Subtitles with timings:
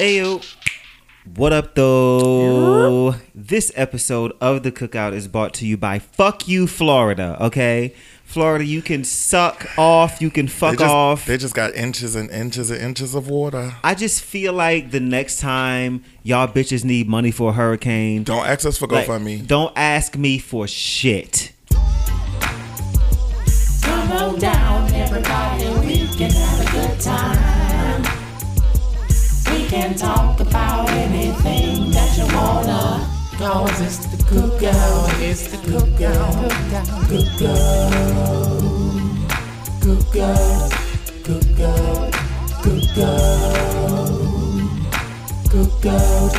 [0.00, 0.42] Ayo.
[1.36, 3.14] What up, though?
[3.34, 7.94] This episode of The Cookout is brought to you by Fuck You, Florida, okay?
[8.24, 11.26] Florida, you can suck off, you can fuck They just, off.
[11.26, 13.76] they just got inches and inches and inches of water.
[13.84, 18.46] I just feel like the next time y'all bitches need money for a hurricane, Don't
[18.46, 19.46] ask us for like, GoFundMe.
[19.46, 21.52] don't ask me for shit.
[23.82, 27.63] Come on down, everybody, we can have a good time.
[29.74, 33.10] Can talk about anything that you wanna.
[33.36, 36.48] Cause it's the cookout, it's the cookout,
[37.10, 37.90] cookout,
[39.82, 40.70] cookout,
[41.24, 42.12] cookout,
[42.62, 43.72] cookout,
[45.50, 46.32] cookout,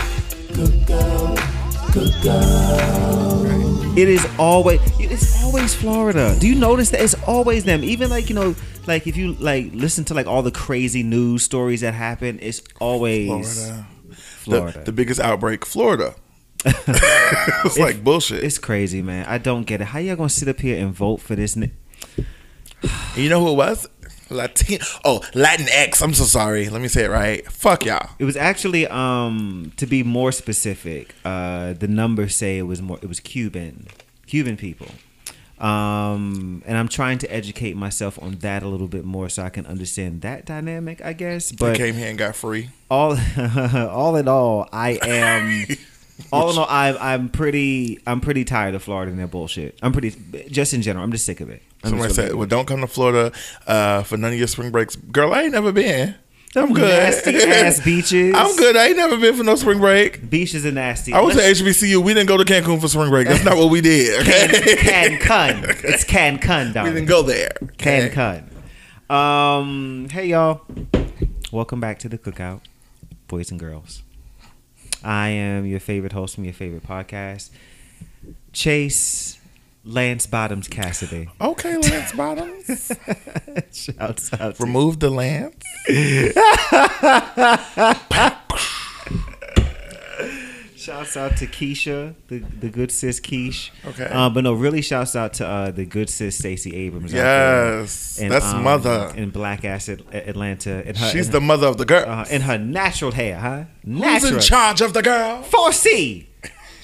[0.56, 1.38] cookout,
[1.92, 3.35] cookout.
[3.98, 6.36] It is always it's always Florida.
[6.38, 7.82] Do you notice that it's always them?
[7.82, 8.54] Even like you know,
[8.88, 12.62] like if you like listen to like all the crazy news stories that happen, it's
[12.82, 13.88] always Florida.
[14.12, 14.80] Florida.
[14.80, 16.14] The, the biggest outbreak, Florida.
[16.66, 18.44] it's like bullshit.
[18.44, 19.28] It's crazy, man.
[19.28, 19.86] I don't get it.
[19.86, 21.56] How y'all gonna sit up here and vote for this?
[21.56, 21.72] Ni-
[23.16, 23.88] you know who it was?
[24.30, 24.80] Latin.
[25.04, 26.02] Oh, Latin X.
[26.02, 26.70] I'm so sorry.
[26.70, 27.46] Let me say it right.
[27.52, 28.10] Fuck y'all.
[28.20, 32.98] it was actually, um, to be more specific, uh, the numbers say it was more.
[33.02, 33.88] It was Cuban,
[34.28, 34.88] Cuban people.
[35.60, 39.50] Um, and I'm trying to educate myself on that a little bit more so I
[39.50, 41.50] can understand that dynamic, I guess.
[41.50, 42.70] They But came here and got free.
[42.92, 43.18] all
[43.90, 45.66] all in all, I am
[46.34, 49.80] all in all I'm I'm pretty I'm pretty tired of Florida and their bullshit.
[49.82, 50.12] I'm pretty
[50.50, 51.06] just in general.
[51.06, 51.62] I'm just sick of it.
[51.86, 53.32] Somebody said, "Well, don't come to Florida
[53.68, 56.16] uh, for none of your spring breaks." Girl, I ain't never been.
[56.58, 56.88] I'm good.
[56.88, 58.34] Nasty ass beaches.
[58.36, 58.78] I'm good.
[58.78, 60.30] I ain't never been for no spring break.
[60.30, 61.12] Beaches are nasty.
[61.14, 61.98] I was at HBCU.
[62.02, 63.28] We didn't go to Cancun for spring break.
[63.28, 64.22] That's not what we did.
[64.22, 64.48] Okay?
[64.78, 65.66] Cancun.
[65.84, 66.68] It's Cancun, dog.
[66.68, 66.94] we darling.
[66.94, 67.52] didn't go there.
[67.64, 68.10] okay?
[68.10, 69.14] Cancun.
[69.14, 70.62] Um, hey y'all.
[71.52, 72.62] Welcome back to the cookout,
[73.28, 74.02] boys and girls.
[75.04, 77.50] I am your favorite host from your favorite podcast,
[78.54, 79.40] Chase
[79.86, 81.30] Lance Bottoms Cassidy.
[81.40, 82.92] Okay, Lance Bottoms.
[83.72, 85.64] Shouts out Remove the lance.
[90.76, 93.72] Shouts out to Keisha, the, the good sis Keish.
[93.88, 94.08] Okay.
[94.12, 97.12] Uh, but no, really shouts out to uh, the good sis Stacey Abrams.
[97.14, 99.12] out there Yes, in, that's um, mother.
[99.16, 100.88] in Black Ass Atlanta.
[100.88, 102.08] In her, She's in, the mother of the girl.
[102.08, 103.64] uh, in her natural hair, huh?
[103.84, 105.42] Who's in charge of the girl?
[105.44, 106.26] 4C.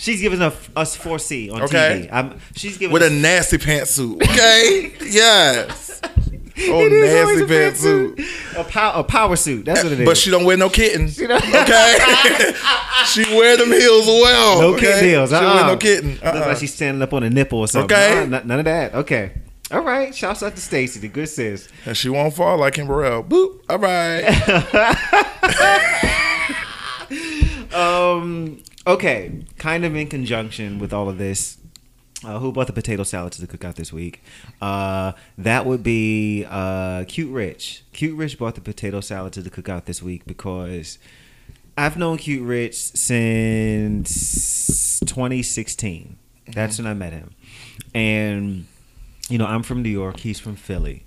[0.01, 2.07] She's giving us us 4C on Okay.
[2.09, 2.11] TV.
[2.11, 4.15] I'm, she's giving With a nasty pantsuit.
[4.23, 4.91] Okay.
[5.11, 6.01] yes.
[6.03, 8.57] Oh, It nasty pantsuit.
[8.57, 9.63] a, pow, a power suit.
[9.65, 10.05] That's what it is.
[10.07, 11.17] But she don't wear no kittens.
[11.17, 11.97] don't- Okay.
[13.13, 14.61] she wear them heels well.
[14.61, 15.01] no okay?
[15.01, 15.55] She don't Uh-uh.
[15.55, 16.09] wear no kitten.
[16.13, 16.45] Looks Uh-uh.
[16.47, 17.95] like she's standing up on a nipple or something.
[17.95, 18.25] Okay.
[18.27, 18.95] Nah, none of that.
[18.95, 19.33] Okay.
[19.69, 20.15] All right.
[20.15, 21.69] Shouts out to Stacey, the good sis.
[21.85, 23.23] And she won't fall like Kim Burrell.
[23.23, 23.59] Boop.
[23.69, 24.25] All right.
[27.73, 28.61] Um.
[28.85, 29.45] Okay.
[29.57, 31.57] Kind of in conjunction with all of this,
[32.23, 34.23] uh, who bought the potato salad to the cookout this week?
[34.61, 37.83] Uh, that would be uh, Cute Rich.
[37.93, 40.97] Cute Rich bought the potato salad to the cookout this week because
[41.77, 44.11] I've known Cute Rich since
[45.01, 46.17] 2016.
[46.47, 47.33] That's when I met him,
[47.95, 48.65] and
[49.29, 50.19] you know I'm from New York.
[50.19, 51.05] He's from Philly,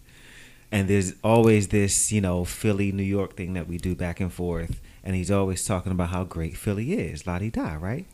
[0.73, 4.33] and there's always this you know Philly New York thing that we do back and
[4.33, 4.81] forth.
[5.05, 8.07] And he's always talking about how great Philly is, la di da, right?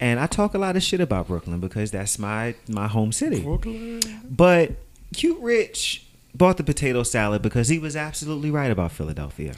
[0.00, 3.40] And I talk a lot of shit about Brooklyn because that's my my home city.
[3.42, 4.00] Brooklyn.
[4.28, 4.72] But
[5.14, 6.04] Cute Rich
[6.34, 9.54] bought the potato salad because he was absolutely right about Philadelphia.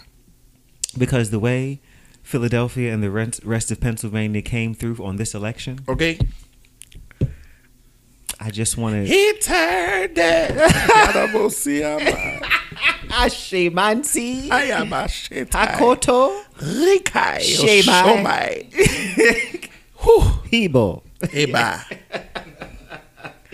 [0.99, 1.81] Because the way
[2.23, 6.19] Philadelphia and the rest rest of Pennsylvania came through on this election, Okay.
[8.41, 9.07] I just wanted.
[9.07, 10.51] He turned it.
[13.15, 14.51] Ashemanti.
[14.51, 15.49] I am Ayamashita.
[15.51, 17.39] Hakoto, Rikai.
[17.41, 18.71] Shemai.
[18.73, 19.71] Shomai.
[20.51, 21.03] Hebo.
[21.21, 21.81] Eba.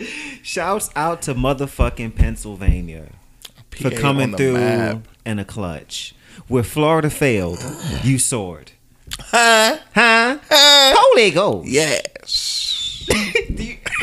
[0.42, 3.08] Shouts out to motherfucking Pennsylvania
[3.70, 5.06] for coming through map.
[5.24, 6.14] in a clutch.
[6.48, 7.62] Where Florida failed,
[8.02, 8.72] you soared.
[9.18, 9.78] Huh?
[9.94, 10.38] Huh?
[10.48, 10.94] Huh?
[10.96, 11.68] Holy Ghost.
[11.68, 12.69] Yes.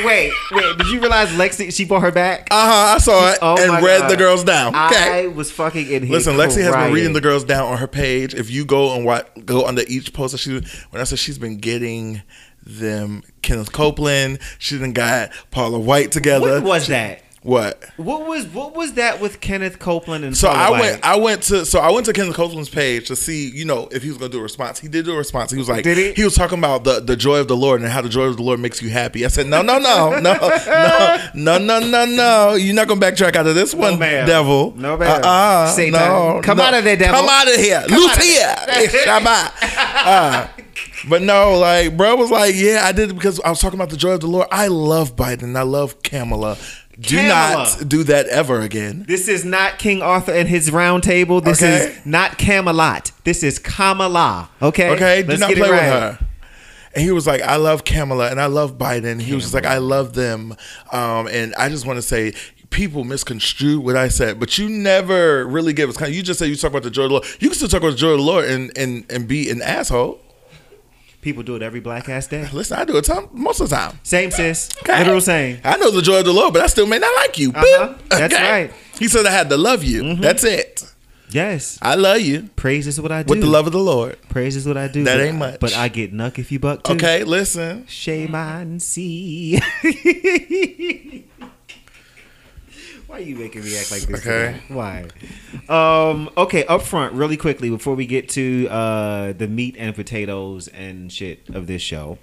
[0.05, 0.77] Wait, wait.
[0.77, 1.73] Did you realize Lexi?
[1.73, 2.47] She brought her back.
[2.51, 2.95] Uh huh.
[2.95, 4.11] I saw it Oh and read God.
[4.11, 4.75] the girls down.
[4.75, 5.25] Okay.
[5.25, 6.11] I was fucking in here.
[6.11, 8.33] Listen, Lexi has been reading the girls down on her page.
[8.35, 10.51] If you go and watch, go under each post that she
[10.91, 12.21] when I said she's been getting
[12.65, 16.55] them Kenneth Copeland, she done got Paula White together.
[16.55, 17.21] When was that?
[17.47, 17.81] What?
[17.95, 21.03] What was what was that with Kenneth Copeland and So Paula I went.
[21.05, 21.65] I went to.
[21.65, 24.29] So I went to Kenneth Copeland's page to see, you know, if he was going
[24.31, 24.79] to do a response.
[24.79, 25.51] He did do a response.
[25.51, 26.11] He was like, Did he?
[26.11, 28.35] He was talking about the the joy of the Lord and how the joy of
[28.35, 29.23] the Lord makes you happy.
[29.23, 32.55] I said, no, no, no, no, no, no, no, no, no.
[32.55, 34.27] You're not going to backtrack out of this one, ma'am.
[34.27, 34.73] devil.
[34.75, 35.21] No, ma'am.
[35.23, 35.93] Uh-uh, Satan.
[35.93, 36.65] no, Come no.
[36.65, 37.21] out of there, devil.
[37.21, 37.81] Come out of here.
[37.89, 38.55] Loose here.
[39.05, 39.51] Shabbat.
[40.05, 40.47] Uh,
[41.07, 43.89] but no, like, bro was like, yeah, I did it because I was talking about
[43.89, 44.47] the joy of the Lord.
[44.51, 45.55] I love Biden.
[45.55, 46.57] I love Kamala.
[46.99, 47.53] Do Kamala.
[47.79, 49.05] not do that ever again.
[49.07, 51.41] This is not King Arthur and his round table.
[51.41, 51.89] This Okay.
[51.91, 53.11] is not Camelot.
[53.23, 54.49] This is Kamala.
[54.61, 54.89] Okay.
[54.91, 56.19] Okay, do Let's not get it play with her.
[56.95, 59.21] And he was like, I love Kamala and I love Biden.
[59.21, 60.55] He was just like, I love them.
[60.91, 62.33] Um, and I just want to say,
[62.71, 66.13] people misconstrue what I said, but you never really give us kind.
[66.13, 67.25] You just said you talk about the joy of the Lord.
[67.39, 69.61] You can still talk about the joy of the Lord and and, and be an
[69.61, 70.19] asshole.
[71.21, 72.47] People do it every black ass day.
[72.53, 73.99] Listen, I do it time, most of the time.
[74.03, 74.69] Same sis.
[74.83, 74.99] Okay?
[74.99, 75.59] Literal same.
[75.63, 77.51] I know the joy of the Lord, but I still may not like you.
[77.53, 77.95] Uh-huh.
[78.09, 78.71] That's right.
[78.99, 80.15] He said I had to love you.
[80.15, 80.83] That's it.
[81.29, 81.77] Yes.
[81.81, 83.31] I love you Praise is what I do.
[83.31, 84.17] with the love of the Lord.
[84.29, 85.03] Praise is what I do.
[85.03, 85.59] That ain't much.
[85.59, 86.93] But I get nuck if you buck too.
[86.93, 87.85] Okay, listen.
[87.87, 89.59] Shame and see.
[93.17, 94.19] Why are you making me act like this?
[94.27, 94.53] Okay.
[94.53, 94.61] today?
[94.67, 95.07] Why?
[95.67, 100.67] Um, okay, up front, really quickly, before we get to uh, the meat and potatoes
[100.67, 102.19] and shit of this show,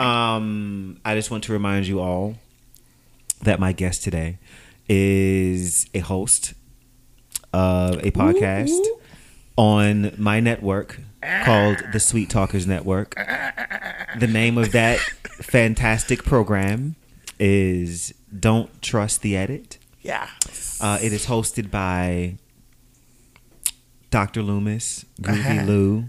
[0.00, 2.34] um, I just want to remind you all
[3.42, 4.38] that my guest today
[4.88, 6.54] is a host
[7.52, 8.84] of a podcast
[9.56, 10.98] on my network
[11.44, 13.14] called the Sweet Talkers Network.
[13.14, 14.98] The name of that
[15.40, 16.96] fantastic program
[17.38, 19.78] is Don't Trust the Edit.
[20.06, 20.28] Yeah.
[20.80, 22.36] Uh, it is hosted by
[24.10, 24.42] Dr.
[24.42, 26.04] Loomis, Groovy Lou,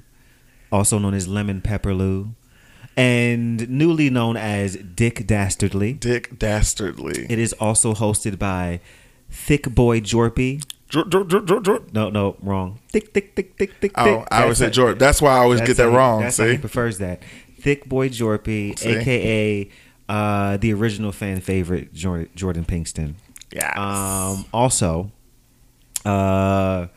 [0.71, 2.35] also known as Lemon Pepper Lou,
[2.95, 5.93] and newly known as Dick Dastardly.
[5.93, 7.25] Dick Dastardly.
[7.29, 8.79] It is also hosted by
[9.29, 10.63] Thick Boy Jorpy.
[10.89, 12.79] Jor- Jor- Jor- No, no, wrong.
[12.89, 14.27] Thick, thick, thick, thick, thick, Oh, thick.
[14.31, 14.97] I always say Jordan.
[14.99, 16.21] That's why I always get that he- wrong.
[16.21, 16.57] That's how he See?
[16.59, 17.21] prefers that.
[17.59, 18.89] Thick Boy Jorpy, See?
[18.89, 19.69] aka
[20.07, 23.15] uh, the original fan favorite Jordan Pinkston.
[23.53, 23.77] Yes.
[23.77, 25.11] Um, also,
[26.05, 26.87] uh,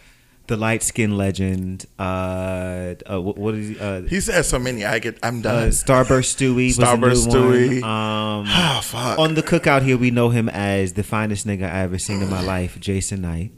[0.48, 1.86] the light skin legend.
[1.98, 3.78] Uh, uh, what, what is he?
[3.78, 4.84] Uh, He said so many.
[4.84, 5.18] I get.
[5.22, 5.68] I'm uh, done.
[5.68, 7.82] Starburst Stewie was Starburst a new Stewie.
[7.82, 7.90] one.
[7.90, 9.18] Um, Ah, fuck.
[9.18, 12.28] on the cookout here, we know him as the finest nigga I ever seen in
[12.28, 13.52] my life, Jason Knight.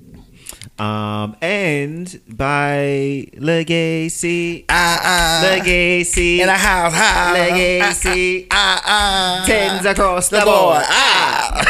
[0.83, 5.41] Um, and by Legacy, ah, ah.
[5.49, 7.35] Legacy, in a house, house.
[7.39, 9.45] Legacy, Ah, ah.
[9.47, 10.79] tens across the The board.
[10.79, 10.83] boy.
[10.89, 11.63] Ah.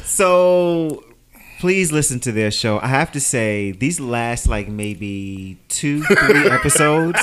[0.04, 1.04] So
[1.60, 2.80] please listen to their show.
[2.80, 7.20] I have to say, these last like maybe two, three episodes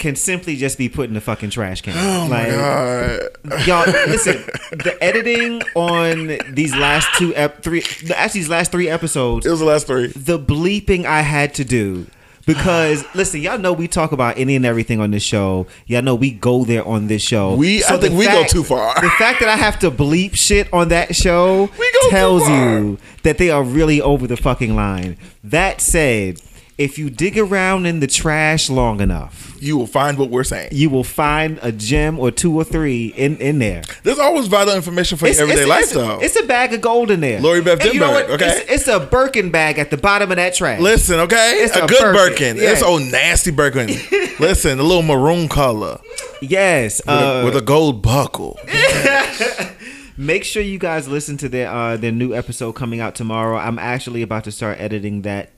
[0.00, 1.92] can simply just be put in the fucking trash can.
[1.96, 3.66] Oh my god.
[3.66, 4.42] Y'all, listen.
[4.72, 7.82] The editing on these last two, ep- three,
[8.14, 10.08] actually these last three episodes, It was the last three.
[10.08, 12.06] the bleeping I had to do.
[12.46, 15.66] Because listen, y'all know we talk about any and everything on this show.
[15.86, 17.54] Y'all know we go there on this show.
[17.54, 18.94] We- I the think we go too far.
[19.00, 22.48] The fact that I have to bleep shit on that show We go too tells
[22.48, 25.16] you that they are really over the fucking line.
[25.44, 26.40] That said,
[26.80, 30.70] if you dig around in the trash long enough, You will find what we're saying.
[30.72, 33.82] you will find a gem or two or three in in there.
[34.02, 36.18] There's always vital information for your everyday life, it's, though.
[36.20, 37.38] It's a bag of gold in there.
[37.40, 38.48] Lori Beth And you know okay?
[38.62, 40.80] It's, it's a Birkin bag at the bottom of that trash.
[40.80, 42.70] Listen, okay, It's a, a good Birkin, Birkin.
[42.70, 43.88] It's old nasty Birkin.
[44.40, 46.00] Listen, a little maroon color
[46.40, 47.00] Yes.
[47.04, 48.58] with, a, Uh, with a gold buckle.
[50.16, 53.58] make sure you guys listen to their uh, their new episode coming out tomorrow.
[53.58, 55.50] I'm actually about to start editing that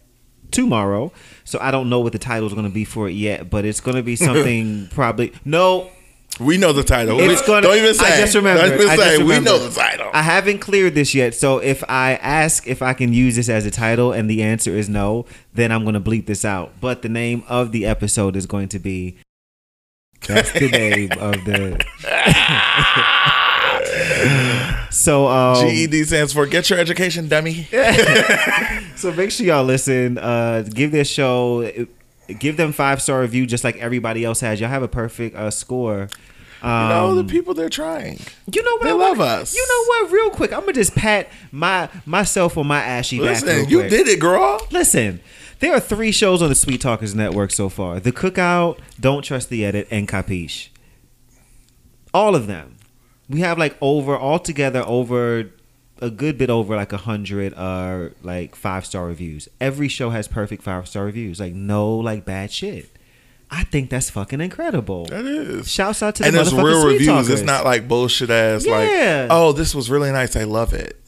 [0.53, 1.13] tomorrow,
[1.45, 3.65] so I don't know what the title is going to be for it yet, but
[3.65, 5.91] it's going to be something probably no.
[6.41, 7.21] We know the title.
[7.21, 7.61] It's gonna.
[7.61, 8.07] don't even say.
[8.07, 8.63] I just remember.
[8.63, 9.17] Don't even I say.
[9.19, 10.09] just we know the title.
[10.15, 13.67] I haven't cleared this yet, so if I ask if I can use this as
[13.67, 16.73] a title and the answer is no, then I'm going to bleep this out.
[16.81, 19.19] But the name of the episode is going to be.
[20.27, 21.85] That's the name of the.
[24.91, 27.67] so um, GED stands for Get Your Education, Dummy.
[28.97, 30.19] So make sure y'all listen.
[30.19, 31.69] Uh, give this show,
[32.39, 34.61] give them five star review, just like everybody else has.
[34.61, 36.09] Y'all have a perfect uh, score.
[36.63, 38.21] Um, You know the people they're trying.
[38.53, 38.83] you know what?
[38.85, 39.55] they I love wanna- us.
[39.57, 40.13] You know what?
[40.13, 43.43] Real quick, I'm gonna just pat my myself on my ashy back.
[43.43, 43.91] Listen, you quick.
[43.91, 44.65] did it, girl.
[44.71, 45.21] Listen,
[45.59, 49.49] there are three shows on the Sweet Talkers Network so far: The Cookout, Don't Trust
[49.49, 50.69] the Edit, and Capiche.
[52.15, 52.77] All of them.
[53.29, 55.51] We have like over altogether over
[56.01, 59.49] a good bit over like a hundred uh like five star reviews.
[59.61, 61.41] Every show has perfect five star reviews.
[61.41, 62.89] Like no like bad shit.
[63.51, 65.05] I think that's fucking incredible.
[65.07, 65.71] That is.
[65.71, 67.07] Shouts out to the and it's real reviews.
[67.07, 67.29] Talkers.
[67.29, 68.73] It's not like bullshit ass Yeah.
[68.73, 70.35] like, oh, this was really nice.
[70.37, 70.99] I love it.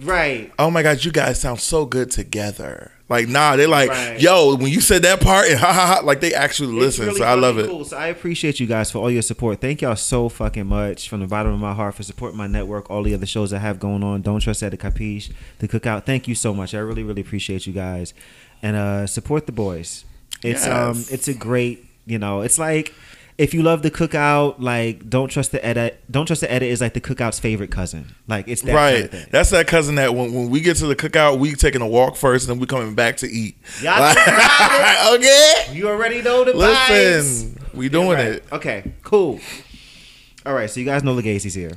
[0.00, 0.52] right.
[0.58, 2.90] Oh my god, you guys sound so good together.
[3.08, 4.20] Like, nah, they're like, Right.
[4.20, 7.06] yo, when you said that part and ha ha ha, like they actually It's listen.
[7.06, 7.68] really so I love it.
[7.68, 7.84] Cool.
[7.84, 9.60] So I appreciate you guys for all your support.
[9.60, 12.90] Thank y'all so fucking much from the bottom of my heart for supporting my network,
[12.90, 14.22] all the other shows I have going on.
[14.22, 16.04] Don't trust that the capiche, the cookout.
[16.04, 16.74] Thank you so much.
[16.74, 18.12] I really, really appreciate you guys,
[18.60, 20.04] and uh, support the boys.
[20.42, 22.92] It's um, it's a great, you know, it's like.
[23.38, 26.02] If you love the cookout, like don't trust the edit.
[26.10, 28.14] Don't trust the edit is like the cookout's favorite cousin.
[28.26, 29.10] Like it's that right.
[29.10, 29.30] kind of.
[29.30, 32.16] That's that cousin that when, when we get to the cookout, we taking a walk
[32.16, 33.56] first and then we coming back to eat.
[33.82, 34.16] Y'all Like,
[35.14, 35.66] okay.
[35.72, 36.88] You already know the vibes.
[36.88, 38.26] Listen, we doing Right.
[38.26, 38.44] it.
[38.52, 39.38] Okay, cool.
[40.46, 41.72] All right, so you guys know Legacy's here.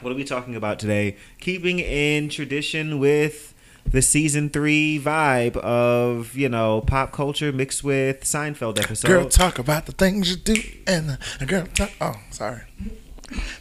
[0.00, 1.16] What are we talking about today?
[1.38, 3.51] Keeping in tradition with
[3.90, 9.06] the season three vibe of you know pop culture mixed with Seinfeld episode.
[9.08, 11.90] Girl, talk about the things you do, and the girl talk.
[12.00, 12.62] Oh, sorry.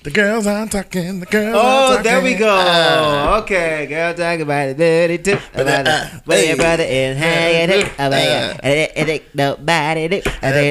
[0.04, 1.20] The girls are talking.
[1.22, 1.56] The girls.
[1.58, 2.04] Oh, talking.
[2.04, 2.50] there we go.
[2.50, 3.40] Ah.
[3.42, 4.78] okay, girl, talk about it.
[4.78, 5.38] Dirty too.
[5.54, 6.22] About uh, it.
[6.26, 6.56] Where your hey.
[6.56, 7.88] brother and hang it.
[7.94, 8.60] About it.
[8.66, 10.10] It- it- it- Nobody uh,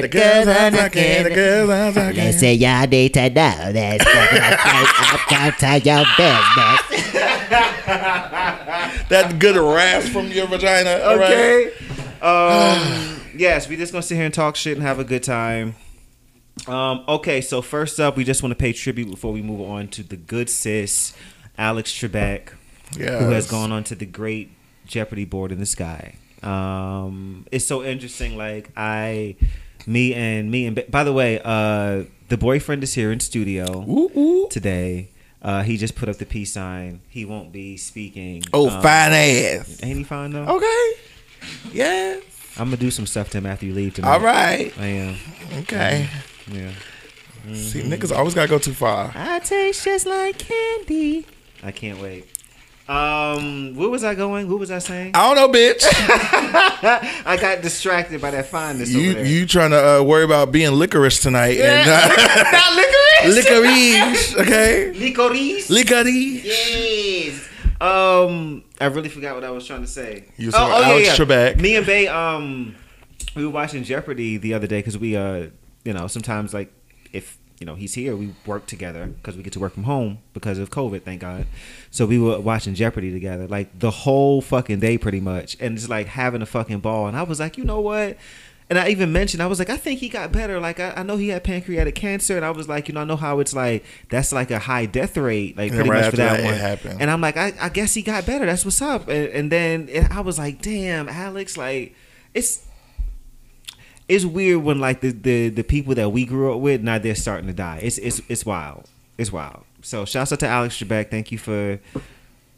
[0.01, 1.23] The girls are talking.
[1.23, 2.17] The girls are talking.
[2.17, 4.03] Let's say y'all need to know this.
[4.07, 8.31] I'm to your business.
[9.11, 11.01] that good rasp from your vagina.
[11.03, 11.31] all right?
[11.31, 11.71] Okay.
[12.21, 15.75] Um, yes, we just gonna sit here and talk shit and have a good time.
[16.67, 19.87] Um, okay, so first up, we just want to pay tribute before we move on
[19.89, 21.13] to the good sis,
[21.57, 22.49] Alex Trebek,
[22.95, 24.51] who has gone on to the great
[24.85, 26.15] Jeopardy board in the sky.
[26.43, 28.37] Um, it's so interesting.
[28.37, 29.35] Like I,
[29.85, 34.11] me and me and by the way, uh, the boyfriend is here in studio Ooh,
[34.17, 34.47] ooh.
[34.49, 35.09] today.
[35.41, 37.01] Uh, he just put up the peace sign.
[37.09, 38.43] He won't be speaking.
[38.53, 39.79] Oh, Um, fine ass.
[39.83, 40.45] Ain't he fine though?
[40.57, 40.91] Okay.
[41.71, 42.17] Yeah.
[42.57, 44.11] I'm gonna do some stuff to him after you leave tonight.
[44.13, 44.73] All right.
[44.79, 45.15] I am.
[45.59, 46.07] Okay.
[46.51, 46.71] Yeah.
[47.53, 49.11] See, niggas always gotta go too far.
[49.15, 51.25] I taste just like candy.
[51.63, 52.27] I can't wait.
[52.91, 54.49] Um, where was I going?
[54.49, 55.11] What was I saying?
[55.13, 55.81] I don't know, bitch.
[57.25, 61.21] I got distracted by that fineness you you trying to uh, worry about being licorice
[61.21, 62.07] tonight and uh,
[62.51, 64.35] Not licorice.
[64.35, 64.91] licorice, okay?
[64.91, 65.69] Licorice.
[65.69, 66.43] Licorice.
[66.43, 67.47] Yes.
[67.79, 70.25] Um, I really forgot what I was trying to say.
[70.35, 71.61] You was talking about Alex Trebek.
[71.61, 72.75] Me and Bay, um,
[73.37, 75.47] we were watching Jeopardy the other day because we, uh,
[75.85, 76.73] you know, sometimes like
[77.13, 80.17] if you know he's here, we work together because we get to work from home
[80.33, 81.03] because of COVID.
[81.03, 81.45] Thank God.
[81.91, 85.87] So we were watching Jeopardy together, like the whole fucking day, pretty much, and just
[85.87, 87.07] like having a fucking ball.
[87.07, 88.17] And I was like, you know what?
[88.69, 90.57] And I even mentioned, I was like, I think he got better.
[90.57, 93.03] Like, I, I know he had pancreatic cancer, and I was like, you know, I
[93.03, 93.83] know how it's like.
[94.09, 96.53] That's like a high death rate, like And pretty right much for that, one.
[96.53, 97.01] happened.
[97.01, 98.45] And I'm like, I, I guess he got better.
[98.45, 99.09] That's what's up.
[99.09, 101.93] And, and then I was like, damn, Alex, like,
[102.33, 102.65] it's
[104.11, 107.15] it's weird when like the, the the people that we grew up with now they're
[107.15, 107.79] starting to die.
[107.81, 108.89] It's it's it's wild.
[109.17, 109.63] It's wild.
[109.81, 111.09] So shouts out to Alex Trebek.
[111.09, 111.79] Thank you for.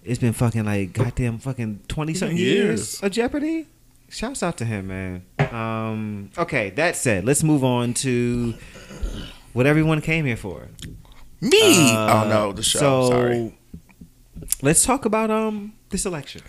[0.04, 2.58] It's been fucking like goddamn fucking twenty something years.
[2.80, 3.04] Years.
[3.04, 3.68] of Jeopardy.
[4.10, 5.26] Shouts out to him, man.
[5.52, 8.56] Um, okay, that said, let's move on to
[9.54, 10.70] what everyone came here for.
[11.40, 11.92] Me.
[11.92, 12.80] Uh, oh no, the show.
[12.80, 13.58] So Sorry.
[14.64, 16.42] let's talk about um this election.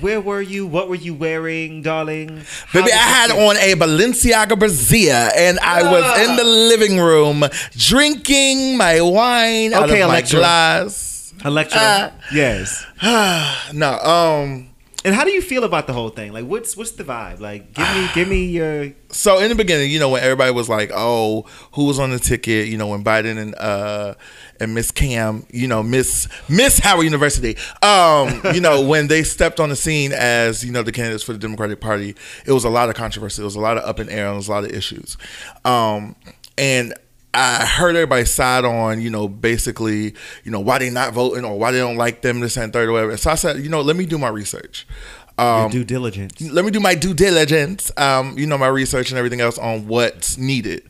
[0.00, 0.66] Where were you?
[0.66, 2.42] What were you wearing, darling?
[2.68, 3.48] How Baby, I had feel?
[3.48, 7.44] on a Balenciaga brassiere, and I was in the living room
[7.76, 10.38] drinking my wine out Okay, of my Electra.
[10.40, 11.32] glass.
[11.44, 11.78] Electra.
[11.80, 12.84] Uh, yes.
[13.72, 14.68] no, um,
[15.04, 16.32] And how do you feel about the whole thing?
[16.32, 17.38] Like, what's what's the vibe?
[17.38, 20.68] Like, give me give me your so in the beginning, you know, when everybody was
[20.68, 24.14] like, "Oh, who was on the ticket?" You know, when Biden and uh
[24.60, 29.60] and Miss Cam, you know, Miss Miss Howard University, um, you know, when they stepped
[29.60, 32.14] on the scene as you know the candidates for the Democratic Party,
[32.46, 33.42] it was a lot of controversy.
[33.42, 34.26] It was a lot of up in air.
[34.26, 35.18] and It was a lot of issues,
[35.66, 36.16] um,
[36.56, 36.94] and.
[37.34, 40.14] I heard everybody side on, you know, basically,
[40.44, 42.88] you know, why they not voting or why they don't like them, this and third
[42.88, 43.16] or whatever.
[43.16, 44.86] So I said, you know, let me do my research.
[45.36, 46.40] Um, due diligence.
[46.40, 47.90] let me do my due diligence.
[47.96, 50.88] Um, you know, my research and everything else on what's needed.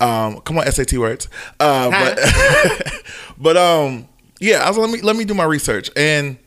[0.00, 1.28] Um, come on, SAT words.
[1.60, 3.02] Uh, but
[3.38, 4.08] but um,
[4.40, 5.90] yeah, I was let me let me do my research.
[5.94, 6.38] And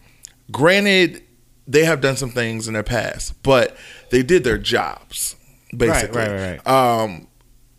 [0.51, 1.21] granted,
[1.67, 3.77] they have done some things in their past, but
[4.09, 5.35] they did their jobs
[5.75, 6.21] basically.
[6.21, 7.27] right, right, Um,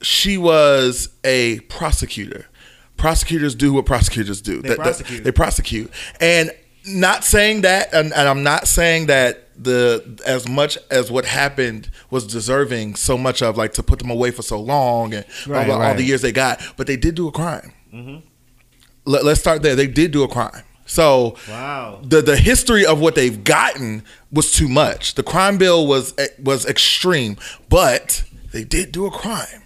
[0.06, 2.46] she was a prosecutor.
[2.96, 4.62] Prosecutors do what prosecutors do.
[4.62, 5.24] They prosecute.
[5.24, 5.90] they prosecute.
[6.20, 6.52] And
[6.86, 11.90] not saying that, and, and I'm not saying that the as much as what happened
[12.10, 15.66] was deserving so much of like to put them away for so long and Right,
[15.66, 15.96] blah, all right.
[15.96, 17.72] the years they got, but they did do a crime.
[17.92, 18.18] Mm-hmm.
[19.06, 19.74] Let, let's start there.
[19.74, 20.62] They did do a crime.
[20.86, 22.00] So Wow.
[22.04, 25.14] the the history of what they've gotten was too much.
[25.16, 27.36] The crime bill was eh, was extreme,
[27.68, 28.22] but
[28.52, 29.62] they did do a crime.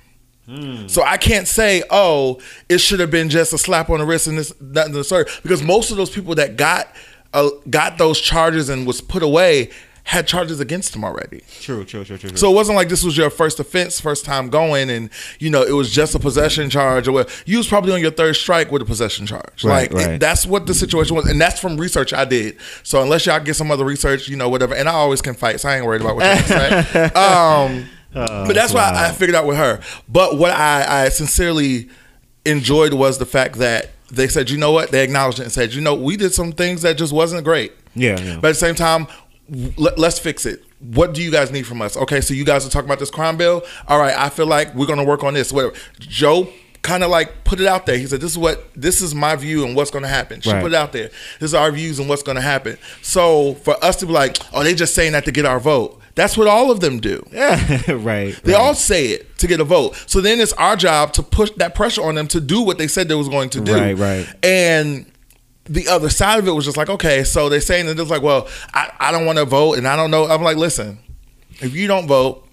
[0.88, 4.26] So I can't say, oh, it should have been just a slap on the wrist
[4.26, 6.88] and this, that, and the third, because most of those people that got
[7.32, 9.70] uh, got those charges and was put away
[10.02, 11.42] had charges against them already.
[11.60, 12.30] True, true, true, true.
[12.30, 12.36] true.
[12.36, 15.62] So it wasn't like this was your first offense, first time going, and you know
[15.62, 17.42] it was just a possession charge or what.
[17.46, 19.62] You was probably on your third strike with a possession charge.
[19.62, 22.56] Right, like it- that's what the situation was, and that's from research I did.
[22.82, 24.74] So unless y'all get some other research, you know whatever.
[24.74, 27.10] And I always can fight, so I ain't worried about what say.
[27.14, 29.80] Um, Oh, but that's why I figured out with her.
[30.08, 31.88] But what I, I sincerely
[32.44, 35.72] enjoyed was the fact that they said, you know what, they acknowledged it and said,
[35.72, 37.72] you know, we did some things that just wasn't great.
[37.94, 38.34] Yeah, yeah.
[38.40, 39.06] But at the same time,
[39.76, 40.64] let, let's fix it.
[40.80, 41.96] What do you guys need from us?
[41.96, 43.62] Okay, so you guys are talking about this crime bill.
[43.86, 45.52] All right, I feel like we're gonna work on this.
[45.52, 45.74] Whatever.
[45.98, 46.48] Joe
[46.82, 47.98] kind of like put it out there.
[47.98, 50.62] He said, "This is what this is my view and what's gonna happen." She Right.
[50.62, 51.10] put it out there.
[51.38, 52.78] This is our views and what's gonna happen.
[53.02, 55.99] So for us to be like, "Oh, they just saying that to get our vote,"
[56.20, 57.26] that's what all of them do.
[57.32, 57.56] yeah,
[57.92, 58.38] right.
[58.42, 58.60] They right.
[58.60, 59.96] all say it to get a vote.
[60.06, 62.88] So then it's our job to push that pressure on them to do what they
[62.88, 63.74] said they was going to do.
[63.74, 64.26] Right, right.
[64.42, 65.10] And
[65.64, 68.20] the other side of it was just like, okay, so they're saying that it's like,
[68.20, 70.26] well, I, I don't want to vote and I don't know.
[70.26, 70.98] I'm like, listen,
[71.62, 72.46] if you don't vote,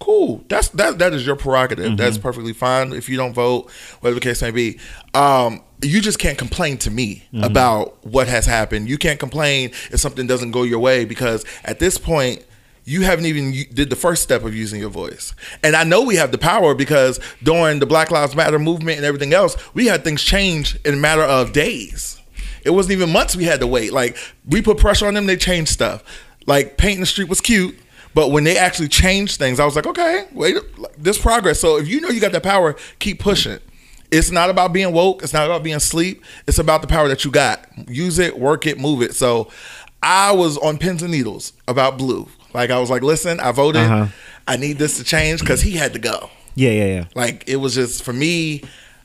[0.00, 0.44] cool.
[0.48, 1.96] That's that that is your prerogative.
[1.96, 2.92] That's perfectly fine.
[2.92, 4.80] If you don't vote, whatever the case may be.
[5.14, 8.88] Um, you just can't complain to me about what has happened.
[8.88, 12.44] You can't complain if something doesn't go your way because at this point
[12.84, 15.34] you haven't even did the first step of using your voice.
[15.62, 19.06] And I know we have the power because during the Black Lives Matter movement and
[19.06, 22.20] everything else, we had things change in a matter of days.
[22.64, 23.92] It wasn't even months we had to wait.
[23.92, 26.02] Like we put pressure on them, they changed stuff.
[26.46, 27.78] Like painting the street was cute,
[28.14, 30.56] but when they actually changed things, I was like, okay, wait,
[30.98, 31.60] this progress.
[31.60, 33.58] So if you know you got that power, keep pushing.
[34.10, 35.22] It's not about being woke.
[35.22, 36.22] It's not about being asleep.
[36.46, 37.66] It's about the power that you got.
[37.88, 39.14] Use it, work it, move it.
[39.14, 39.50] So
[40.02, 42.28] I was on pins and needles about blue.
[42.54, 43.82] Like I was like, listen, I voted.
[43.82, 44.06] Uh-huh.
[44.46, 46.30] I need this to change because he had to go.
[46.54, 47.04] Yeah, yeah, yeah.
[47.14, 48.62] Like it was just for me,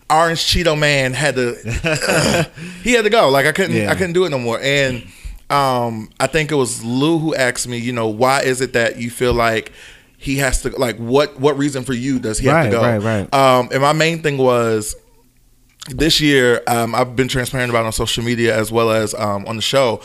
[0.10, 2.50] Orange Cheeto Man had to
[2.84, 3.30] he had to go.
[3.30, 3.92] Like I couldn't Yeah.
[3.92, 4.60] I couldn't do it no more.
[4.62, 5.04] And
[5.50, 8.98] um I think it was Lou who asked me, you know, why is it that
[8.98, 9.72] you feel like
[10.18, 12.82] he has to like what what reason for you does he have to go?
[12.82, 13.34] right, right.
[13.34, 14.96] Um and my main thing was
[15.90, 19.56] this year, um, I've been transparent about on social media as well as um, on
[19.56, 20.02] the show,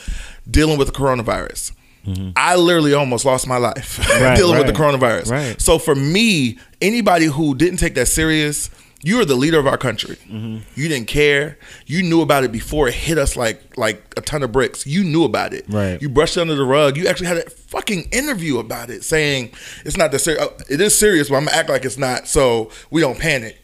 [0.48, 1.72] dealing with the coronavirus.
[2.36, 4.22] I literally almost lost my life Mm-hmm.
[4.24, 5.30] Right, dealing with the coronavirus.
[5.30, 5.60] Right.
[5.60, 8.70] So for me, anybody who didn't take that serious,
[9.04, 10.16] you are the leader of our country.
[10.16, 10.58] Mm-hmm.
[10.74, 11.58] You didn't care.
[11.86, 14.86] You knew about it before it hit us like like a ton of bricks.
[14.86, 15.64] You knew about it.
[15.68, 16.00] Right.
[16.00, 16.96] You brushed it under the rug.
[16.96, 19.52] You actually had a fucking interview about it, saying
[19.84, 20.46] it's not that serious.
[20.70, 23.58] It is serious, but I'm gonna act like it's not, so we don't panic.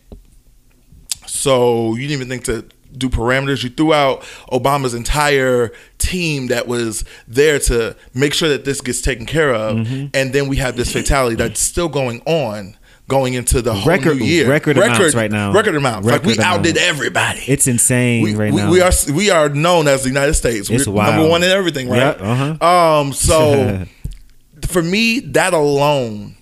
[1.26, 3.62] So you didn't even think to do parameters.
[3.64, 4.22] You threw out
[4.52, 9.76] Obama's entire team that was there to make sure that this gets taken care of,
[9.76, 10.06] Mm-hmm.
[10.14, 12.76] and then we have this fatality that's still going on.
[13.08, 15.50] Going into the whole Record- new year, record amounts right now.
[15.50, 17.40] Record amounts, like we Record outdid everybody.
[17.48, 18.70] It's insane we, right we, now.
[18.70, 20.68] we are we are known as the United States.
[20.68, 21.14] It's We're wild.
[21.14, 22.20] number one in everything, right?
[22.20, 22.98] Yeah, uh-huh.
[23.00, 23.86] Um, so
[24.68, 26.36] for me, that alone,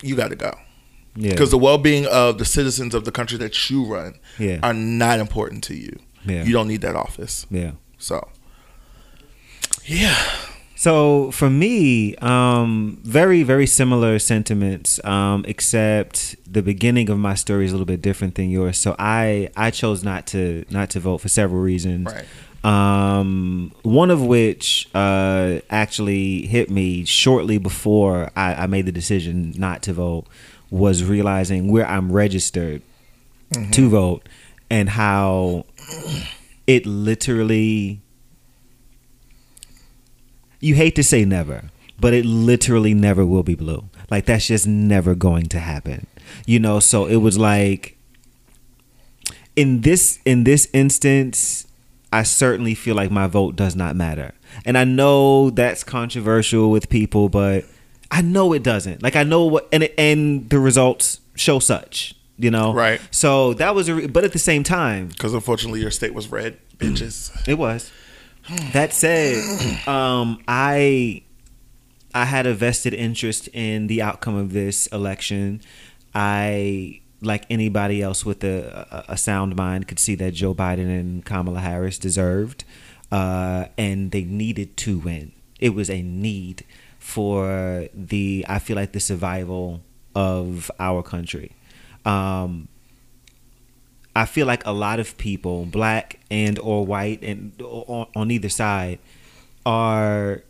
[0.00, 0.36] you got to
[1.14, 1.30] go yeah.
[1.30, 4.58] because the well-being of the citizens of the country that you run Yeah.
[4.62, 5.98] are not important to you.
[6.24, 6.44] Yeah.
[6.44, 7.46] You don't need that office.
[7.50, 7.72] yeah.
[7.98, 8.28] So,
[9.84, 10.16] yeah,
[10.74, 17.64] So for me, um, very very similar sentiments, um, except the beginning of my story
[17.66, 18.78] is a little bit different than yours.
[18.78, 22.06] So I I chose not to not to vote for several reasons.
[22.12, 22.24] Right.
[22.64, 29.52] Um, one of which uh, actually hit me shortly before I, I made the decision
[29.56, 30.26] not to vote
[30.72, 32.80] was realizing where I'm registered
[33.52, 33.70] mm-hmm.
[33.72, 34.28] to vote
[34.70, 35.66] and how
[36.66, 38.00] it literally
[40.60, 41.64] you hate to say never,
[42.00, 43.84] but it literally never will be blue.
[44.10, 46.06] Like that's just never going to happen.
[46.46, 47.98] You know, so it was like
[49.54, 51.66] in this in this instance,
[52.10, 54.32] I certainly feel like my vote does not matter.
[54.64, 57.64] And I know that's controversial with people, but
[58.12, 59.02] I know it doesn't.
[59.02, 62.74] Like I know what and it, and the results show such, you know.
[62.74, 63.00] Right.
[63.10, 66.28] So that was a re- but at the same time, because unfortunately your state was
[66.28, 67.32] red, bitches.
[67.48, 67.90] it was.
[68.72, 69.38] That said,
[69.88, 71.22] um, I
[72.14, 75.62] I had a vested interest in the outcome of this election.
[76.14, 80.88] I, like anybody else with a, a, a sound mind, could see that Joe Biden
[80.88, 82.64] and Kamala Harris deserved,
[83.10, 85.32] uh, and they needed to win.
[85.58, 86.64] It was a need
[87.02, 89.82] for the I feel like the survival
[90.14, 91.50] of our country.
[92.04, 92.68] Um,
[94.14, 98.48] I feel like a lot of people, black and or white, and on, on either
[98.48, 99.00] side,
[99.66, 100.44] are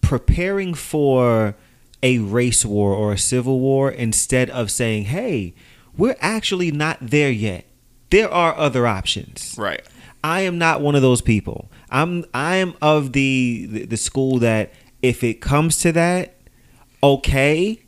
[0.00, 1.54] preparing for
[2.02, 5.54] a race war or a civil war instead of saying, "Hey,
[5.98, 7.66] we're actually not there yet.
[8.08, 9.86] There are other options." Right.
[10.24, 11.70] I am not one of those people.
[11.90, 16.34] I'm I am of the the, the school that if it comes to that,
[17.02, 17.82] okay,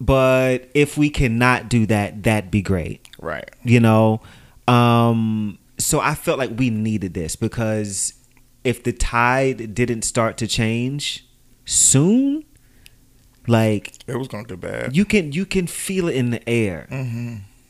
[0.00, 3.06] but if we cannot do that, that'd be great.
[3.20, 3.48] Right.
[3.62, 4.20] You know,
[4.68, 8.14] um, so I felt like we needed this because
[8.64, 11.26] if the tide didn't start to change
[11.64, 12.44] soon,
[13.46, 14.96] like It was gonna get bad.
[14.96, 16.86] you can you can feel it in the air.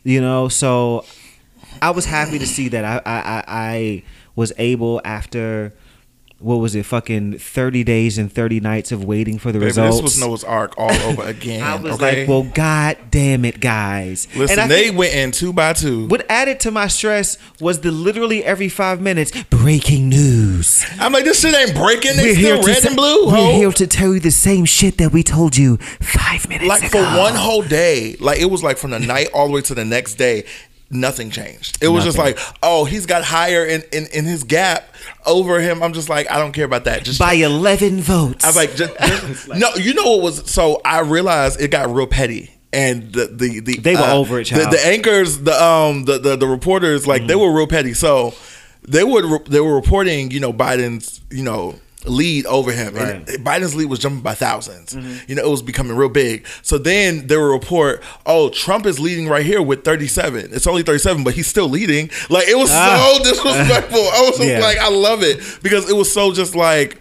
[0.05, 1.05] You know, so
[1.83, 4.03] I was happy to see that I I I, I
[4.37, 5.73] was able after
[6.40, 9.97] what was it fucking 30 days and 30 nights of waiting for the Baby, results.
[9.97, 11.62] this was Noah's Ark all over again.
[11.64, 12.20] I was okay?
[12.20, 14.29] like, well, god damn it, guys.
[14.37, 16.07] listen, and they think went in two by two.
[16.09, 20.85] what added to my stress was the literally every five minutes breaking news.
[20.99, 22.16] I'm like, this shit ain't breaking.
[22.16, 23.27] They We're here still red sa- and blue.
[23.27, 23.53] We're ho.
[23.53, 27.03] here to tell you the same shit that we told you five minutes like ago.
[27.05, 29.75] for one whole day like it was like from the night all the way to
[29.75, 30.44] the next day
[30.95, 34.89] nothing changed it was just like oh he's got higher in, in in his gap
[35.27, 38.45] over him i'm just like i don't care about that just by 11 votes.
[38.45, 41.91] i was like, just, just- no you know what was so i realized it got
[41.91, 44.73] real petty and the the, the They were over it, the, child.
[44.73, 47.29] the anchors the um the the, the reporters like Mm-hmm.
[47.29, 48.35] they were real petty so
[48.87, 52.97] they would they were reporting you know biden's you know lead over him.
[52.97, 53.43] And Right.
[53.45, 54.95] biden's lead was jumping by 1000s
[55.29, 56.47] you know it was becoming real big.
[56.62, 60.83] So then there were report oh trump is leading right here with 37 it's only
[60.83, 62.11] 37 but he's still leading.
[62.31, 63.14] Like it was Ah.
[63.17, 64.01] so disrespectful.
[64.01, 64.61] I was just Yeah.
[64.61, 65.40] like i love it.
[65.62, 67.01] Because it was so just like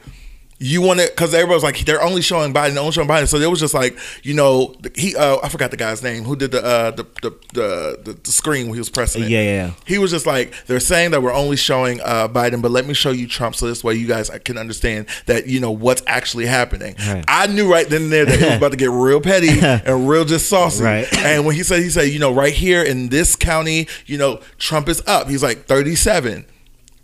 [0.64, 3.28] you want to because everybody was like they're only showing Biden, they're only showing Biden.
[3.28, 6.38] So it was just like you know he uh, I forgot the guy's name who
[6.38, 9.30] did the uh, the, the, the the screen when he was pressing it.
[9.30, 9.72] Yeah, yeah.
[9.86, 12.94] He was just like they're saying that we're only showing uh, Biden, but let me
[12.94, 16.46] show you Trump so this way you guys can understand that you know what's actually
[16.46, 16.96] happening.
[17.06, 17.26] Right.
[17.28, 20.08] I knew right then and there that it was about to get real petty and
[20.08, 20.84] real just saucy.
[20.84, 21.14] Right.
[21.18, 24.40] And when he said he said you know right here in this county you know
[24.60, 25.28] Trump is up.
[25.28, 26.46] He's like thirty seven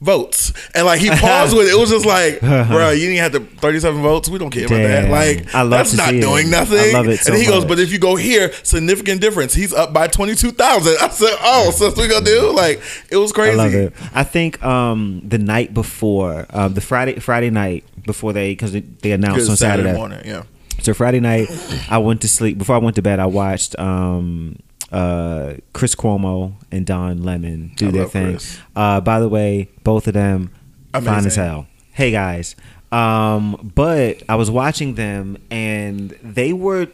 [0.01, 1.73] votes and like he paused with it.
[1.73, 4.29] It was just like, bro, you didn't have to 37 votes.
[4.29, 5.09] We don't care about that.
[5.09, 6.21] Like, I love that's not see it.
[6.21, 6.77] doing nothing.
[6.77, 9.53] I love it so and he goes, but if you go here, significant difference.
[9.53, 10.97] He's up by 22,000.
[11.01, 12.51] I said, oh, so that's what we gonna do?
[12.53, 12.81] Like,
[13.11, 13.57] it was I crazy.
[13.57, 13.93] love it.
[14.13, 19.11] I think um, the night before, um, the Friday Friday night before they because they,
[19.11, 19.93] announced on Saturday.
[19.93, 20.43] morning, yeah.
[20.81, 21.49] So Friday night,
[21.89, 22.57] I went to sleep.
[22.57, 24.57] Before I went to bed, I watched um,
[24.91, 28.39] uh, Chris Cuomo and Don Lemon do I their thing.
[28.75, 30.51] Uh, by the way, both of them
[30.93, 31.67] fine as hell.
[31.91, 32.55] Hey guys,
[32.91, 36.87] um, but I was watching them and they were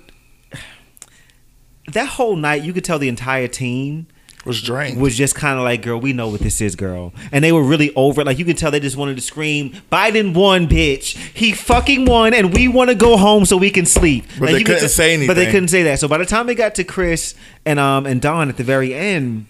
[1.94, 2.64] that whole night.
[2.64, 4.08] You could tell the entire team
[4.46, 5.02] Was drained.
[5.02, 7.14] was just kind of like, girl, we know what this is, girl.
[7.32, 8.28] And they were really over it.
[8.28, 11.18] Like, you can tell they just wanted to scream, Biden won, bitch.
[11.34, 14.26] He fucking won, and we want to go home so we can sleep.
[14.40, 15.28] But Like, they could couldn't say anything.
[15.28, 16.00] But they couldn't say that.
[16.00, 17.34] So by the time they got to Chris
[17.66, 19.48] and um and Don at the very end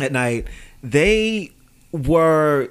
[0.00, 0.48] at night,
[0.82, 1.52] they
[1.92, 2.70] were.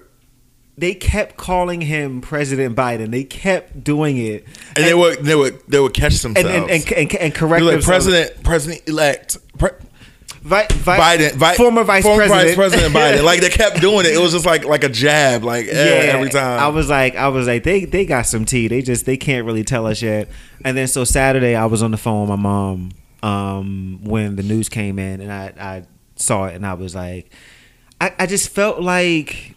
[0.75, 3.11] They kept calling him President Biden.
[3.11, 4.43] They kept doing it,
[4.75, 6.71] and they would they would they would catch and themselves.
[6.71, 8.05] and, and, and, and correct like themselves.
[8.07, 9.69] President President elect pre-
[10.43, 13.23] Vi- vi- Biden vi- former vice former president, Vice President Biden.
[13.29, 14.13] Like they kept doing it.
[14.13, 16.59] It was just like like a jab, like eh, every time.
[16.59, 18.67] I was like, I was like, they they got some tea.
[18.67, 20.27] They just they can't really tell us yet.
[20.65, 22.91] And then so Saturday, I was on the phone with my mom
[23.23, 25.83] um, when the news came in, and I I
[26.17, 27.31] saw it, and I was like,
[28.01, 29.55] I, I just felt like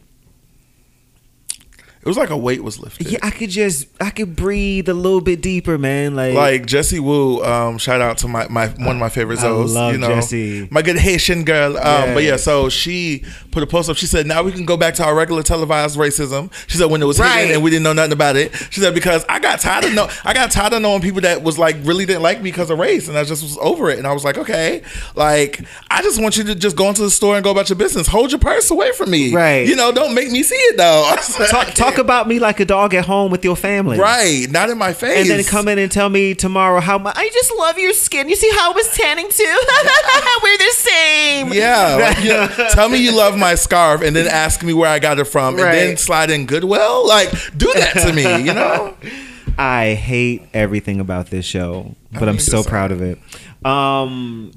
[2.07, 3.11] it was like a weight was lifted.
[3.11, 6.15] yeah, I could just I could breathe a little bit deeper, man.
[6.15, 9.45] Like, Like Jesse Wu, um, shout out to my, my one of my favorite I
[9.47, 9.75] Zoes.
[9.75, 10.69] love you know, Jessie.
[10.71, 11.77] my good Haitian girl.
[11.77, 12.15] Um, Yeah.
[12.15, 13.97] But yeah, so she put a post up.
[13.97, 17.03] She said, "Now we can go back to our regular televised racism." She said, "When
[17.03, 17.39] it was Right.
[17.41, 19.93] hidden and we didn't know nothing about it." She said, "Because I got tired of
[19.95, 22.71] know, I got tired of knowing people that was like really didn't like me because
[22.71, 24.83] of race, and I just was over it." And I was like, "Okay,
[25.17, 27.77] like I just want you to just go into the store and go about your
[27.77, 28.07] business.
[28.07, 29.67] Hold your purse away from me, Right.
[29.67, 32.65] You know, don't make me see it though." Said, talk, talk about me like a
[32.65, 35.79] dog at home with your family, right, not in my face, And then come in
[35.79, 38.29] and tell me tomorrow how much I just love your skin.
[38.29, 39.45] You see how I was tanning too?
[40.43, 41.53] We're the same.
[41.53, 44.91] Yeah, like, you know, tell me you love my scarf, and then ask me where
[44.91, 47.07] I got it from, and then slide in Goodwill.
[47.07, 48.97] Like, do that to me, you know?
[49.59, 53.19] I hate everything about this show, but I I'm so proud of it.
[53.65, 54.53] Um,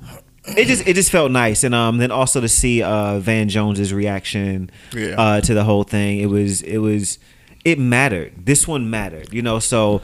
[0.48, 3.94] it just it just felt nice, and um, then also to see uh Van Jones's
[3.94, 5.16] reaction Yeah.
[5.18, 6.20] uh to the whole thing.
[6.20, 7.20] It was it was
[7.66, 8.46] it mattered.
[8.46, 9.60] This one mattered, you know.
[9.60, 10.02] So,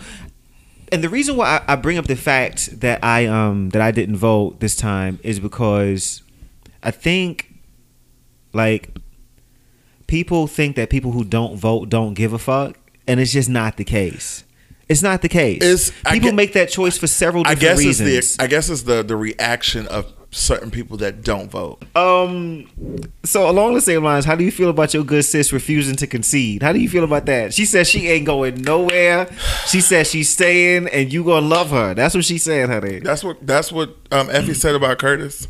[0.92, 3.92] and the reason why I, I bring up the fact that I um that I
[3.92, 6.22] didn't vote this time is because
[6.84, 7.52] I think
[8.54, 8.90] Like
[10.08, 13.78] people think that people who don't vote don't give a fuck, and it's just not
[13.78, 14.44] the case.
[14.88, 15.64] It's not the case.
[15.64, 18.10] It's- people get- make that choice for several I different guess reasons.
[18.12, 21.84] it's the I guess it's the the reaction of certain people that don't vote.
[21.96, 22.68] Um.
[23.24, 26.08] So along the same lines, how do you feel about your good sis refusing to
[26.08, 26.62] concede?
[26.62, 27.54] How do you feel about that?
[27.54, 29.28] She says she ain't going nowhere.
[29.66, 31.94] She says she's staying, and you gonna love her.
[31.94, 33.00] That's what she said, honey.
[33.00, 35.48] That's what that's what um, Effie said about Curtis.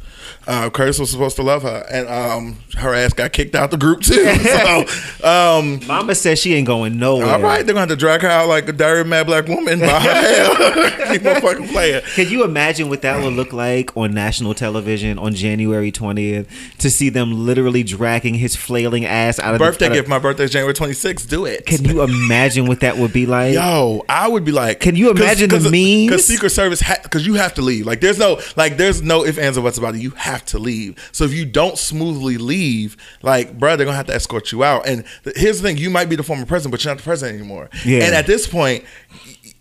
[0.48, 3.78] Uh, Curtis was supposed to love her, and um, her ass got kicked out the
[3.78, 4.24] group too.
[4.46, 4.86] So,
[5.28, 7.26] um, Mama says she ain't going nowhere.
[7.28, 9.80] all right, they're gonna have to drag her out like a dirty mad black woman
[9.80, 11.08] by her hair.
[11.18, 12.02] Keep on fucking playing.
[12.14, 16.48] Can you imagine what that would look like on national television on January twentieth
[16.80, 20.10] to see them literally dragging his flailing ass out of Birthday the out of- gift.
[20.10, 21.28] My birthday's January 26th.
[21.30, 21.66] Do it.
[21.66, 23.54] Can you imagine what that would be like?
[23.54, 26.08] Yo, I would be like, Can you imagine the memes?
[26.10, 27.86] Because Secret Service, because you have to leave.
[27.86, 30.02] Like, there's no, like, there's no if ands or what's about it.
[30.02, 31.10] You have to leave.
[31.12, 34.88] So if you don't smoothly leave, like, bro, they're gonna have to escort you out.
[34.88, 37.04] And th- here's the thing: you might be the former president, but you're not the
[37.04, 37.70] president anymore.
[37.86, 38.04] Yeah.
[38.04, 38.84] And at this point,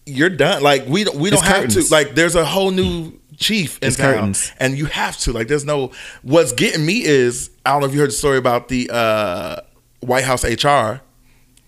[0.07, 0.62] you're done.
[0.62, 1.88] Like, we don't, we don't It's have curtains.
[1.88, 1.94] to.
[1.94, 4.53] Like, there's a whole new chief in It's town, curtains.
[4.59, 5.33] and you have to.
[5.33, 5.90] Like, there's no.
[6.23, 9.57] What's getting me is I don't know if you heard the story about the uh,
[10.01, 11.01] White House HR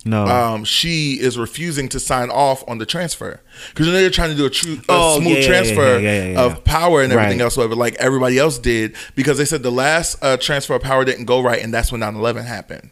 [0.05, 0.27] No.
[0.27, 4.31] um, she is refusing to sign off on the transfer because you know they're trying
[4.31, 6.41] to do a true, a Oh, smooth yeah, transfer yeah, yeah.
[6.45, 7.45] of power and everything Right.
[7.45, 11.05] else, whatever, like everybody else did, because they said the last uh, transfer of power
[11.05, 12.91] didn't go right, and that's when 9-11 happened.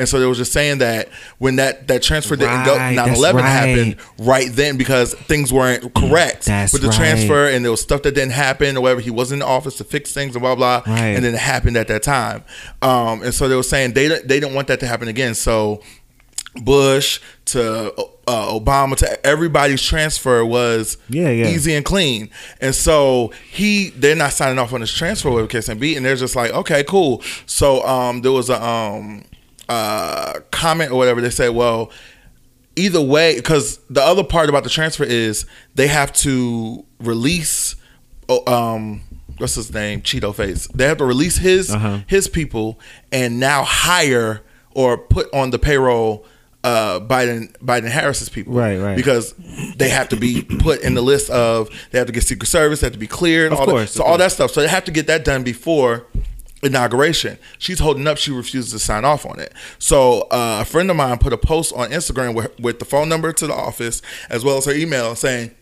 [0.00, 1.08] And so they was just saying that
[1.38, 3.48] when that, that transfer didn't go, Right, 9 that's 11 right.
[3.48, 6.96] happened right then because things weren't correct That's with the right.
[6.96, 9.00] transfer, and there was stuff that didn't happen or whatever.
[9.00, 10.82] He wasn't in the office to fix things and blah, blah.
[10.86, 12.42] And then it happened at that time.
[12.82, 15.34] Um, and so they were saying they, didn't- they didn't want that to happen again.
[15.34, 15.82] So
[16.62, 17.92] Bush to
[18.26, 21.46] uh, Obama to everybody's transfer was Yeah, yeah.
[21.48, 22.28] easy and clean.
[22.60, 26.34] And so he they're not signing off on his transfer with KSMB and they're just
[26.34, 27.22] like, okay, cool.
[27.46, 29.24] So um there was a um
[29.70, 31.90] uh comment or whatever they said, well,
[32.76, 37.76] either way, because the other part about the transfer is they have to release
[38.28, 39.00] oh, um
[39.38, 40.02] what's his name?
[40.02, 40.66] Cheeto face.
[40.74, 42.00] They have to release his Uh-huh.
[42.06, 42.78] his people
[43.10, 46.26] and now hire or put on the payroll
[46.62, 48.52] uh, Biden Biden Harris's people.
[48.52, 48.94] Right, right.
[48.94, 49.32] Because
[49.76, 52.80] they have to be put in the list of they have to get Secret Service,
[52.80, 54.50] they have to be cleared, Of all course, that, so all that stuff.
[54.50, 56.04] So they have to get that done before
[56.62, 57.38] inauguration.
[57.58, 58.18] She's holding up.
[58.18, 59.52] She refuses to sign off on it.
[59.78, 63.08] So uh, a friend of mine put a post on Instagram with, with the phone
[63.08, 65.52] number to the office as well as her email saying.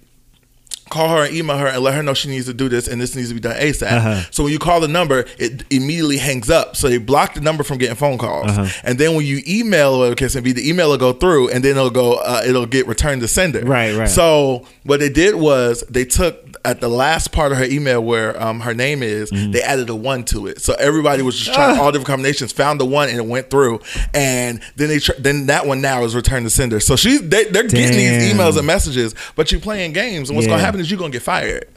[0.90, 2.98] Call her and email her and let her know she needs to do this and
[2.98, 3.92] this needs to be done ASAP.
[3.92, 4.22] Uh-huh.
[4.30, 6.76] So when you call the number, it immediately hangs up.
[6.76, 8.50] So they block the number from getting phone calls.
[8.50, 8.80] Uh-huh.
[8.84, 11.90] And then when you email or KSMB, the email will go through and then it'll
[11.90, 12.14] go.
[12.14, 13.60] Uh, it'll get returned to sender.
[13.66, 14.08] Right, right.
[14.08, 18.40] So what they did was they took at the last part of her email where
[18.42, 19.52] um, her name is, Mm-hmm.
[19.52, 20.60] they added a one to it.
[20.62, 23.80] So everybody was just trying all different combinations, found the one, and it went through.
[24.14, 26.80] And then they tr- then that one now is returned to sender.
[26.80, 30.46] So she's they, they're getting these emails and messages, but you're playing games, and what's
[30.46, 30.52] Yeah.
[30.54, 31.68] gonna happen is you're gonna get fired.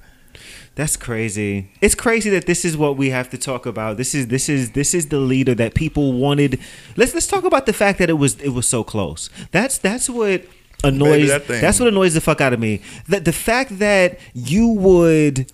[0.75, 1.69] That's crazy.
[1.81, 3.97] It's crazy that this is what we have to talk about.
[3.97, 6.59] This is this is this is the leader that people wanted.
[6.95, 9.29] Let's let's talk about the fact that it was it was so close.
[9.51, 10.43] That's that's what
[10.83, 12.81] annoys that that's what annoys the fuck out of me.
[13.07, 15.51] That the fact that you would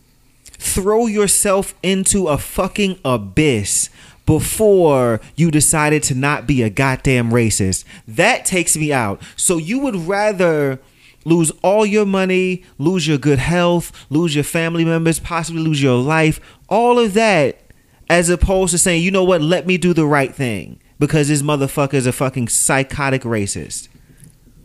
[0.58, 3.90] throw yourself into a fucking abyss
[4.26, 7.86] before you decided to not be a goddamn racist.
[8.08, 9.22] That takes me out.
[9.36, 10.80] So you would rather
[11.24, 16.02] lose all your money, lose your good health, lose your family members, possibly lose your
[16.02, 17.62] life, all of that,
[18.10, 21.42] as opposed to saying, you know what, let me do the right thing because this
[21.42, 23.88] motherfucker is a fucking psychotic racist.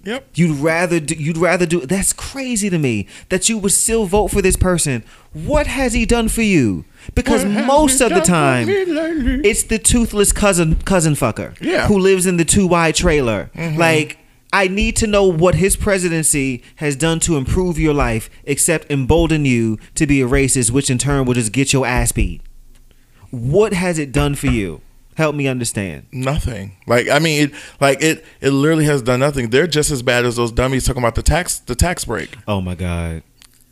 [0.05, 0.29] Yep.
[0.35, 4.29] You'd rather do, you'd rather do that's crazy to me that you would still vote
[4.29, 5.05] for this person.
[5.33, 6.85] What has he done for you?
[7.15, 11.87] Because What most of the time it's the toothless cousin cousin fucker Yeah.
[11.87, 13.51] who lives in the two wide trailer.
[13.55, 13.79] Mm-hmm.
[13.79, 14.19] Like
[14.53, 19.47] I need to know what his presidency has done to improve your life, except embolden
[19.47, 22.43] you to be a racist, which in turn will just get your ass beat.
[23.31, 24.83] What has it done for you?
[25.17, 26.07] Help me understand.
[26.13, 26.77] Nothing.
[26.87, 28.25] Like I mean, it like it.
[28.41, 29.51] It literally has done nothing.
[29.51, 32.37] They're just as bad as those dummies talking about the tax the tax break.
[32.49, 33.23] Oh my god.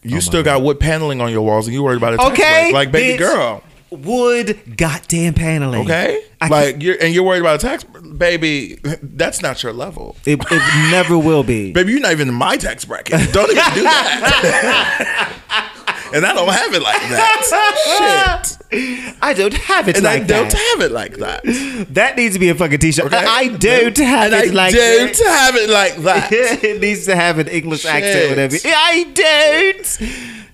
[0.03, 2.17] You oh my still got wood paneling on your walls, and you worried about a
[2.19, 2.75] tax Okay, break.
[2.75, 3.19] Like baby bitch.
[3.19, 3.63] girl.
[3.91, 5.83] Wood goddamn paneling.
[5.83, 8.79] Okay, I like you're and you're worried about a tax, baby.
[9.03, 11.73] That's not your level, It, it never will be.
[11.75, 11.91] baby.
[11.93, 13.33] You're not even in my tax bracket.
[13.33, 15.37] Don't even do that.
[16.13, 18.47] and I don't have it like that.
[18.71, 19.17] Shit.
[19.23, 20.03] I don't have it like that.
[20.03, 21.87] And like I don't have it like that.
[21.95, 23.07] That needs to be a fucking t-shirt.
[23.07, 23.17] Okay?
[23.17, 25.39] I don't have and it I like don't that.
[25.39, 26.33] have it like that.
[26.33, 28.31] it needs to have an English accent, Shit.
[28.31, 28.57] whatever.
[28.65, 29.99] I don't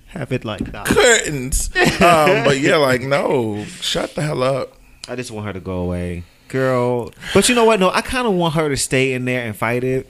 [0.07, 0.85] have it like that.
[0.87, 1.69] Curtains.
[1.97, 4.73] Um, but yeah, like no, shut the hell up.
[5.07, 6.23] I just want her to go away.
[6.47, 7.11] girl.
[7.33, 7.79] But you know what?
[7.79, 10.07] No, I kind of want her to stay in there and fight it,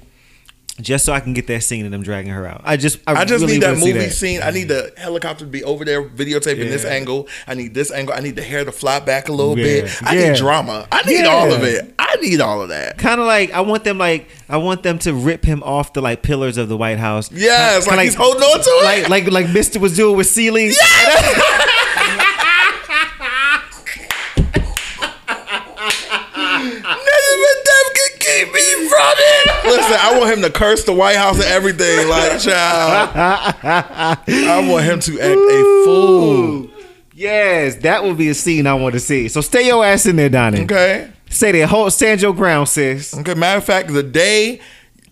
[0.79, 2.61] just so I can get that scene of them dragging her out.
[2.63, 4.41] I just, I, I just really need that wanna see movie scene.
[4.43, 7.27] I need the helicopter to be over there videotaping this angle.
[7.47, 8.13] I need this angle.
[8.13, 9.81] I need the hair to fly back a little Yeah.
[9.81, 10.03] bit.
[10.03, 10.29] I Yeah.
[10.31, 10.87] need drama.
[10.91, 11.27] I need Yeah.
[11.27, 11.93] all of it.
[11.97, 12.97] I need all of that.
[12.99, 16.01] Kind of like I want them like I want them to rip him off the
[16.01, 17.31] like pillars of the White House.
[17.31, 18.83] Yes, Kinda like, he's holding on to it.
[18.83, 20.67] like like like Mister was doing with Celie.
[20.67, 20.77] Nothing
[26.35, 29.65] but death can keep me from it.
[29.65, 32.09] Listen, I want him to curse the White House and everything.
[32.09, 36.69] Like, child, I want him to act a fool.
[37.13, 39.27] Yes, that would be a scene I want to see.
[39.27, 40.63] So stay your ass in there, Donnie.
[40.63, 41.11] Okay.
[41.29, 41.69] Say that.
[41.69, 43.15] Hold, stand your ground, sis.
[43.15, 43.35] Okay.
[43.35, 44.59] Matter of fact, the day,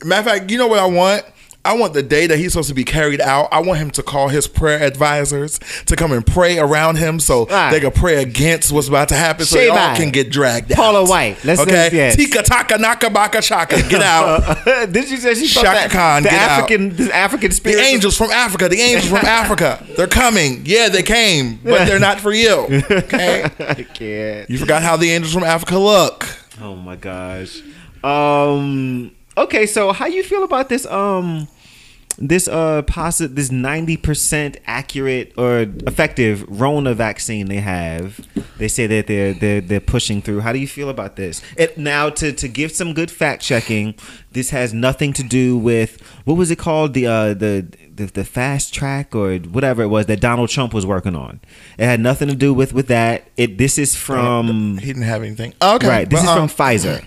[0.04, 1.24] matter of fact, you know what I want?
[1.66, 3.50] I want the day that he's supposed to be carried out.
[3.52, 7.48] I want him to call his prayer advisors to come and pray around him so
[7.50, 7.70] Ah.
[7.72, 10.78] they can pray against what's about to happen so they all can get dragged out.
[10.78, 11.44] Paula White.
[11.44, 11.90] Let's- okay.
[11.92, 12.16] yes.
[12.16, 13.82] Tika taka naka baka shaka.
[13.90, 14.64] Get out.
[14.92, 16.50] Did you say she Chaka Khan, the get out.
[16.52, 18.70] African the African The angels from Africa.
[18.70, 19.84] The angels from Africa.
[19.98, 20.62] They're coming.
[20.66, 22.68] Yeah, they came, but they're not for you.
[22.90, 23.44] Okay.
[23.60, 24.50] I can't.
[24.50, 26.28] You forgot how the angels from Africa look.
[26.62, 27.62] Oh my gosh.
[28.04, 29.12] Um.
[29.38, 30.86] Okay, so how you feel about this?
[30.86, 31.48] Um.
[32.18, 38.26] This uh positive this ninety percent accurate or effective Rona vaccine they have.
[38.58, 40.40] They say that they're they're they're pushing through.
[40.40, 41.42] How do you feel about this?
[41.58, 43.96] It now to to give some good fact checking.
[44.32, 48.26] This has nothing to do with what was it called the uh the the, the
[48.26, 51.40] fast track or whatever it was that Donald Trump was working on.
[51.78, 53.28] It had nothing to do with with that.
[53.36, 55.54] It this is from He didn't have anything.
[55.62, 55.88] Okay.
[55.88, 56.10] right.
[56.10, 57.06] This but, is um, from Pfizer.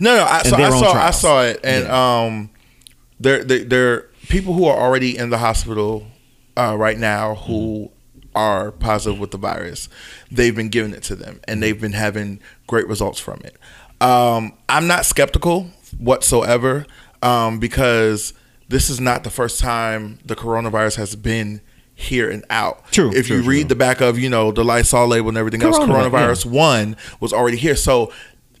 [0.00, 0.24] No, no.
[0.24, 0.92] I, so I saw.
[0.92, 2.50] I saw it, and um,
[3.20, 6.06] there, there, there people who are already in the hospital
[6.56, 7.90] uh, right now who
[8.34, 9.88] are positive with the virus.
[10.30, 13.56] They've been giving it to them, and they've been having great results from it.
[14.00, 16.86] Um, I'm not skeptical whatsoever
[17.22, 18.34] um, because
[18.68, 21.60] this is not the first time the coronavirus has been
[21.94, 22.90] here and out.
[22.90, 23.68] True, If true, you read true.
[23.68, 27.32] the back of you know the Lysol label and everything else, Coronavirus, coronavirus one was
[27.32, 27.76] already here.
[27.76, 28.12] So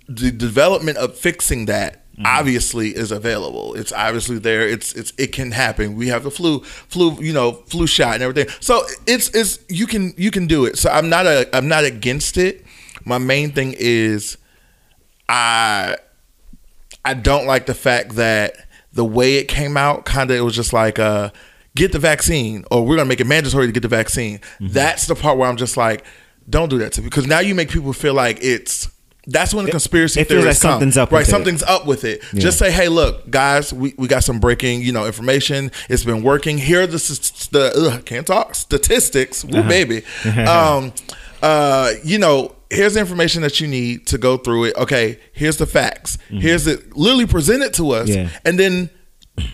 [0.08, 2.26] the development of fixing that Mm-hmm.
[2.26, 3.74] obviously is available.
[3.74, 4.68] It's obviously there.
[4.68, 5.96] It's it's it can happen.
[5.96, 8.54] We have the flu flu you know flu shot and everything.
[8.60, 10.78] So it's it's you can you can do it.
[10.78, 12.64] So I'm not a I'm not against it.
[13.04, 14.38] My main thing is
[15.28, 15.96] I
[17.04, 18.54] I don't like the fact that
[18.92, 21.30] the way it came out kind of it was just like uh
[21.74, 24.38] get the vaccine or we're gonna make it mandatory to get the vaccine.
[24.38, 24.68] Mm-hmm.
[24.68, 26.04] That's the part where I'm just like
[26.48, 28.88] don't do that to me because now you make people feel like it's
[29.26, 30.72] that's when the conspiracy it feels theories like come.
[30.72, 31.30] something's up right with it.
[31.30, 34.92] something's up with it just say hey look guys we, we got some breaking you
[34.92, 39.68] know information it's been working here are the the ugh, can't talk statistics Woo, Uh-huh.
[39.68, 40.02] baby
[40.46, 40.92] um
[41.42, 45.56] uh you know here's the information that you need to go through it okay here's
[45.58, 48.24] the facts here's it literally present it to us Mm-hmm.
[48.24, 48.40] Yeah.
[48.44, 48.90] and then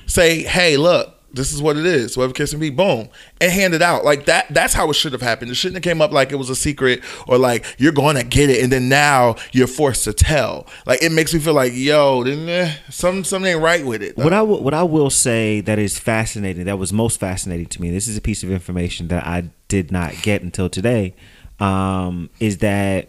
[0.07, 3.09] say hey look this is what it is case may be boom
[3.41, 5.83] and hand it out like that that's how it should have happened it shouldn't have
[5.83, 8.73] came up like it was a secret or like you're going to get it and
[8.73, 13.25] then now you're forced to tell like it makes me feel like yo eh, some
[13.25, 16.65] something ain't right with it What I will, what I will say that is fascinating,
[16.65, 17.91] that was most fascinating to me.
[17.91, 21.15] This is a piece of information that I did not get until today.
[21.59, 23.09] Um, is that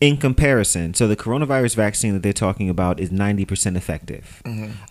[0.00, 0.94] in comparison?
[0.94, 4.42] So the coronavirus vaccine that they're talking about is ninety percent effective,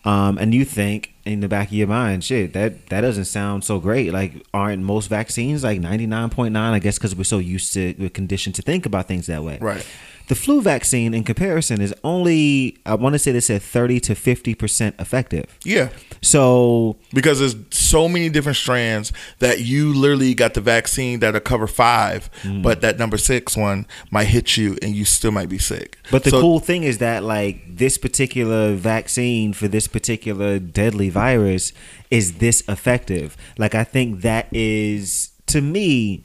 [0.03, 3.63] um, and you think in the back of your mind, shit, that that doesn't sound
[3.63, 4.13] so great.
[4.13, 6.73] Like, aren't most vaccines like ninety nine point nine?
[6.73, 9.57] I guess because we're so used to, we're conditioned to think about things that way.
[9.61, 9.85] Right.
[10.27, 14.15] The flu vaccine, in comparison, is only I want to say they said thirty to
[14.15, 15.45] fifty percent effective.
[15.63, 15.89] yeah
[16.21, 21.67] So because there's so many different strands that you literally got the vaccine that'll cover
[21.67, 22.61] 5 Mm.
[22.63, 26.23] but that number six one might hit you and you still might be sick But
[26.23, 31.71] the So- cool thing is that like this particular vaccine for this particular deadly virus
[32.11, 33.35] is this effective.
[33.57, 36.23] Like I think that is to me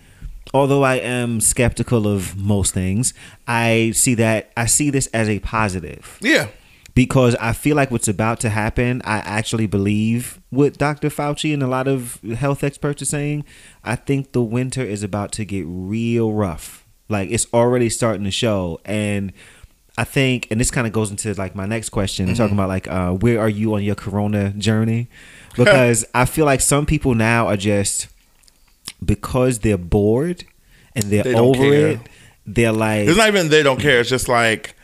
[0.53, 3.15] although I am skeptical of most things,
[3.47, 6.49] I see that I see this as a positive yeah
[6.95, 11.09] because I feel like what's about to happen, I actually believe what Dr.
[11.09, 13.45] Fauci and a lot of health experts are saying.
[13.85, 16.85] I think the winter is about to get real rough.
[17.09, 18.81] Like it's already starting to show.
[18.85, 19.33] And
[19.97, 22.89] I think, and this kind of goes into like my next question, talking about like,
[22.89, 25.09] uh, where are you on your corona journey?
[25.57, 28.07] Because I feel like some people now are just,
[29.05, 30.45] because they're bored
[30.95, 31.89] and they're They over care.
[31.89, 32.01] it,
[32.47, 34.75] they're like, it's not even they don't care it's just like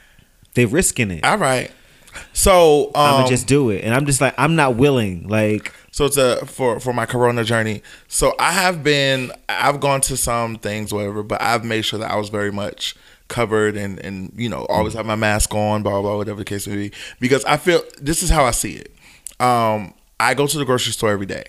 [0.55, 1.25] they're risking it.
[1.25, 1.71] all right
[2.33, 5.29] so um, I'm gonna just do it, and I'm just like I'm not willing.
[5.29, 7.83] Like So it's a for for my Corona journey.
[8.09, 12.11] So I have been, I've gone to some things, whatever, but I've made sure that
[12.11, 12.95] I was very much
[13.29, 16.45] covered and and you know always have my mask on, blah blah, blah whatever the
[16.45, 16.93] case may be.
[17.21, 18.95] Because I feel this is how I see it.
[19.41, 21.45] Um, I go to the grocery store every day.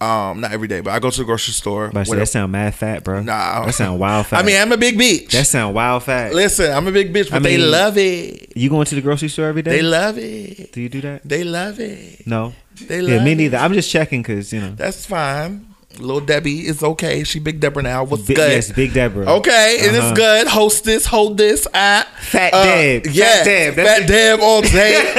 [0.00, 1.90] Um, not every day, but I go to the grocery store.
[1.92, 3.20] But that sound mad fat, bro.
[3.20, 4.38] Nah, that sound wild fat.
[4.42, 5.30] I mean, I'm a big bitch.
[5.32, 6.32] that sound wild fat.
[6.32, 8.56] Listen, I'm a big bitch, but I they love it.
[8.56, 9.72] You going to the grocery store every day?
[9.72, 10.70] They love it.
[10.72, 11.22] Do you do that?
[11.28, 12.24] They love it.
[12.26, 12.52] No.
[12.80, 13.36] They yeah, love me it.
[13.36, 13.56] neither.
[13.56, 14.70] I'm just checking because you know.
[14.76, 15.66] That's fine.
[15.98, 17.24] Little Debbie is okay.
[17.24, 18.04] She Big Deborah now.
[18.04, 18.36] What's good?
[18.36, 19.26] yes, Big Deborah.
[19.36, 19.96] Okay, Uh-huh.
[20.10, 20.46] it's good.
[20.46, 21.66] Hostess, hold this.
[21.72, 23.04] Ah, Fat Deb.
[23.06, 23.74] Fat Yeah, Deb.
[23.76, 24.92] Fat That's- Deb all day.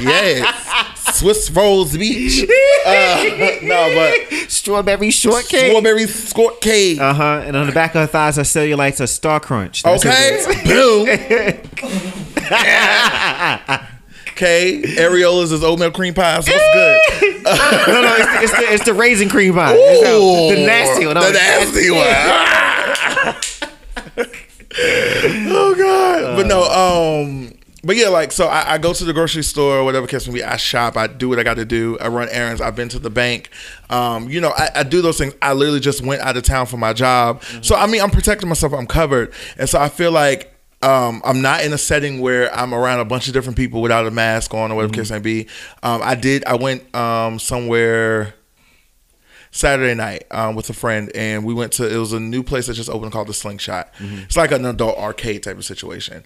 [0.00, 2.44] yes, Swiss Rolls Beach.
[2.86, 3.22] Uh,
[3.62, 4.14] no, but
[4.50, 5.68] Strawberry shortcake.
[5.70, 6.98] strawberry squirt cake.
[6.98, 7.42] Uh huh.
[7.44, 9.82] And on the back of her thighs are cellulites of Star Crunch.
[9.82, 11.06] That's okay, boom.
[14.28, 16.46] okay, areolas is oatmeal cream pies.
[16.48, 16.98] What's good?
[17.44, 19.74] no, no, it's the, it's the, it's the raisin cream pie.
[19.76, 20.18] It's the,
[20.54, 21.14] the nasty one.
[21.16, 22.06] The nasty one.
[25.50, 26.36] oh god.
[26.36, 27.52] But no, um
[27.84, 30.34] but yeah, like so I, I go to the grocery store or whatever case may
[30.34, 32.98] be, I shop, I do what I gotta do, I run errands, I've been to
[32.98, 33.50] the bank.
[33.88, 35.34] Um, you know, I, I do those things.
[35.40, 37.42] I literally just went out of town for my job.
[37.62, 39.32] So I mean I'm protecting myself, I'm covered.
[39.56, 40.52] And so I feel like
[40.82, 44.06] um, I'm not in a setting where I'm around a bunch of different people without
[44.06, 45.46] a mask on or whatever case may be.
[45.82, 48.34] Um, I did I went um somewhere
[49.50, 52.66] Saturday night um, with a friend, and we went to it was a new place
[52.66, 53.92] that just opened called the Slingshot.
[53.98, 56.22] It's like an adult arcade type of situation.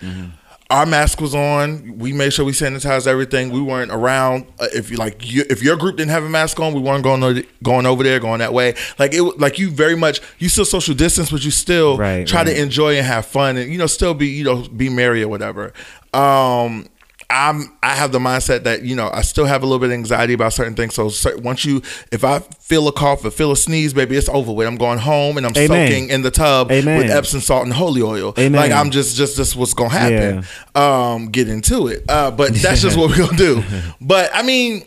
[0.73, 1.99] Our mask was on.
[1.99, 3.51] We made sure we sanitized everything.
[3.51, 4.47] We weren't around.
[4.59, 7.05] Uh, if you like, you, if your group didn't have a mask on, we weren't
[7.05, 8.75] going o- going over there, going that way.
[8.99, 10.21] Like it, like you very much.
[10.39, 13.71] You still social distance, but you still Right, try to enjoy and have fun, and
[13.71, 15.75] you know, still be you know be merry or whatever.
[16.15, 16.87] Um,
[17.33, 19.93] I'm I have the mindset that you know I still have a little bit of
[19.93, 20.95] anxiety about certain things.
[20.95, 21.79] So once you,
[22.13, 24.67] if I feel a cough or feel a sneeze, baby, it's over with.
[24.67, 25.89] I'm going home and I'm Amen.
[25.91, 26.99] soaking in the tub Amen.
[26.99, 28.35] with Epsom salt and holy oil.
[28.39, 28.61] Amen.
[28.61, 30.45] Like I'm just just this what's gonna happen.
[30.75, 32.05] Um, get into it.
[32.09, 33.63] Uh, but that's just what we're gonna do.
[34.01, 34.85] But I mean.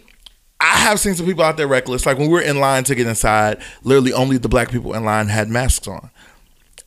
[0.57, 2.05] I have seen some people out there reckless.
[2.05, 5.03] Like when we were in line to get inside, literally only the black people in
[5.03, 6.09] line had masks on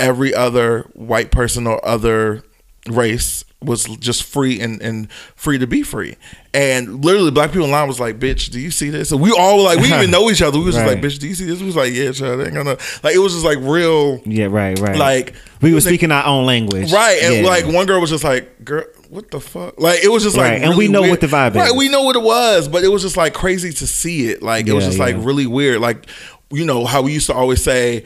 [0.00, 2.42] every other white person or other
[2.88, 6.16] race was just free and, and free to be free.
[6.54, 9.10] And literally black people in line was like, bitch, do you see this?
[9.10, 10.58] And we all were like, we even know each other.
[10.58, 11.58] We was just like, bitch, do you see this?
[11.58, 14.46] We was like, yeah, child, they ain't gonna like it was just like real Yeah,
[14.46, 14.96] right, right.
[14.96, 17.18] Like, we were like- speaking our own language, Right.
[17.22, 17.48] And Yeah.
[17.50, 19.80] like one girl was just like, girl, what the fuck?
[19.80, 21.10] Like it was just like Right, and we know weird.
[21.10, 21.74] what the vibe Right, is.
[21.76, 24.40] we know what it was, but it was just like crazy to see it.
[24.42, 25.80] Like it was Yeah, just like really weird.
[25.80, 26.06] Like,
[26.50, 28.04] you know, how we used to always say,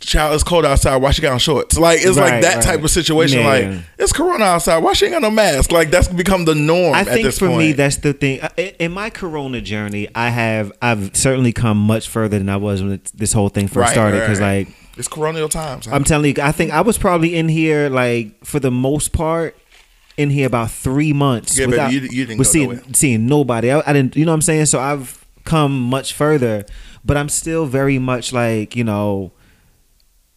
[0.00, 0.96] Child, it's cold outside.
[0.98, 1.76] Why she got on shorts?
[1.76, 2.62] Like it's like that right.
[2.64, 3.40] type of situation.
[3.40, 3.46] Yeah.
[3.48, 4.78] Like it's Corona outside.
[4.78, 5.72] Why she ain't got no mask?
[5.72, 6.94] Like that's become the norm.
[6.94, 7.58] I think for point.
[7.58, 8.38] me, that's the thing.
[8.78, 13.00] In my Corona journey, I have I've certainly come much further than I was when
[13.14, 14.20] this whole thing first Right, started.
[14.20, 14.66] Because right.
[14.68, 15.86] like it's colonial times.
[15.86, 15.94] huh?
[15.96, 19.56] I'm telling you, I think I was probably in here like for the most part
[20.16, 21.58] in here about three months.
[21.58, 22.82] Yeah, baby, without, you- you didn't with go seeing nowhere.
[22.92, 23.72] seeing nobody.
[23.72, 24.66] I, I didn't, you know what I'm saying?
[24.66, 26.64] So I've come much further,
[27.04, 29.32] but I'm still very much like you know.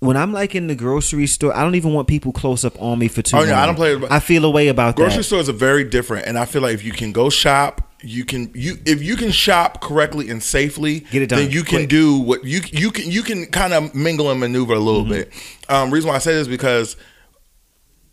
[0.02, 2.98] When I'm like in the grocery store, I don't even want people close up on
[2.98, 3.50] me for too Oh, long.
[3.50, 5.24] no, I don't play- I feel a way about grocery that.
[5.26, 8.50] stores are very different, and I feel like if you can go shop, you can
[8.56, 11.90] you if you can shop correctly and safely, Get it done Then you can quick.
[11.90, 15.12] do what you you can you can kind of mingle and maneuver a little Mm-hmm.
[15.12, 15.34] bit.
[15.70, 16.98] Um, reason why I say this is because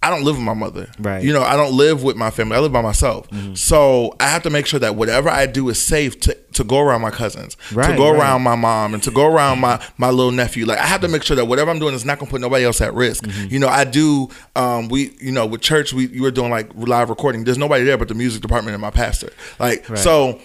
[0.00, 0.88] I don't live with my mother.
[1.00, 1.24] Right.
[1.24, 2.56] You know, I don't live with my family.
[2.56, 3.28] I live by myself.
[3.30, 3.54] Mm-hmm.
[3.54, 6.78] So I have to make sure that whatever I do is safe to, to go
[6.78, 7.82] around my cousins, to go
[8.12, 8.20] right.
[8.20, 10.66] around my mom, and to go around my my little nephew.
[10.66, 12.64] Like I have to make sure that whatever I'm doing is not gonna put nobody
[12.64, 13.24] else at risk.
[13.24, 13.52] Mm-hmm.
[13.52, 14.28] You know, I do.
[14.54, 17.42] Um, we you know with church we you were doing like live recording.
[17.42, 19.32] There's nobody there but the music department and my pastor.
[19.58, 19.98] Like Right.
[19.98, 20.40] so.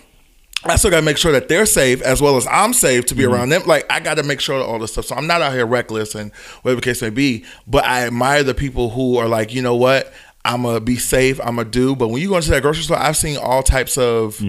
[0.65, 3.23] I still gotta make sure that they're safe as well as I'm safe to be
[3.23, 3.33] Mm-hmm.
[3.33, 3.63] around them.
[3.65, 5.05] Like I gotta make sure all this stuff.
[5.05, 7.43] So I'm not out here reckless and whatever the case may be.
[7.67, 10.13] But I admire the people who are like, you know what,
[10.45, 11.39] I'm gonna be safe.
[11.41, 11.95] I'm gonna do.
[11.95, 14.41] But when you go into that grocery store, I've seen all types of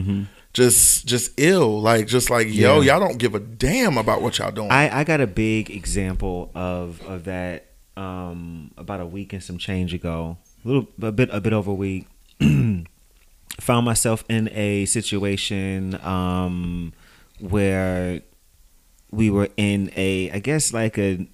[0.53, 1.81] just just ill.
[1.81, 2.87] Like just like yo, Mm-hmm.
[2.87, 2.93] Yeah.
[2.99, 4.71] y'all don't give a damn about what y'all doing.
[4.71, 9.59] I, I got a big example of of that um, about a week and some
[9.59, 12.07] change ago, a little a bit a bit over a week.
[13.61, 16.93] Found myself in a situation um,
[17.39, 18.23] where
[19.11, 21.27] we were in a, I guess like a,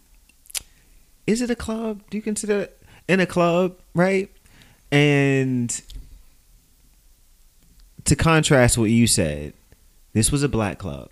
[1.26, 2.02] is it a club?
[2.10, 4.30] Do you consider it in a club, right?
[4.92, 5.80] And
[8.04, 9.54] to contrast what you said,
[10.12, 11.10] this was a black club.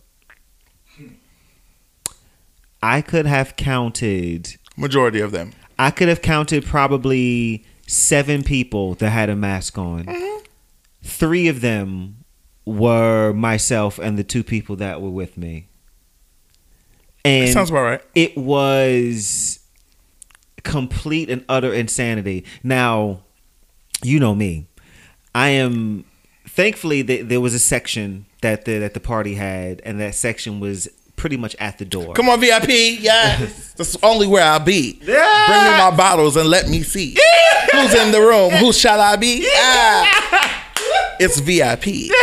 [2.82, 4.56] I could have counted.
[4.76, 5.52] Majority of them.
[5.78, 10.06] I could have counted probably seven people that had a mask on.
[11.02, 12.24] Three of them
[12.64, 15.68] were myself and the two people that were with me.
[17.24, 18.00] And Sounds about right.
[18.14, 19.60] it was
[20.64, 22.44] complete and utter insanity.
[22.62, 23.20] Now,
[24.02, 24.68] you know me.
[25.34, 26.04] I am
[26.46, 30.60] thankfully th- there was a section that the that the party had, and that section
[30.60, 32.14] was pretty much at the door.
[32.14, 32.68] Come on, VIP.
[33.00, 33.72] Yes.
[33.76, 34.98] That's only where I'll be.
[35.02, 35.46] Yeah.
[35.48, 37.16] Bring me my bottles and let me see.
[37.72, 38.50] Who's in the room?
[38.52, 39.48] Who shall I be?
[39.54, 40.47] Ah.
[41.20, 42.10] It's VIP.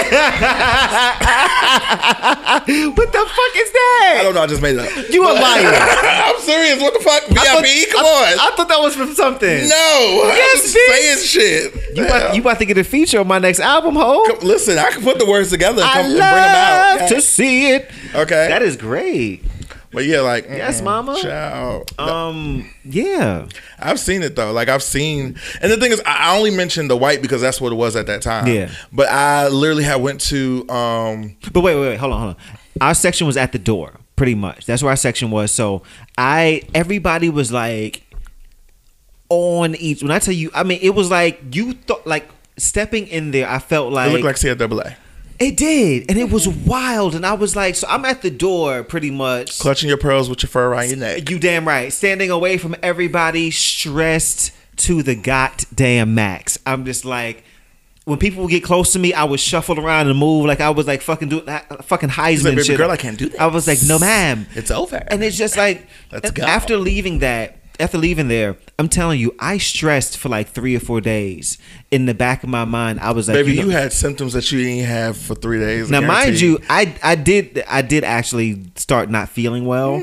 [2.66, 4.16] What the fuck is that?
[4.20, 4.42] I don't know.
[4.42, 5.10] I just made it up.
[5.14, 5.72] You a liar.
[5.76, 6.82] I'm serious.
[6.82, 7.24] What the fuck?
[7.28, 7.90] VIP?
[7.92, 8.40] Come on.
[8.40, 9.68] I thought that was from something.
[9.68, 10.22] no.
[10.36, 11.98] Yes, I'm just saying shit.
[11.98, 14.24] You about, you about to get a feature on my next album, ho?
[14.42, 17.10] Listen, I can put the words together and, I come, and love bring them out.
[17.10, 17.90] to see it.
[18.16, 18.48] Okay.
[18.48, 19.42] That is great.
[19.96, 21.18] But yeah, like Yes, mm, mama.
[21.22, 21.92] Child.
[21.98, 23.48] Um, yeah,
[23.80, 24.52] I've seen it though.
[24.52, 27.62] Like I've seen, and the thing is, I I only mentioned the white because that's
[27.62, 28.48] what it was at that time.
[28.48, 28.70] Yeah.
[28.92, 32.42] But I literally had went to um but wait, wait, wait, hold on, hold on.
[32.82, 34.66] Our section was at the door, pretty much.
[34.66, 35.52] That's where our section was.
[35.52, 35.84] So
[36.18, 38.04] I, everybody was like
[39.30, 40.02] on each.
[40.02, 42.28] When I tell you, I mean, it was like you thought, like
[42.58, 43.50] stepping in there.
[43.50, 44.96] I felt like it like looked like CIAA.
[45.40, 46.70] It did, and it was mm-hmm.
[46.70, 47.16] wild.
[47.16, 49.60] And I was like, so I'm at the door, pretty much.
[49.60, 51.30] Clutching your pearls with your fur around your neck.
[51.30, 51.92] You damn right.
[51.92, 56.60] Standing away from everybody, stressed to the goddamn max.
[56.66, 57.44] I'm just like,
[58.06, 60.70] when people would get close to me, I would shuffle around and move like I
[60.70, 62.78] was like fucking doing that fucking Heisman like, "Baby shit.
[62.78, 63.42] girl, I can't do that.
[63.42, 64.46] I was like, no, ma'am.
[64.54, 65.04] It's over.
[65.08, 66.44] And it's just like, Let's go.
[66.44, 70.80] after leaving that, after leaving there, I'm telling you, I stressed for like three or
[70.80, 71.58] four days.
[71.92, 74.52] In the back of my mind, I was like, Baby, know- you had symptoms that
[74.52, 75.90] you didn't have for three days.
[75.90, 80.02] Now, mind you, I I did I did actually start not feeling well.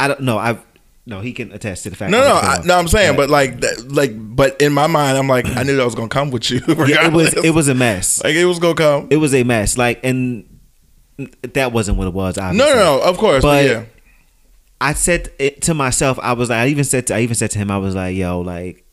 [0.00, 0.38] I don't know.
[0.38, 0.58] I
[1.04, 2.12] no, he can attest to the fact.
[2.12, 2.22] Mm-hmm.
[2.22, 2.78] No, no, I, no.
[2.78, 5.76] I'm saying, but- but like, that, like, but in my mind, I'm like, I knew
[5.76, 6.60] that was gonna come with you.
[6.68, 8.22] yeah, it was it was a mess.
[8.22, 9.08] like it was gonna come.
[9.10, 9.76] It was a mess.
[9.76, 10.44] Like, and
[11.54, 12.36] that wasn't what it was.
[12.36, 13.00] No, no, no.
[13.02, 13.84] Of course, but, But- yeah.
[14.82, 16.18] I said it to myself.
[16.20, 18.16] I was like, I even said to, I even said to him, I was like,
[18.16, 18.84] yo, like,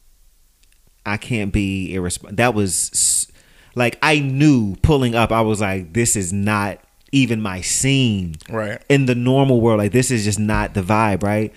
[1.04, 2.36] I can't be irresponsible.
[2.36, 3.28] That was
[3.76, 5.32] like I knew pulling up.
[5.32, 6.80] I was like, this is not
[7.12, 8.36] even my scene.
[8.50, 8.80] Right.
[8.88, 11.52] in the normal world, like this is just not the vibe, right?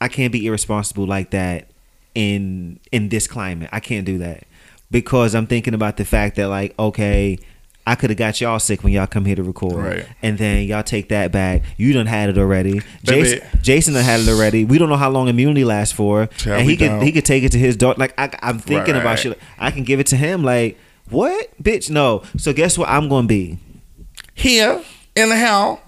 [0.00, 1.70] I can't be irresponsible like that
[2.14, 3.70] in in this climate.
[3.72, 4.44] I can't do that
[4.90, 7.38] because I'm thinking about the fact that like, okay,
[7.86, 10.06] I could have got y'all sick when y'all come here to record, Right.
[10.22, 11.62] and then y'all take that back.
[11.76, 12.80] You done had it already.
[13.02, 14.64] Jason, Jason done had it already.
[14.64, 17.42] We don't know how long immunity lasts for, Child, and he could he could take
[17.44, 17.98] it to his daughter.
[18.00, 19.18] Like I, I'm thinking Right, about right.
[19.18, 19.38] shit.
[19.58, 20.42] I can give it to him.
[20.42, 20.78] Like
[21.10, 21.90] what, bitch?
[21.90, 22.22] No.
[22.38, 22.88] So guess what?
[22.88, 23.58] I'm gonna be
[24.34, 24.82] Here
[25.14, 25.82] in the hell,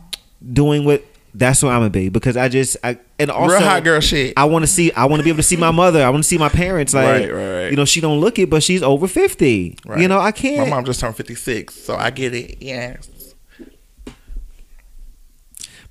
[0.52, 1.02] doing what
[1.38, 4.32] that's what I'm gonna be because I just I and also real hot girl shit.
[4.36, 6.02] I want to see I want to be able to see my mother.
[6.02, 6.94] I want to see my parents.
[6.94, 7.70] Like Right, right, right.
[7.70, 9.76] you know, she don't look it, but she's over fifty.
[9.84, 10.00] Right.
[10.00, 10.68] You know, I can't.
[10.68, 12.62] My mom just turned 56, so I get it.
[12.62, 13.34] Yes.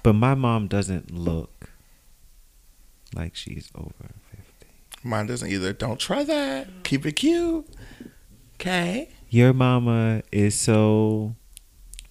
[0.04, 1.70] But my mom doesn't look
[3.16, 3.94] like she's over
[4.32, 4.74] fifty.
[5.04, 5.74] Mine doesn't either.
[5.74, 6.68] Don't try that.
[6.84, 7.68] Keep it cute.
[8.56, 9.10] Okay.
[9.30, 11.36] Your mama is so.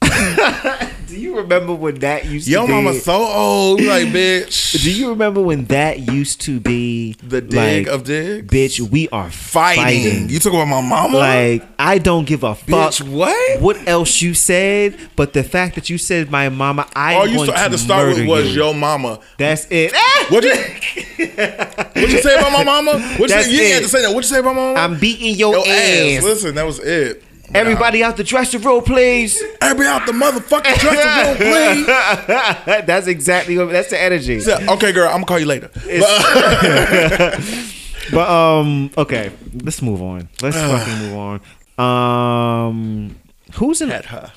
[1.15, 2.73] Do you remember when that used Yo, to be?
[2.73, 3.81] mama so old.
[3.81, 4.83] Like, bitch.
[4.83, 8.49] Do you remember when that used to be The dig like, of digs?
[8.53, 9.83] Bitch, we are Fighting.
[9.85, 10.29] fighting.
[10.29, 11.17] You talk about my mama?
[11.19, 13.61] Like I don't give a fuck bitch, what?
[13.61, 17.43] what else you said, but the fact that you said my mama, I All you
[17.45, 18.63] had to to start with was you.
[18.65, 19.21] your mama.
[19.39, 19.93] That's it.
[20.31, 22.93] What you What you say about my mama?
[22.93, 23.53] What you, That's say?
[23.53, 23.75] you it.
[23.75, 24.09] had to say that.
[24.15, 24.81] What you say about my mama?
[24.81, 26.23] I'm beating your, Your ass.
[26.25, 27.23] Listen, that was it.
[27.55, 29.41] Everybody out the dressing room, please.
[29.61, 31.87] Everybody out the motherfucking dressing room, please.
[32.87, 33.71] that's exactly what.
[33.71, 34.37] That's the energy.
[34.45, 35.71] Yeah, okay, girl, I'm gonna call you later.
[38.13, 39.33] But um, okay,
[39.63, 40.29] let's move on.
[40.43, 41.41] Let's fucking move
[41.79, 42.69] on.
[42.69, 43.17] Um,
[43.55, 44.33] who's an At her.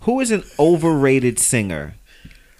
[0.00, 1.94] who is an overrated singer,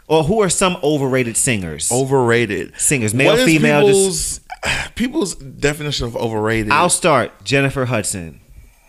[0.07, 1.91] or who are some overrated singers?
[1.91, 2.73] Overrated.
[2.79, 4.41] Singers, male, What is female, People's,
[4.95, 6.71] people's definition of overrated.
[6.71, 7.33] I'll start.
[7.45, 8.41] Jennifer Hudson.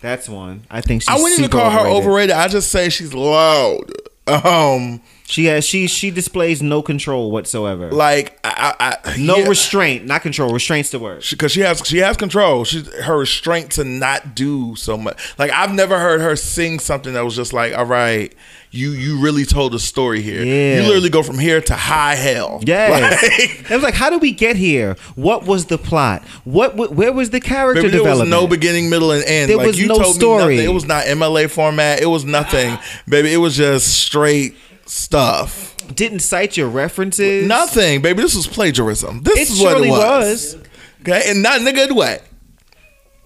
[0.06, 0.62] That's one.
[0.70, 1.10] I think she's.
[1.10, 2.36] I wouldn't even call her overrated.
[2.36, 3.92] I just say she's loud.
[4.28, 5.66] Um, She has.
[5.66, 7.92] She she displays no control whatsoever.
[7.92, 9.48] like I, I, I no yeah.
[9.48, 10.54] restraint, not control.
[10.54, 11.24] Restraints the word.
[11.32, 12.64] because she has she has control.
[12.66, 15.34] She's her restraint to not do so much.
[15.40, 18.32] Like I've never heard her sing something that was just like, all right,
[18.76, 20.44] you you really told a story here.
[20.44, 20.82] Yeah.
[20.82, 22.62] You literally go from here to high hell.
[22.68, 22.90] Yeah.
[23.12, 24.96] Like, it was like, how did we get here?
[25.16, 26.24] What was the plot?
[26.44, 26.74] What?
[26.74, 29.50] wh- Where was the character Baby, there was no beginning, middle, and end.
[29.50, 30.46] There like was you no told story.
[30.48, 30.70] me nothing.
[30.70, 32.02] It was not MLA format.
[32.02, 33.34] It was nothing, baby.
[33.34, 34.56] It was just straight
[34.86, 35.76] stuff.
[35.94, 37.48] Didn't cite your references.
[37.48, 38.22] Nothing, baby.
[38.24, 39.22] This was plagiarism.
[39.24, 40.56] This It is what it was.
[40.56, 40.68] was.
[41.02, 42.20] Okay, and not in a good way.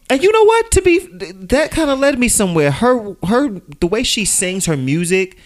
[0.10, 0.72] And you know what?
[0.72, 2.72] To be that kind of led me somewhere.
[2.72, 3.50] Her her
[3.80, 5.38] the way she sings her music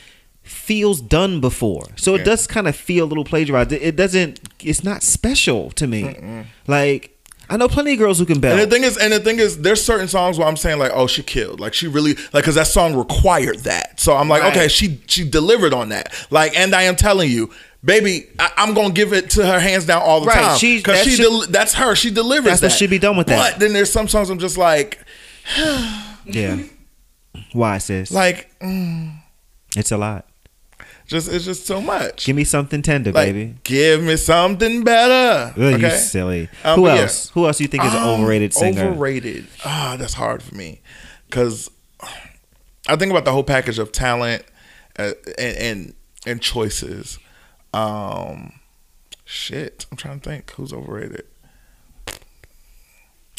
[0.41, 3.71] feels done before, so it does kind of feel a little plagiarized.
[3.71, 4.39] It, doesn't.
[4.61, 6.45] It's not special to me.
[6.67, 7.13] Like
[7.49, 8.57] I know plenty of girls who can belt.
[8.57, 10.91] And the thing is, and the thing is, there's certain songs where I'm saying like,
[10.93, 13.99] oh, she killed, like she really, like, because that song required that.
[13.99, 14.55] So I'm like, Right.
[14.55, 16.13] okay, she she delivered on that.
[16.31, 17.51] Like, and I am telling you,
[17.83, 20.77] baby, I, I'm gonna give it to her hands down all the Right, time she-
[20.77, 21.95] because that she, should- del- that's her.
[21.95, 22.45] She delivers.
[22.45, 22.77] That's what that.
[22.77, 23.53] should be done with that.
[23.53, 24.99] But then there's some songs I'm just like,
[26.25, 26.59] yeah.
[27.53, 28.11] Why, sis?
[28.11, 29.15] like, mm,
[29.75, 30.25] it's a lot.
[31.07, 32.25] just it's just so much.
[32.25, 33.55] Give me something tender, like, baby.
[33.63, 35.53] give me something better.
[35.57, 35.97] Ugh, You okay.
[35.97, 36.49] silly.
[36.63, 37.01] Um, Who but yeah.
[37.01, 37.29] else?
[37.31, 38.85] Who else do you think is an Um, overrated singer?
[38.89, 39.47] Overrated.
[39.65, 40.81] Ah, that's hard for me
[41.29, 41.69] because
[42.87, 44.43] I think about the whole package of talent
[44.97, 45.93] uh, and, and
[46.25, 47.17] and choices.
[47.73, 48.53] Um,
[49.25, 51.25] shit, I'm trying to think who's overrated.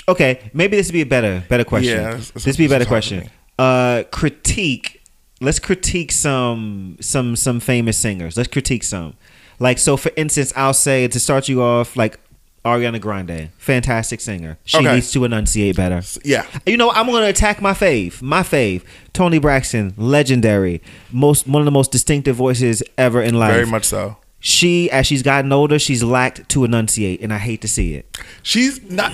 [0.06, 1.96] Okay, maybe this would be a better better question.
[1.96, 3.30] Yeah, it's- it's- this would be a better it's hard for question.
[3.58, 5.00] Uh, critique.
[5.40, 8.36] Let's critique some some some famous singers.
[8.36, 9.14] Let's critique some.
[9.58, 12.18] Like so, for instance, I'll say to start you off, like
[12.64, 14.58] Ariana Grande, fantastic singer.
[14.64, 14.94] She Okay.
[14.94, 16.02] needs to enunciate better.
[16.24, 18.20] Yeah, You know, I'm gonna attack my fave.
[18.20, 18.82] My fave,
[19.12, 20.82] Toni Braxton, legendary,
[21.12, 23.52] most one of the most distinctive voices ever in life.
[23.54, 24.16] very much so.
[24.46, 28.18] She, as she's gotten older, she's lacked to enunciate, and I hate to see it.
[28.42, 29.10] She's not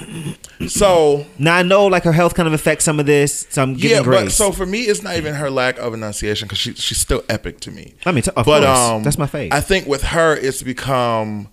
[0.66, 1.24] so.
[1.38, 3.98] Now I know like her health kind of affects some of this, so I'm giving
[3.98, 4.24] Yeah, grace.
[4.24, 7.22] but so for me, it's not even her lack of enunciation because she she's still
[7.28, 7.94] epic to me.
[8.04, 9.52] I mean, t- of but course, um, that's my fave.
[9.52, 11.48] I think with her, it's become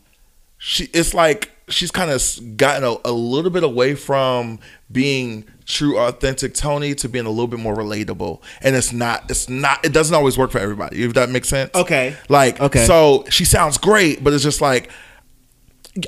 [0.57, 0.86] she.
[0.91, 4.59] It's like she's kind of gotten a, a little bit away from
[4.91, 8.41] being true, authentic Toni to being a little bit more relatable.
[8.61, 9.30] And it's not.
[9.30, 9.86] It's not.
[9.86, 11.03] It doesn't always work for everybody.
[11.03, 11.76] If that makes sense.
[11.76, 12.15] Okay.
[12.30, 12.86] Like Okay.
[12.86, 14.89] So she sounds great, but it's just like.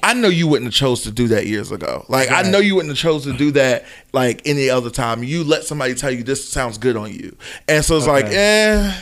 [0.03, 2.05] I know you wouldn't have chose to do that years ago.
[2.09, 5.23] Like I know you wouldn't have chose to do that like any other time.
[5.23, 7.35] You let somebody tell you this sounds good on you,
[7.67, 8.35] and so it's like, Okay.
[8.35, 8.93] eh,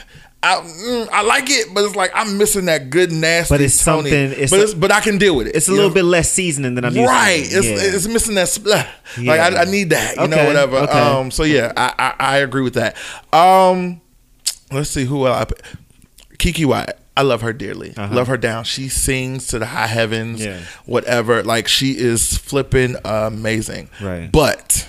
[0.43, 3.53] I, mm, I like it, but it's like I'm missing that good nasty.
[3.53, 4.09] But it's Toni.
[4.11, 5.55] something- it's but it's, but I can deal with it.
[5.55, 5.95] it's a little know?
[5.95, 7.43] bit less seasoning than I'm used right.
[7.43, 7.57] to.
[7.57, 7.95] It's Yeah.
[7.95, 8.85] it's missing that splah.
[9.17, 10.15] Like I, I need that.
[10.17, 10.77] You know whatever.
[10.77, 10.91] okay.
[10.99, 11.31] Um.
[11.31, 12.95] So yeah, I, I I agree with that.
[13.33, 14.01] Um.
[14.71, 15.51] Let's see who else.
[15.51, 16.99] I, Keke Wyatt.
[17.15, 17.95] I love her dearly.
[17.97, 18.13] Uh-huh.
[18.13, 18.63] Love her down.
[18.63, 20.45] She sings to the high heavens.
[20.45, 20.59] Yeah.
[20.85, 21.41] Whatever.
[21.41, 23.89] Like she is flipping amazing.
[23.99, 24.31] Right.
[24.31, 24.87] But,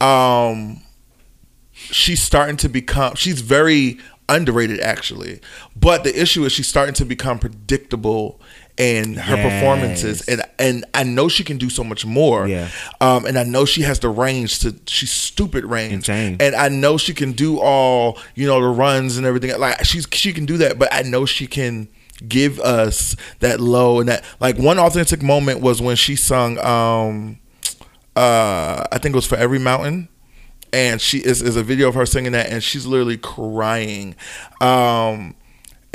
[0.00, 0.80] um,
[1.72, 3.16] she's starting to become.
[3.16, 3.98] She's very
[4.28, 5.40] underrated actually.
[5.74, 8.40] But the issue is she's starting to become predictable
[8.78, 9.52] in her Yes.
[9.54, 12.46] performances, and and I know she can do so much more.
[12.46, 12.68] Yeah.
[13.00, 14.74] Um, and I know she has the range to.
[14.86, 15.94] She's stupid range.
[16.10, 16.36] Insane.
[16.40, 19.58] And I know she can do all you know the runs and everything.
[19.58, 21.88] Like she's she can do that, but I know she can
[22.28, 27.38] give us that low and that like one authentic moment was when she sung um
[28.16, 30.08] uh I think it was for every mountain
[30.72, 34.14] and she is, is a video of her singing that and she's literally crying
[34.60, 35.34] um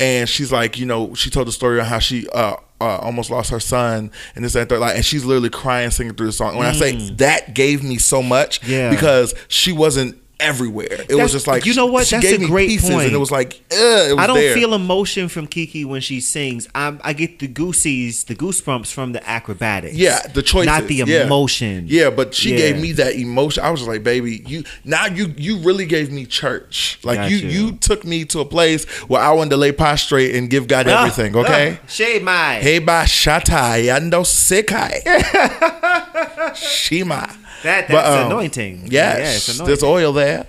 [0.00, 3.30] and she's like you know she told the story on how she uh uh, almost
[3.30, 6.32] lost her son and this and third, like, and she's literally crying singing through the
[6.32, 6.56] song.
[6.56, 8.68] When I say that gave me so much, Mm.
[8.68, 8.90] Yeah.
[8.90, 10.86] because she wasn't everywhere.
[10.92, 12.06] It That's- was just like you know what?
[12.06, 13.06] She That's gave a me great pieces, point.
[13.06, 14.54] and it was like, ugh, it was I don't there.
[14.54, 16.68] feel emotion from Keke when she sings.
[16.74, 19.94] I, I get the goosies, the goosebumps from the acrobatics.
[19.96, 21.84] Yeah, the choices, not the emotion.
[21.88, 22.56] Yeah, but she Yeah.
[22.58, 23.62] gave me that emotion.
[23.64, 26.98] I was just like, baby, you now you you really gave me church.
[27.04, 27.48] Like Got you you.
[27.48, 30.86] you took me to a place where I wanted to lay prostrate and give God
[30.88, 31.36] Ah, everything.
[31.36, 31.78] Okay.
[31.82, 32.54] ah, shade my.
[32.56, 35.02] Hey ba shatai yando sekai.
[36.56, 37.38] Shima.
[37.62, 38.88] That- But, that's um, anointing.
[38.90, 39.66] Yes, Yeah, it's anointing.
[39.66, 40.46] there's oil there.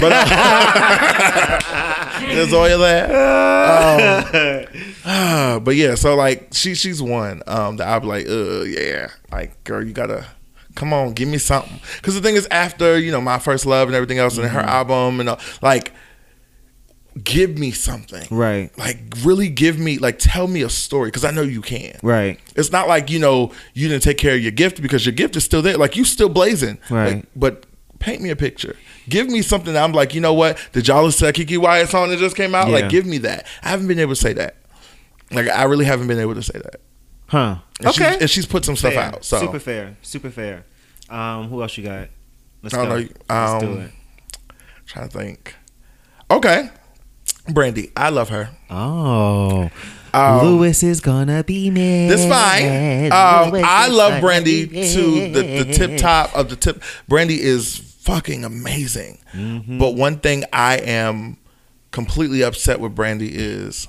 [0.00, 1.60] But uh,
[2.20, 3.06] there's oil there.
[5.04, 9.08] Um, but yeah, so like she she's one um, that I'll be like, uh, yeah,
[9.32, 10.26] like girl, you gotta
[10.74, 11.80] come on, give me something.
[11.96, 14.60] Because the thing is, after you know my first love and everything else, and her
[14.60, 15.92] album and all, like,
[17.22, 18.26] give me something.
[18.30, 18.76] Right.
[18.78, 21.98] Like really give me like tell me a story because I know you can.
[22.02, 22.38] Right.
[22.56, 25.36] It's not like you know you didn't take care of your gift because your gift
[25.36, 25.76] is still there.
[25.76, 26.78] Like you still blazing.
[26.88, 27.16] Right.
[27.16, 27.66] Like, but
[27.98, 28.76] paint me a picture.
[29.08, 30.58] Give me something that I'm like, you know what?
[30.72, 32.68] Did y'all listen to Keke Wyatt song that just came out?
[32.68, 32.74] Yeah.
[32.74, 33.46] Like, give me that.
[33.62, 34.56] I haven't been able to say that.
[35.32, 36.80] Like, I really haven't been able to say that.
[37.26, 37.56] Huh.
[37.78, 38.12] And okay.
[38.12, 39.24] She's, and she's put some stuff out.
[39.24, 39.96] So Super fair.
[40.02, 40.64] Super fair.
[41.08, 42.08] Um, who else you got?
[42.62, 42.98] Let's I don't go.
[43.00, 43.08] know.
[43.28, 43.90] Let's do Um, it.
[44.86, 45.54] trying to think.
[46.30, 46.70] Okay.
[47.52, 48.50] Brandy, I love her.
[48.68, 49.70] Oh.
[50.12, 52.10] Um, Lewis is gonna be mad.
[52.10, 53.06] That's fine.
[53.12, 56.82] Um, I love Brandy to the, the tip top of the tip.
[57.06, 59.18] Brandy is fucking amazing.
[59.78, 61.36] But one thing I am
[61.92, 63.86] completely upset with Brandy is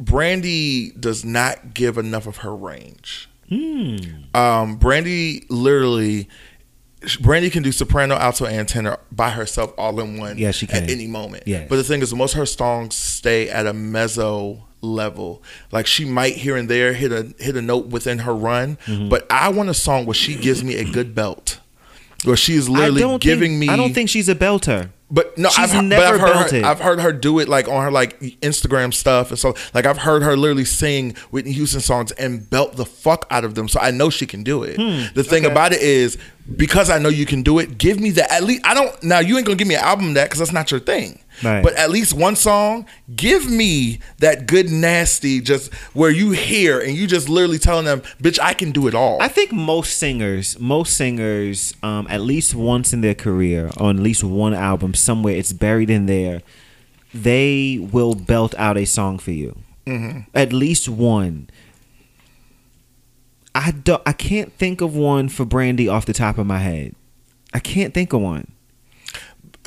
[0.00, 3.28] Brandy does not give enough of her range.
[3.48, 3.96] Hmm.
[4.34, 6.28] Um, Brandy literally
[7.20, 10.36] Brandy can do soprano, alto, and tenor by herself all in one.
[10.38, 10.84] Yeah, she can.
[10.84, 11.44] at any moment.
[11.46, 11.66] Yeah.
[11.68, 15.42] But the thing is, most of her songs stay at a mezzo level.
[15.72, 19.08] Like she might here and there hit a hit a note within her run, Mm-hmm.
[19.08, 21.60] but I want a song where she gives me a good belt,
[22.24, 23.68] where she is literally giving think, me.
[23.68, 24.90] I don't think she's a belter.
[25.10, 27.66] But no, She's I've, never but I've heard her, I've heard her do it like
[27.66, 31.80] on her like Instagram stuff and so like I've heard her literally sing Whitney Houston
[31.80, 33.68] songs and belt the fuck out of them.
[33.68, 34.76] So I know she can do it.
[34.76, 36.16] Hmm, the thing about it is
[36.56, 38.64] because I know you can do it, give me that at least.
[38.64, 39.18] I don't now.
[39.18, 41.18] You ain't gonna give me an album that because that's not your thing.
[41.42, 41.62] Right.
[41.62, 46.94] But at least one song, give me that good nasty, just where you hear and
[46.94, 50.58] you just literally telling them, "Bitch, I can do it all." I think most singers,
[50.58, 55.34] most singers, um, at least once in their career, on at least one album, somewhere
[55.34, 56.42] it's buried in there,
[57.14, 59.56] they will belt out a song for you.
[60.34, 61.48] At least one.
[63.54, 64.02] I don't.
[64.06, 66.94] I can't think of one for Brandy off the top of my head.
[67.52, 68.52] I can't think of one.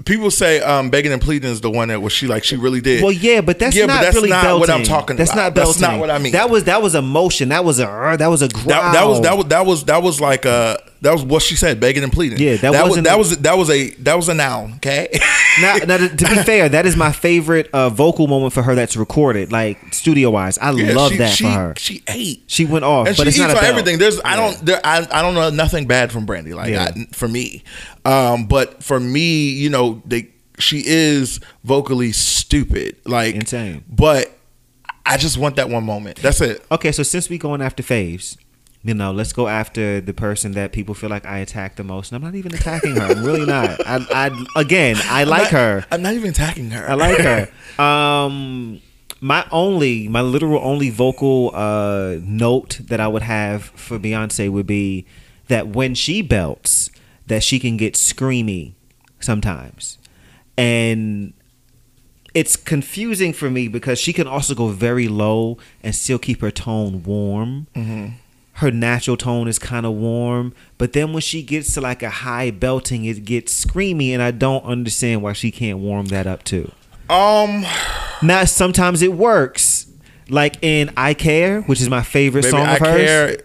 [0.05, 2.81] People say um, begging and pleading is the one that was she like she really
[2.81, 3.03] did.
[3.03, 4.59] Well, yeah, but that's Yeah, but not that's really not belting.
[4.61, 5.53] what I'm talking That's about.
[5.53, 6.31] not That's not what I mean.
[6.33, 7.49] That was that was emotion.
[7.49, 8.65] That was a uh, that was a growl.
[8.69, 11.55] That, that was that was that was that was like uh that was what she
[11.55, 12.39] said begging and pleading.
[12.39, 14.73] Yeah, that was wasn't that a- was that was a that was a noun.
[14.77, 15.07] Okay,
[15.61, 18.97] now, now, to be fair, that is my favorite uh, vocal moment for her that's
[18.97, 20.57] recorded, like studio wise.
[20.57, 21.73] I Yeah, love she, that she, for her.
[21.77, 22.43] She ate.
[22.47, 23.99] She went off, and but she it's eats not on everything.
[23.99, 24.35] There's I Yeah.
[24.37, 26.91] don't there, I I don't know nothing bad from Brandy like Yeah.
[26.95, 27.63] I, for me,
[28.05, 30.29] um, but for me, you know, they
[30.59, 33.83] she is vocally stupid, like Insane.
[33.89, 34.31] But
[35.05, 36.17] I just want that one moment.
[36.21, 36.63] That's it.
[36.71, 38.37] Okay, so since we going after faves,
[38.83, 42.11] you know, let's go after the person that people feel like I attack the most.
[42.11, 43.01] And I'm not even attacking her.
[43.01, 43.79] I'm really not.
[43.87, 45.85] I, I again, I like I'm not- her.
[45.91, 46.89] I'm not even attacking her.
[46.89, 47.49] I like her.
[47.83, 48.81] Um,
[49.19, 54.67] my only, my literal only vocal uh, note that I would have for Beyonce would
[54.67, 55.07] be
[55.47, 56.91] that when she belts,
[57.25, 58.73] that she can get screamy
[59.19, 59.97] sometimes,
[60.57, 61.33] and
[62.35, 66.51] it's confusing for me because she can also go very low and still keep her
[66.51, 67.65] tone warm.
[68.57, 72.09] Her natural tone is kind of warm, but then when she gets to like a
[72.09, 76.43] high belting, it gets screamy, and I don't understand why she can't warm that up
[76.43, 76.71] too.
[77.09, 77.65] Um,
[78.21, 79.87] Now, sometimes it works,
[80.29, 83.05] like in "I Care," which is my favorite song I of hers.
[83.05, 83.37] care.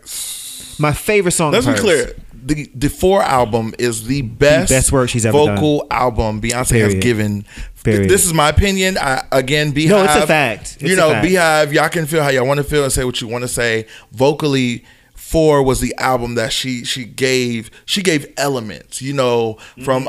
[0.78, 1.52] My favorite song.
[1.52, 2.12] Let's be clear.
[2.40, 6.94] The the four album is the best, best work she's ever vocal album Beyonce has
[6.94, 7.44] given.
[7.82, 8.10] Period.
[8.10, 8.98] This is my opinion.
[8.98, 9.88] I, again, BeyHive.
[9.88, 10.76] No, it's a fact.
[10.80, 11.26] It's you know, fact.
[11.26, 11.72] BeyHive.
[11.72, 13.86] Y'all can feel how y'all want to feel and say what you want to say.
[14.12, 14.84] Vocally,
[15.30, 17.70] four was the album that she she gave.
[17.84, 19.02] She gave elements.
[19.02, 20.08] You know, from Mm-hmm.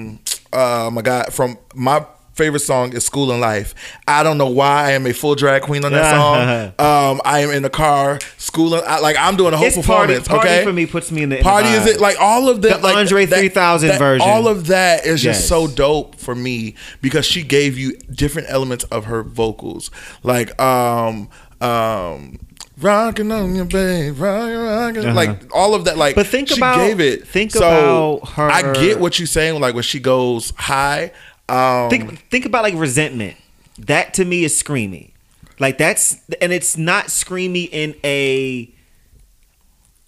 [0.00, 0.18] um,
[0.52, 2.04] uh, my God, from my.
[2.32, 3.74] Favorite song is "Schoolin' Life."
[4.08, 6.10] I don't know why I am a full drag queen on that
[6.78, 7.12] song.
[7.14, 9.76] Um, I am in the car, school and I, like I'm doing a whole It's
[9.76, 10.26] performance.
[10.26, 12.48] Party okay, for me puts me in the in the Party is it like all
[12.48, 12.80] of that?
[12.80, 14.26] The like, Andre 3000 that- version.
[14.26, 18.84] All of that is just so dope for me because she gave you different elements
[18.84, 19.90] of her vocals,
[20.22, 21.28] like um
[21.60, 22.38] um.
[22.80, 25.14] Rocking on your babe, rocking, rocking, Uh-huh.
[25.14, 25.98] like all of that.
[25.98, 27.26] Like, But think she about- gave it.
[27.28, 29.60] think so about her- I get what you're saying.
[29.60, 31.12] Like when she goes high,
[31.48, 33.36] um, think think about like resentment.
[33.78, 35.10] That to me is screamy.
[35.58, 38.70] Like that's and it's not screamy in a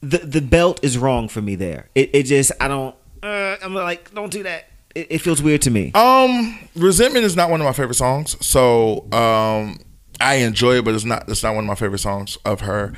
[0.03, 1.89] the the belt is wrong for me there.
[1.95, 4.69] It it just I don't uh, I'm like don't do that.
[4.95, 5.91] It, it feels weird to me.
[5.95, 8.37] Um, resentment is not one of my favorite songs.
[8.45, 9.79] So um,
[10.23, 11.29] I enjoy it, but it's not.
[11.29, 12.93] It's not one of my favorite songs of her.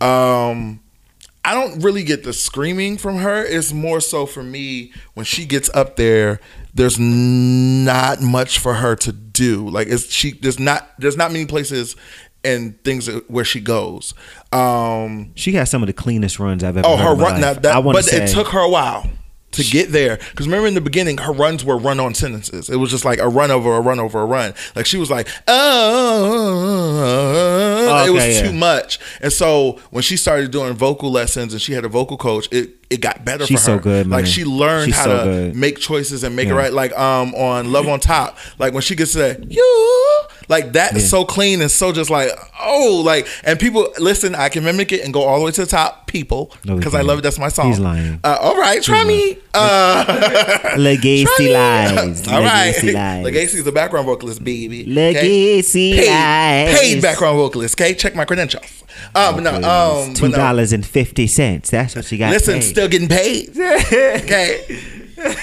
[0.00, 0.80] Um,
[1.44, 3.44] I don't really get the screaming from her.
[3.44, 6.40] It's more so for me when she gets up there.
[6.74, 9.68] There's not much for her to do.
[9.68, 10.32] Like it's she.
[10.32, 10.88] There's not.
[10.98, 11.96] There's not many places
[12.44, 14.14] and things where she goes.
[14.52, 17.40] Um, She has some of the cleanest runs I've ever Oh, heard her run.
[17.40, 19.08] Now that, I want but to say it took her a while
[19.58, 20.16] to get there.
[20.16, 22.70] Because remember in the beginning, her runs were run on sentences.
[22.70, 24.54] It was just like a run over, a run over, a run.
[24.74, 26.78] Like she was like, oh,
[28.06, 28.98] it was Okay, too much.
[29.20, 32.77] And so when she started doing vocal lessons and she had a vocal coach, it
[32.90, 33.76] it got better She's for her.
[33.78, 35.56] so good, Like she learned She's how so to good.
[35.56, 36.72] make choices and make it right.
[36.72, 40.96] Like um on Love on Top, like when she gets to that you like that
[40.96, 41.08] is Yeah.
[41.08, 42.30] so clean and so just like
[42.60, 44.34] oh like and people listen.
[44.34, 46.06] I can mimic it and go all the way to the top.
[46.06, 47.22] People No, because I love it.
[47.22, 47.66] That's my song.
[47.68, 48.18] He's lying.
[48.24, 49.36] Uh, all right, try me.
[49.52, 52.26] Uh, Legacy lies.
[52.28, 52.66] All right.
[52.68, 53.24] Legacy lies.
[53.24, 54.82] Legacy is the background vocalist, baby.
[54.82, 54.90] Okay?
[54.90, 56.80] Legacy Paid, lies.
[56.80, 57.78] paid background vocalist.
[57.78, 58.77] Okay, check my credentials.
[59.14, 60.36] Um, no, um, Two no.
[60.36, 61.70] dollars and fifty cents.
[61.70, 62.30] That's what she got.
[62.30, 62.62] Listen, paid.
[62.62, 63.50] still getting paid.
[63.58, 64.80] okay.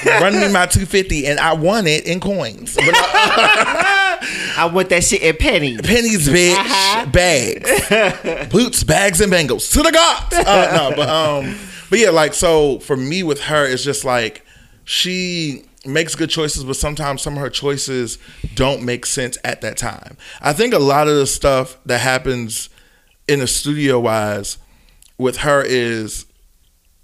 [0.05, 2.77] Run me my 250 and I won it in coins.
[2.77, 5.81] No, I want that shit in pennies.
[5.81, 6.55] pennies, bitch.
[6.55, 7.05] Uh-huh.
[7.07, 8.49] Bags.
[8.51, 9.69] Boots, bags, and bangles.
[9.71, 10.33] To the gods.
[10.33, 11.57] Uh, no, but um,
[11.89, 14.45] but yeah, like so for me with her, it's just like
[14.85, 18.17] she makes good choices, but sometimes some of her choices
[18.55, 20.17] don't make sense at that time.
[20.41, 22.69] I think a lot of the stuff that happens
[23.27, 24.57] in the studio wise
[25.17, 26.25] with her is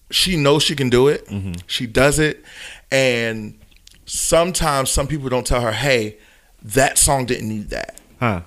[0.10, 1.28] she knows she can do it.
[1.68, 2.44] She does it,
[2.92, 3.58] and
[4.06, 6.18] sometimes some people don't tell her, "Hey,
[6.62, 8.42] that song didn't need that." Huh.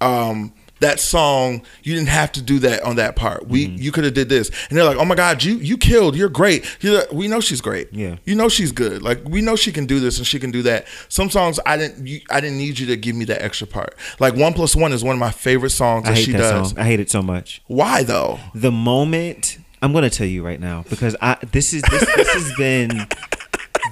[0.00, 0.52] um,
[0.82, 3.82] that song you didn't have to do that on that part we Mm-hmm.
[3.82, 6.28] you could have did this and they're like oh my god you you killed you're
[6.28, 8.16] great you're like, we know she's great Yeah.
[8.24, 10.62] you know she's good like we know she can do this and she can do
[10.62, 13.66] that some songs i didn't you, i didn't need you to give me that extra
[13.66, 16.70] part like one plus one is one of my favorite songs that she that does
[16.70, 16.78] song.
[16.78, 17.62] I hate it so much.
[17.66, 22.04] why though The moment I'm gonna tell you right now because I this is this,
[22.16, 23.06] this has been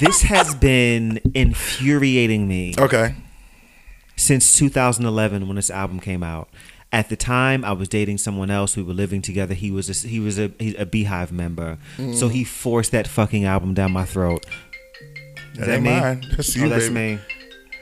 [0.01, 3.15] this has been infuriating me okay
[4.17, 6.49] since 2011 when this album came out.
[6.93, 8.77] At the time, I was dating someone else.
[8.77, 9.55] We were living together.
[9.55, 11.79] He was a, he was a, a BeyHive member,
[12.15, 14.45] so he forced that fucking album down my throat.
[15.53, 16.27] Is That ain't mine.
[16.37, 17.17] That's you, oh, that's baby.
[17.17, 17.19] me.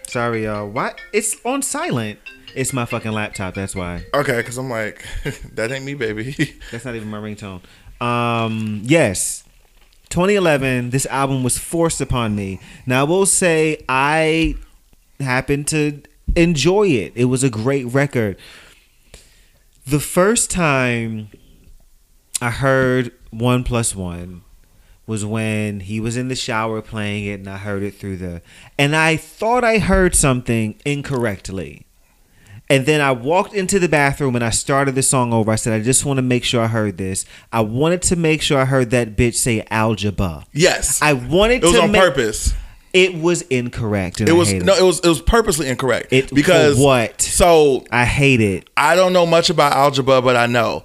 [0.06, 0.68] Sorry, y'all.
[0.68, 1.00] What?
[1.12, 2.18] It's on silent.
[2.54, 3.54] It's my fucking laptop.
[3.54, 4.04] That's why.
[4.14, 5.04] okay because i'm like
[5.54, 6.32] that ain't me baby
[6.70, 7.62] That's not even my ringtone.
[8.00, 9.44] Um, yes.
[10.08, 12.60] 2011, this album was forced upon me.
[12.86, 14.54] Now, I will say I
[15.20, 16.02] happened to
[16.34, 17.12] enjoy it.
[17.14, 18.38] It was a great record.
[19.88, 21.30] The first time
[22.42, 24.42] I heard One Plus One
[25.06, 28.42] was when he was in the shower playing it, and I heard it through the.
[28.78, 31.86] And I thought I heard something incorrectly.
[32.70, 35.50] And then I walked into the bathroom and I started the song over.
[35.50, 37.24] I said, I just want to make sure I heard this.
[37.50, 40.44] I wanted to make sure I heard that bitch say algebra.
[40.52, 41.68] yes I wanted to.
[41.68, 42.52] it was to on make- purpose
[42.92, 44.20] It was incorrect.
[44.20, 47.20] It I was no it was it was purposely incorrect It- because what?
[47.20, 48.68] so I hate it.
[48.76, 50.84] I don't know much about algebra, but I know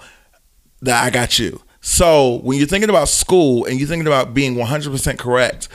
[0.81, 1.61] that I got you.
[1.81, 5.67] So when you're thinking about school and you're thinking about being 100% correct,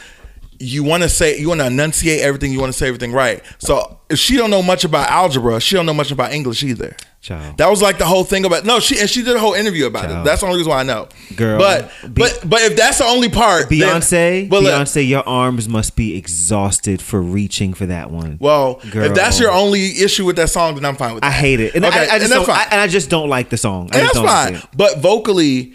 [0.60, 2.52] you want to say you want to enunciate everything.
[2.52, 3.42] You want to say everything right.
[3.58, 6.96] So if she don't know much about algebra, she don't know much about English either.
[7.20, 7.58] Child.
[7.58, 8.78] That was like the whole thing about no.
[8.78, 10.24] She and she did a whole interview about it.
[10.24, 11.08] That's the only reason why I know.
[11.34, 15.28] Girl, but Be- but but if that's the only part, then- Beyonce, look, Beyonce, your
[15.28, 18.36] arms must be exhausted for reaching for that one.
[18.40, 19.04] well, Girl.
[19.04, 21.58] if that's your only issue with that song, then I'm fine with it I hate
[21.58, 22.56] it, and Okay, I, I just and fine.
[22.56, 23.90] I, and I just don't like the song.
[23.92, 24.68] And that's don't like fine.
[24.76, 25.74] But vocally,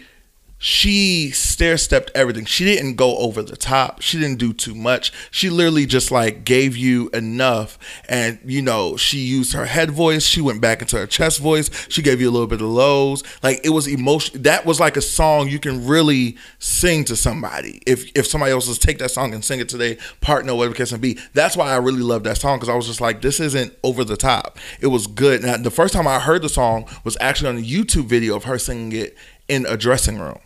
[0.64, 2.46] she stair stepped everything.
[2.46, 4.00] She didn't go over the top.
[4.00, 5.12] She didn't do too much.
[5.30, 7.78] She literally just like gave you enough.
[8.08, 10.24] And you know, she used her head voice.
[10.24, 11.68] She went back into her chest voice.
[11.90, 13.22] She gave you a little bit of lows.
[13.42, 14.40] Like it was emotion.
[14.40, 17.82] That was like a song you can really sing to somebody.
[17.86, 20.74] If if somebody else was take that song and sing it to their partner, whatever
[20.74, 21.18] case may be.
[21.34, 24.02] That's why I really love that song because I was just like, this isn't over
[24.02, 24.58] the top.
[24.80, 25.42] It was good.
[25.42, 28.58] The first time I heard the song was actually on a YouTube video of her
[28.58, 29.14] singing it
[29.46, 30.38] in a dressing room.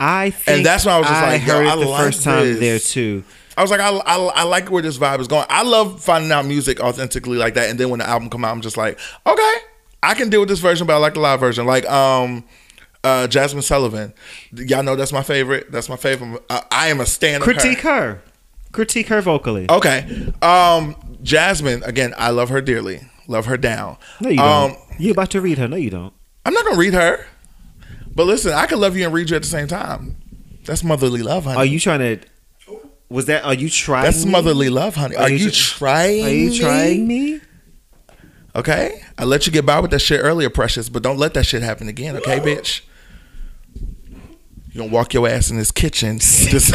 [0.00, 2.04] I think that's why I was just I like, yo, heard it I the like
[2.04, 2.60] first time this.
[2.60, 3.24] there too.
[3.56, 5.44] I was like, I, I, I like where this vibe is going.
[5.48, 7.68] I love finding out music authentically like that.
[7.68, 9.54] And then when the album come out, I'm just like, okay,
[10.00, 11.66] I can deal with this version, but I like the live version.
[11.66, 12.44] Like um,
[13.02, 14.14] uh, Jazmine Sullivan.
[14.52, 15.72] Y'all know that's my favorite.
[15.72, 16.40] That's my favorite.
[16.48, 17.42] I, I am a stand.
[17.42, 17.52] of her.
[17.54, 18.22] Critique her.
[18.70, 19.66] Critique her vocally.
[19.68, 20.32] Okay.
[20.40, 20.94] Um,
[21.24, 23.00] Jazmine, again, I love her dearly.
[23.26, 23.96] Love her down.
[24.20, 25.00] No, you um, don't.
[25.00, 25.66] You about to read her?
[25.66, 26.14] No, you don't.
[26.46, 27.26] I'm not gonna read her.
[28.18, 30.16] But listen, I can love you and read you at the same time.
[30.64, 31.56] That's motherly love, honey.
[31.56, 32.18] Are you trying to?
[33.08, 33.44] Was that?
[33.44, 34.02] Are you trying?
[34.02, 34.32] That's me?
[34.32, 35.14] motherly love, honey.
[35.14, 36.24] Are, Are you, you trying?
[36.24, 36.58] Are you me?
[36.58, 37.40] trying me?
[38.56, 41.46] Okay, I let you get by with that shit earlier, precious, but don't let that
[41.46, 42.80] shit happen again, okay, bitch?
[43.76, 46.18] You gonna walk your ass in this kitchen?
[46.20, 46.74] Just,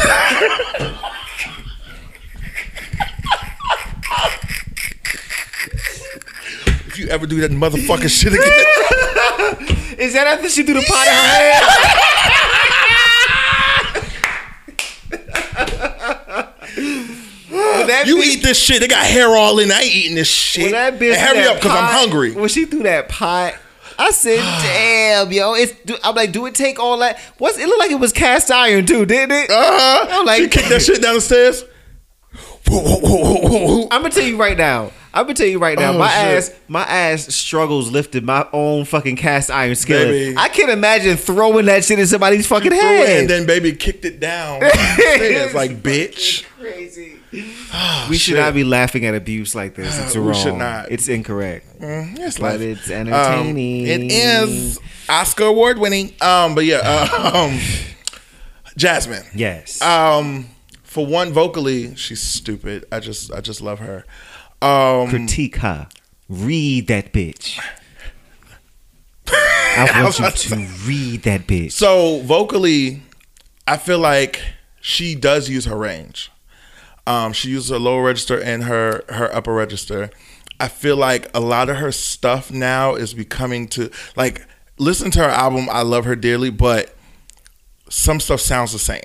[6.86, 8.64] if you ever do that motherfucking shit again,
[9.98, 11.62] Is that after she threw the pot in her head?
[17.86, 18.80] That you bitch- eat this shit.
[18.80, 19.70] They got hair all in.
[19.70, 20.64] I ain't eating this shit.
[20.64, 22.32] when that bitch And hurry up, cause I'm hungry.
[22.32, 23.54] When she threw that pot,
[23.98, 25.72] I said, "Damn, yo!" It's.
[25.84, 27.90] do- I'm like, "Do it take all that?" What's it looked like?
[27.90, 29.50] It was cast iron too, didn't it?
[29.50, 30.06] Uh-huh.
[30.10, 31.20] I'm like- she kicked that shit down
[32.66, 34.90] I'm gonna tell you right now.
[35.12, 35.92] I'm gonna tell you right now.
[35.92, 36.16] Oh, my shit.
[36.38, 40.08] ass, my ass struggles lifting my own fucking cast iron skillet.
[40.08, 40.36] Baby.
[40.36, 43.20] I can't imagine throwing that shit in somebody's fucking Threw it, head.
[43.20, 44.60] and then baby kicked it down.
[44.60, 46.44] the stairs, like bitch.
[46.58, 47.20] crazy.
[47.72, 48.38] Oh, we should shit.
[48.44, 49.96] not be laughing at abuse like this.
[50.00, 50.34] It's We wrong.
[50.34, 50.90] should not.
[50.90, 51.66] It's incorrect.
[51.80, 52.60] It's But life.
[52.60, 53.86] it's Um, entertaining.
[53.86, 56.12] it is Oscar award winning.
[56.20, 57.58] Um, but yeah, uh, um,
[58.76, 59.24] Jazmine.
[59.34, 59.80] Yes.
[59.82, 60.48] Um,
[60.94, 62.84] for one, vocally, she's stupid.
[62.92, 64.04] I just, I just love her.
[64.62, 65.88] Um, Critique her.
[66.28, 67.58] Read that bitch.
[69.28, 71.72] I want you to read that bitch.
[71.72, 73.02] so vocally,
[73.66, 74.40] I feel like
[74.80, 76.30] she does use her range.
[77.08, 80.10] Um, she uses her lower register and her her upper register.
[80.60, 84.46] I feel like a lot of her stuff now is becoming to like
[84.78, 85.68] listen to her album.
[85.72, 86.94] I love her dearly, but
[87.90, 89.02] some stuff sounds the same,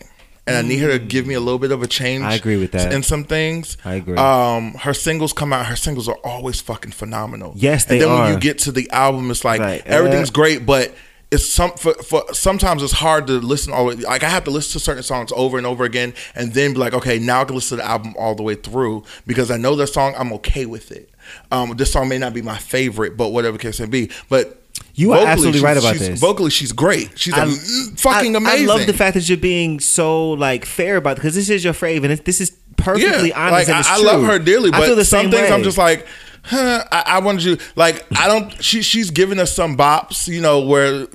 [0.49, 2.23] and I need her to give me a little bit of a change.
[2.23, 2.91] I agree with that.
[2.93, 3.77] in some things.
[3.85, 4.17] I agree.
[4.17, 5.65] Um, her singles come out.
[5.67, 7.53] Her singles are always fucking phenomenal.
[7.55, 8.03] Yes, they are.
[8.03, 9.81] And then when you get to the album, it's like Right.
[9.85, 10.93] everything's Uh, great, but
[11.31, 14.03] it's some for, for sometimes it's hard to listen all the.
[14.03, 16.79] Like I have to listen to certain songs over and over again, and then be
[16.79, 19.57] like, okay, now I can listen to the album all the way through because I
[19.57, 20.15] know that song.
[20.17, 21.09] I'm okay with it.
[21.51, 24.55] Um, this song may not be my favorite, but whatever case may be, but.
[24.99, 26.19] You are absolutely right about this.
[26.19, 27.17] Vocally, she's great.
[27.17, 27.47] She's I-
[27.95, 28.69] fucking I, amazing.
[28.69, 31.73] I love the fact that you're being so like fair about because this is your
[31.73, 33.69] fave and it, this is perfectly honest.
[33.69, 35.51] Like I, I love her dearly, I but feel the some things way.
[35.53, 36.05] I'm just like,
[36.43, 38.61] huh, I, I wanted you like I don't.
[38.63, 41.07] She she's giving us some bops, you know, where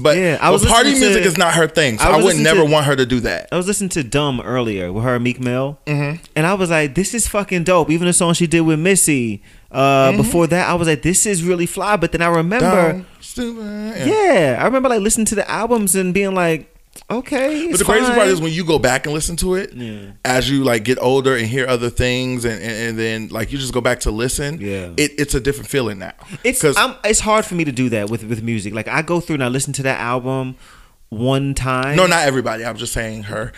[0.00, 1.98] but Yeah, I was party to- music is not her thing.
[1.98, 3.48] So I I, would never to- want her to do that.
[3.52, 6.22] I was listening to Dumb earlier with her Meek Mill, mm-hmm.
[6.36, 9.42] and I was like, "This is fucking dope." Even the song she did with Missy.
[9.72, 10.16] Uh, Mm-hmm.
[10.16, 13.64] Before that, I was like, "This is really fly." But then I remember, Dumb, stupid,
[13.64, 14.04] yeah.
[14.06, 16.74] yeah, I remember like listening to the albums and being like,
[17.10, 18.14] "Okay." But it's the crazy fine.
[18.14, 20.12] part is when you go back and listen to it, Yeah.
[20.24, 23.58] as you like get older and hear other things, and, and, and then like you
[23.58, 24.60] just go back to listen.
[24.60, 24.90] Yeah.
[24.96, 26.12] it, it's a different feeling now.
[26.44, 28.74] It's I'm, it's hard for me to do that with with music.
[28.74, 30.56] Like I go through and I listen to that album
[31.08, 31.96] one time.
[31.96, 32.64] no, not everybody.
[32.64, 33.52] I'm just saying her.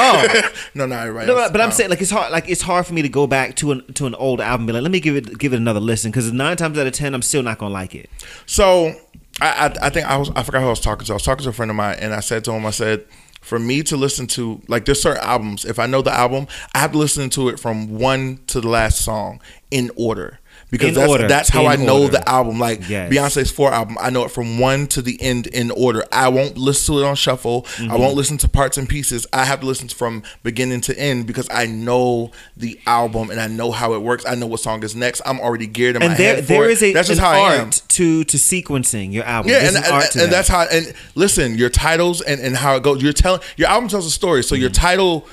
[0.00, 0.50] Oh.
[0.74, 1.26] no, not everybody.
[1.28, 1.52] No, else.
[1.52, 2.32] but I'm Um, saying like it's hard.
[2.32, 4.62] Like it's hard for me to go back to an to an old album.
[4.62, 6.86] And be like, let me give it give it another listen because nine times out
[6.88, 8.10] of ten, I'm still not gonna like it.
[8.46, 8.94] So
[9.40, 11.12] I, I I think I was I forgot who I was talking to.
[11.12, 13.06] I was talking to a friend of mine, and I said to him, I said,
[13.40, 15.64] for me to listen to like there's certain albums.
[15.64, 18.68] If I know the album, I have to listen to it from one to the
[18.68, 20.40] last song in order.
[20.70, 21.28] Because In that's order.
[21.28, 22.12] that's how In I know order.
[22.12, 22.58] the album.
[22.58, 23.10] Like Yes.
[23.12, 26.04] Beyonce's four album, I know it from one to the end in order.
[26.12, 27.64] I won't listen to it on shuffle.
[27.66, 27.98] I Mm-hmm.
[27.98, 29.26] won't listen to parts and pieces.
[29.32, 33.46] I have to listen from beginning to end because I know the album and I
[33.46, 34.26] know how it works.
[34.26, 35.22] I know what song is next.
[35.24, 36.72] I'm already geared in my there head for there it.
[36.72, 37.70] is a that's just how I am.
[37.70, 39.50] to to sequencing your album.
[39.50, 40.36] Yeah, There's and, an art and, and that.
[40.36, 40.66] that's how.
[40.70, 43.02] And listen, your titles and, and how it goes.
[43.02, 44.42] You're telling your album tells a story.
[44.42, 44.60] So Mm-hmm.
[44.62, 45.26] your title,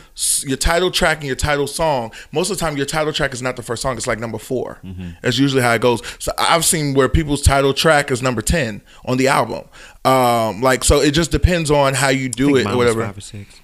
[0.45, 2.11] your title track and your title song.
[2.32, 3.97] Most of the time, your title track is not the first song.
[3.97, 5.09] It's like number 4 Mm-hmm.
[5.22, 6.01] That's usually how it goes.
[6.20, 9.66] So I've seen where people's title track is number ten on the album.
[10.06, 13.03] Um, like so, it just depends on how you do it or whatever.
[13.03, 13.14] or.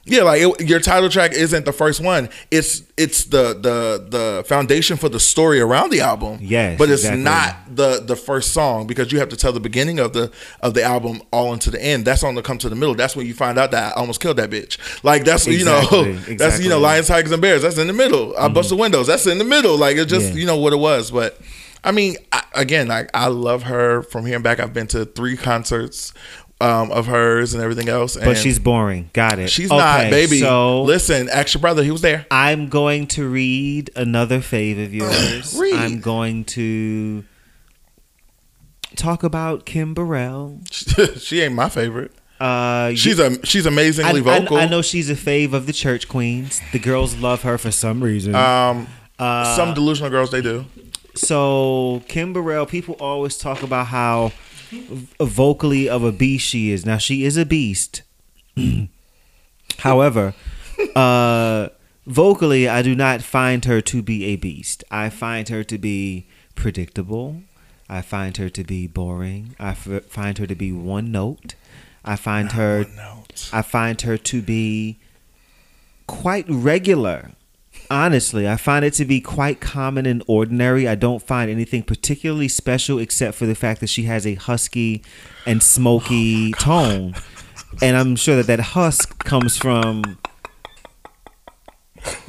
[0.05, 2.29] Yeah, like it, your title track isn't the first one.
[2.49, 6.39] It's it's the the the foundation for the story around the album.
[6.41, 7.23] Yes, but it's exactly.
[7.23, 10.31] not the the first song because you have to tell the beginning of the
[10.61, 12.05] of the album all into the end.
[12.05, 12.95] That's on the come to the middle.
[12.95, 14.79] That's when you find out that I almost killed that bitch.
[15.03, 17.61] Like that's you know Exactly, that's you know lions, tigers, and bears.
[17.61, 18.35] That's in the middle.
[18.35, 19.05] I bust the windows.
[19.05, 19.77] That's in the middle.
[19.77, 20.39] Like it just Yeah.
[20.39, 21.11] you know what it was.
[21.11, 21.39] But
[21.83, 24.59] I mean, I, again, like I love her from here and back.
[24.59, 26.13] I've been to three concerts.
[26.59, 29.09] Um, of hers and everything else, But she's boring.
[29.13, 29.49] Got it.
[29.49, 30.41] she's Okay, not, baby.
[30.41, 31.81] So listen, ask your brother.
[31.83, 32.27] He was there.
[32.29, 35.57] I'm going to read another fave of yours.
[35.59, 35.73] Read.
[35.73, 37.23] I'm going to
[38.95, 40.59] talk about Kim Burrell.
[40.69, 42.11] she ain't my favorite.
[42.39, 44.57] Uh, She's a she's amazingly I- vocal.
[44.57, 46.61] I know she's a fave of the church queens.
[46.73, 48.35] The girls love her for some reason.
[48.35, 50.65] Um, Uh, some delusional girls they do.
[51.15, 54.31] So Kim Burrell, people always talk about how
[55.19, 56.85] vocally of a beast she is.
[56.85, 58.03] Now she is a beast.
[59.79, 60.33] However,
[60.95, 61.69] uh,
[62.05, 64.83] vocally, I do not find her to be a beast.
[64.91, 67.41] I find her to be predictable.
[67.89, 69.55] I find her to be boring.
[69.59, 71.55] I f- find her to be one note.
[72.05, 72.85] I find her.
[73.51, 74.97] I find her to be
[76.07, 77.31] quite regular.
[77.91, 80.87] Honestly, I find it to be quite common and ordinary.
[80.87, 85.03] I don't find anything particularly special except for the fact that she has a husky
[85.45, 87.15] and smoky tone.
[87.81, 90.17] And I'm sure that that husk comes from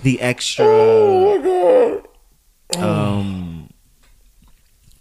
[0.02, 0.66] the extra.
[2.76, 3.70] Um,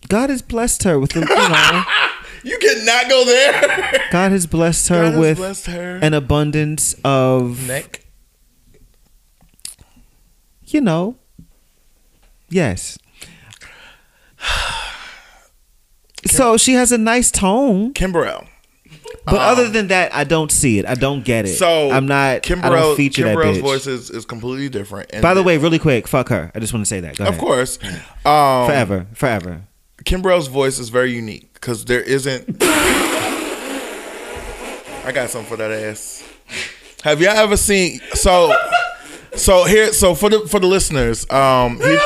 [0.09, 1.83] God has blessed her with, a, you know,
[2.43, 4.09] You cannot go there.
[4.11, 5.95] God has blessed her God with blessed her.
[6.03, 8.05] an abundance of neck.
[10.73, 11.15] You know,
[12.49, 12.97] yes.
[16.27, 18.45] So she has a nice tone, Kim Burrell.
[19.25, 20.85] but other than that, I don't see it.
[20.85, 21.49] I don't get it.
[21.49, 22.43] Um, So I'm not.
[22.43, 23.59] Kim I don't feature Kim that bitch.
[23.61, 25.09] voice is, is completely different.
[25.13, 26.51] And By the way, really quick, fuck her.
[26.53, 27.17] I just want to say that.
[27.17, 27.39] Go of ahead.
[27.41, 27.79] course,
[28.23, 29.63] um, forever, forever.
[30.05, 32.57] Kim Burrell's voice is very unique because there isn't.
[35.03, 36.23] I got something for that ass.
[37.03, 38.53] Have y'all ever seen so?
[39.41, 41.97] So here, so for the for the listeners, um, he,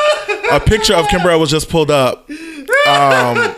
[0.52, 2.30] a picture of Kim Burrell was just pulled up.
[2.30, 3.54] Um,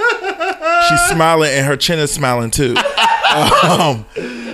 [0.89, 2.75] she's smiling and her chin is smiling too.
[3.35, 4.05] Um,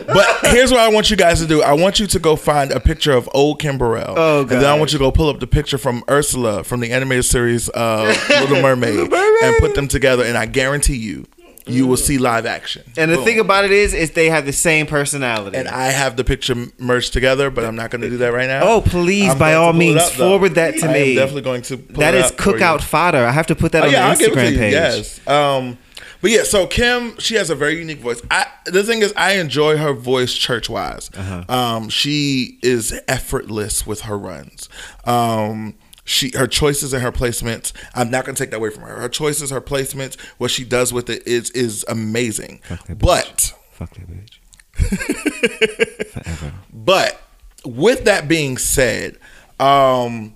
[0.05, 1.61] But here's what I want you guys to do.
[1.63, 4.13] I want you to go find a picture of old Kim Burrell.
[4.17, 6.82] Oh, And then I want you to go pull up the picture from Ursula from
[6.82, 10.24] the animated series uh, Little Mermaid, and put them together.
[10.26, 11.26] And I guarantee you,
[11.66, 12.84] you will see live action.
[12.97, 13.26] And the Boom.
[13.26, 15.57] thing about it is, is they have the same personality.
[15.57, 18.47] and I have the picture merged together, but I'm not going to do that right
[18.47, 18.61] now.
[18.64, 21.16] oh, please, I'm by all means, up, forward that to I me.
[21.16, 21.78] definitely going to.
[21.78, 22.55] That is up for you.
[22.57, 23.26] cookout fodder.
[23.26, 24.74] I have to put that Oh, on yeah, I'll the to Instagram page.
[24.74, 25.28] Yes.
[25.28, 25.78] Um,
[26.22, 28.22] but yeah, so Kim, she has a very unique voice.
[28.32, 31.09] I the thing is, I enjoy her voice church wise.
[31.14, 31.43] Uh-huh.
[31.53, 34.70] Um, she is effortless with her runs.
[35.05, 37.71] Um, she her choices and her placements.
[37.95, 38.95] I'm not gonna take that away from her.
[38.95, 42.61] Her choices, her placements, what she does with it is is amazing.
[42.69, 42.99] that bitch.
[42.99, 44.39] But Fuck that bitch.
[46.23, 46.53] Forever.
[46.73, 47.21] but
[47.65, 49.17] with that being said,
[49.59, 50.33] um,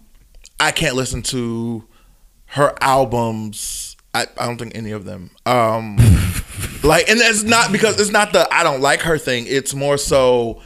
[0.60, 1.86] I can't listen to
[2.48, 3.96] her albums.
[4.14, 5.32] I, I don't think any of them.
[5.46, 5.98] Um,
[6.84, 9.46] like, and that's not because it's not the I don't like her thing.
[9.48, 10.62] It's more so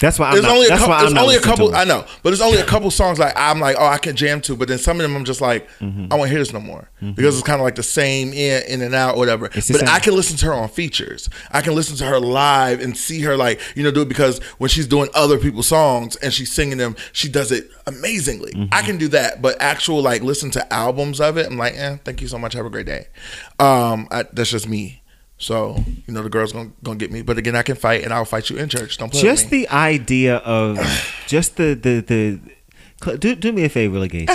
[0.00, 0.90] That's why I'm there's not, only a that's couple.
[0.94, 1.74] why I'm There's only a couple.
[1.76, 4.40] I know, but there's only a couple songs like I'm like, oh, I can jam
[4.42, 4.56] to.
[4.56, 6.12] But then some of them, I'm just like, Mm-hmm.
[6.12, 8.82] I won't hear this no more because it's kind of like the same in in
[8.82, 9.46] and out, whatever.
[9.54, 9.88] It's But.
[9.88, 11.28] I can listen to her on features.
[11.52, 14.42] I can listen to her live and see her like you know do it because
[14.58, 18.52] when she's doing other people's songs and she's singing them, she does it amazingly.
[18.52, 18.74] Mm-hmm.
[18.74, 21.98] I can do that, but actual like listen to albums of it, I'm like, eh,
[22.04, 22.54] thank you so much.
[22.54, 23.06] Have a great day.
[23.60, 25.02] Um, I, that's just me.
[25.44, 25.76] So
[26.06, 28.24] you know the girl's gonna gonna get me, but again I can fight and I'll
[28.24, 28.96] fight you in church.
[28.96, 29.58] Don't play with Just me.
[29.58, 30.78] the idea of
[31.26, 32.40] just the the the.
[33.02, 34.26] Cl- Do, do me a favor, Legacy.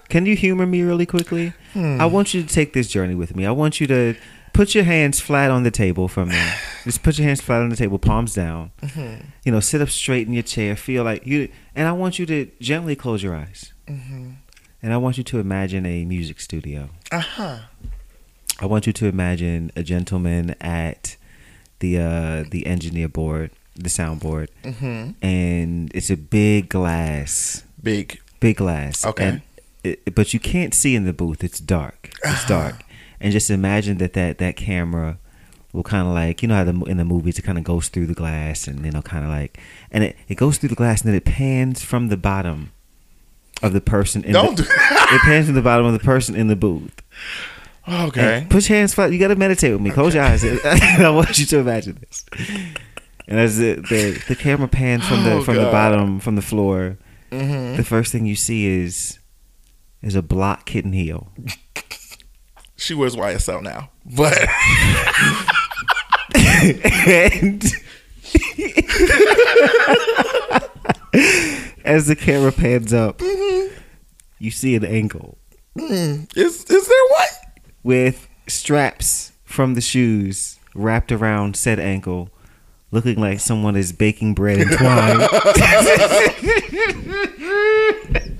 [0.08, 1.52] Can you humor me really quickly?
[1.74, 2.00] Hmm.
[2.00, 3.46] I want you to take this journey with me.
[3.46, 4.16] I want you to
[4.52, 6.34] put your hands flat on the table for me.
[6.84, 8.72] Just put your hands flat on the table, palms down.
[8.82, 9.24] Mm-hmm.
[9.44, 10.74] You know, sit up straight in your chair.
[10.74, 13.72] Feel like you, and I want you to gently close your eyes.
[13.86, 14.30] Mm-hmm.
[14.82, 16.88] And I want you to imagine a music studio.
[17.12, 17.58] Uh huh.
[18.60, 21.16] I want you to imagine a gentleman at
[21.80, 25.24] the uh, the engineer board, the soundboard, Mm-hmm.
[25.24, 28.20] and it's a big glass, Big.
[28.40, 29.04] big glass.
[29.06, 29.42] Okay.
[29.84, 31.44] It, but you can't see in the booth.
[31.44, 32.10] It's dark.
[32.24, 32.82] It's dark.
[33.20, 35.18] And just imagine that that that camera
[35.72, 37.88] will kind of like you know how the, in the movies it kind of goes
[37.88, 39.58] through the glass and you know kind of like
[39.92, 42.72] and it, it goes through the glass and then it pans from the bottom
[43.62, 46.34] of the person in Don't the, do it pans from the bottom of the person
[46.34, 47.02] in the booth
[47.88, 48.38] Okay.
[48.38, 49.12] and put your hands flat.
[49.12, 49.90] You got to meditate with me.
[49.90, 50.44] Close your eyes.
[50.64, 52.24] I want you to imagine this.
[53.26, 56.42] And as the the, the camera pans from the Oh, from the bottom from the
[56.42, 56.98] floor,
[57.30, 57.76] Mm-hmm.
[57.76, 59.18] the first thing you see is
[60.02, 61.32] is a block kitten heel.
[62.80, 64.38] She wears YSL now, but
[66.34, 67.64] and
[71.84, 73.74] as the camera pans up, Mm-hmm.
[74.38, 75.38] you see an ankle
[75.76, 77.28] is is there what?
[77.88, 82.28] With straps from the shoes wrapped around said ankle,
[82.90, 85.20] looking like someone is baking bread in twine.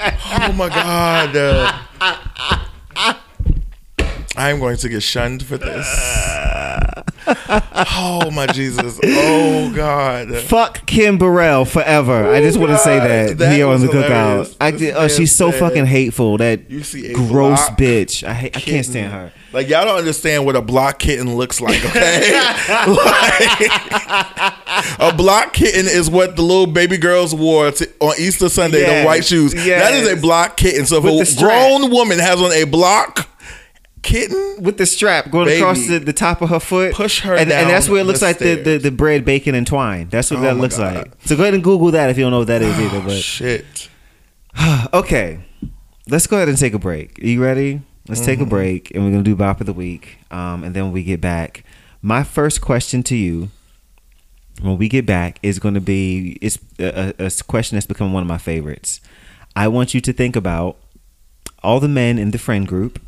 [0.40, 1.34] Oh my god!
[1.34, 2.58] uh,
[4.38, 5.86] I'm going to get shunned for this.
[8.00, 8.98] Oh my Jesus!
[9.04, 10.34] Oh God!
[10.36, 12.32] Fuck Kim Burrell forever.
[12.32, 14.56] I just oh, want to say that, That here on the cookout.
[14.60, 16.38] I did, oh, she's so fucking hateful.
[16.38, 18.24] That You see gross block bitch.
[18.26, 19.32] I hate, I can't stand her.
[19.52, 22.32] Like y'all don't understand what a block kitten looks like, okay?
[22.32, 23.72] Like,
[24.98, 29.02] a block kitten is what the little baby girls wore to, on Easter Sunday, Yes,
[29.02, 29.52] the white shoes.
[29.54, 30.86] That is a block kitten.
[30.86, 33.28] So With a grown woman has on a block
[34.02, 35.60] kitten, With the strap going Baby.
[35.60, 38.22] across the, the top of her foot, Push her and, and that's where it looks
[38.22, 40.08] like the, the, the bread, bacon, and twine.
[40.08, 40.94] That's what Oh that looks God.
[40.96, 41.12] like.
[41.24, 42.98] So go ahead and Google that if you don't know what that is either.
[42.98, 43.88] oh, But shit.
[44.92, 45.40] okay,
[46.08, 47.18] let's go ahead and take a break.
[47.22, 47.82] Are you ready?
[48.08, 48.50] Let's take a Mm-hmm.
[48.50, 50.18] break, and we're gonna do bop of the week.
[50.30, 51.62] Um, and then when we get back,
[52.00, 53.50] my first question to you,
[54.62, 58.22] when we get back, is going to be it's a, a question that's become one
[58.22, 59.00] of my favorites.
[59.54, 60.76] I want you to think about
[61.62, 63.00] all the men in the friend group,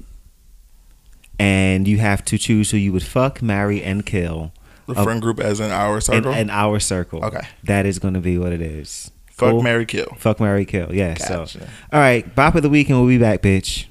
[1.40, 4.52] and you have to choose who you would fuck, marry, and kill.
[4.86, 6.32] The friend group as in our circle.
[6.32, 7.24] in our circle.
[7.24, 7.46] Okay.
[7.64, 9.10] that is going to be what it is.
[9.30, 9.62] Fuck, Cool?
[9.62, 10.14] marry kill.
[10.18, 10.94] Fuck marry, Kill.
[10.94, 11.14] Yeah.
[11.14, 11.46] So
[11.92, 13.86] all right, bop of the week and we'll be back, bitch.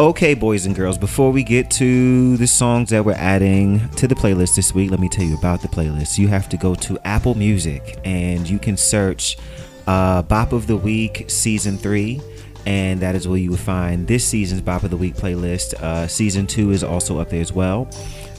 [0.00, 4.14] Okay, boys and girls, before we get to the songs that we're adding to the
[4.14, 6.18] playlist this week, let me tell you about the playlist.
[6.18, 9.36] You have to go to Apple Music and you can search
[9.86, 12.20] uh, Bop of the Week Season 3,
[12.66, 15.74] and that is where you will find this season's Bop of the Week playlist.
[15.74, 17.88] Uh, season 2 is also up there as well.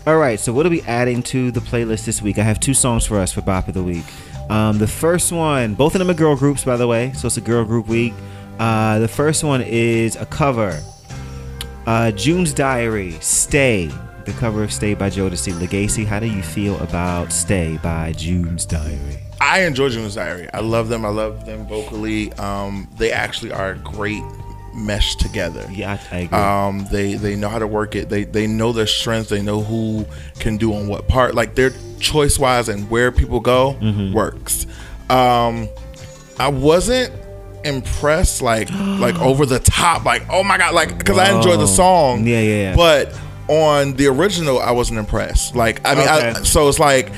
[0.05, 2.37] All right, so what are we adding to the playlist this week?
[2.37, 4.05] I have two songs for us for Bop of the Week.
[4.49, 7.37] Um, the first one, both of them are girl groups, by the way, so it's
[7.37, 8.13] a girl group week.
[8.59, 10.79] Uh, the first one is a cover
[11.85, 13.89] uh, June's Diary, Stay
[14.25, 15.59] the cover of Stay by Jodeci.
[15.59, 19.22] Legacy, how do you feel about Stay by June's Diary?
[19.43, 20.47] I enjoy June's Diary.
[20.53, 21.05] I love them.
[21.05, 22.31] I love them vocally.
[22.33, 24.23] Um, they actually are a great
[24.73, 25.65] mesh together.
[25.71, 26.37] Yeah, I, agree.
[26.37, 28.09] Um, they they know how to work it.
[28.09, 29.29] They they know their strengths.
[29.29, 30.05] They know who
[30.39, 31.35] can do on what part.
[31.35, 34.13] Like their choice wise and where people go Mm-hmm.
[34.13, 34.65] works.
[35.09, 35.67] Um,
[36.39, 37.13] I wasn't
[37.63, 41.67] impressed like like over the top like oh my god like because I enjoyed the
[41.67, 42.75] song Yeah, yeah, yeah.
[42.75, 43.17] but
[43.47, 47.09] on the original I wasn't impressed like I mean I, so it's like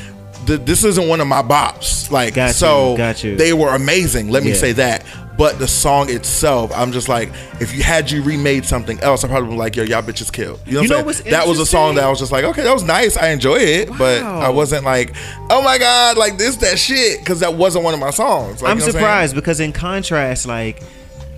[0.45, 2.09] th- this isn't one of my bops.
[2.11, 3.35] Like Got you, so got you.
[3.35, 5.03] they were amazing let me say that.
[5.37, 9.27] But the song itself I'm just like if you had you remade something else I
[9.27, 10.61] probably would be like yo y'all bitches killed.
[10.65, 11.31] You know, You know what I'm what's saying?
[11.31, 13.17] that was a song that I was just like okay that was nice.
[13.17, 15.13] I enjoy it but I wasn't like
[15.49, 18.61] oh my god like this that shit because that wasn't one of my songs.
[18.61, 19.03] Like, I'm you know what saying?
[19.03, 20.81] surprised because in contrast, like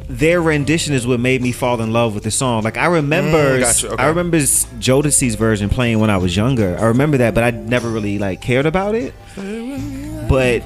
[0.10, 2.64] their rendition is what made me fall in love with the song.
[2.64, 4.04] Like I remember, Mm, gotcha, okay.
[4.04, 6.78] I remember Jodeci's version playing when I was younger.
[6.80, 9.14] I remember that, but I never really like cared about it.
[10.30, 10.60] But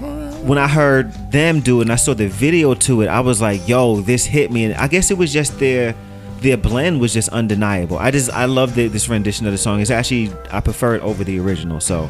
[0.43, 3.41] when I heard them do it and I saw the video to it, I was
[3.41, 5.95] like, "Yo, this hit me!" And I guess it was just their
[6.39, 7.97] their blend was just undeniable.
[7.97, 9.79] I just I love the, this rendition of the song.
[9.81, 11.79] It's actually I prefer it over the original.
[11.79, 12.09] So,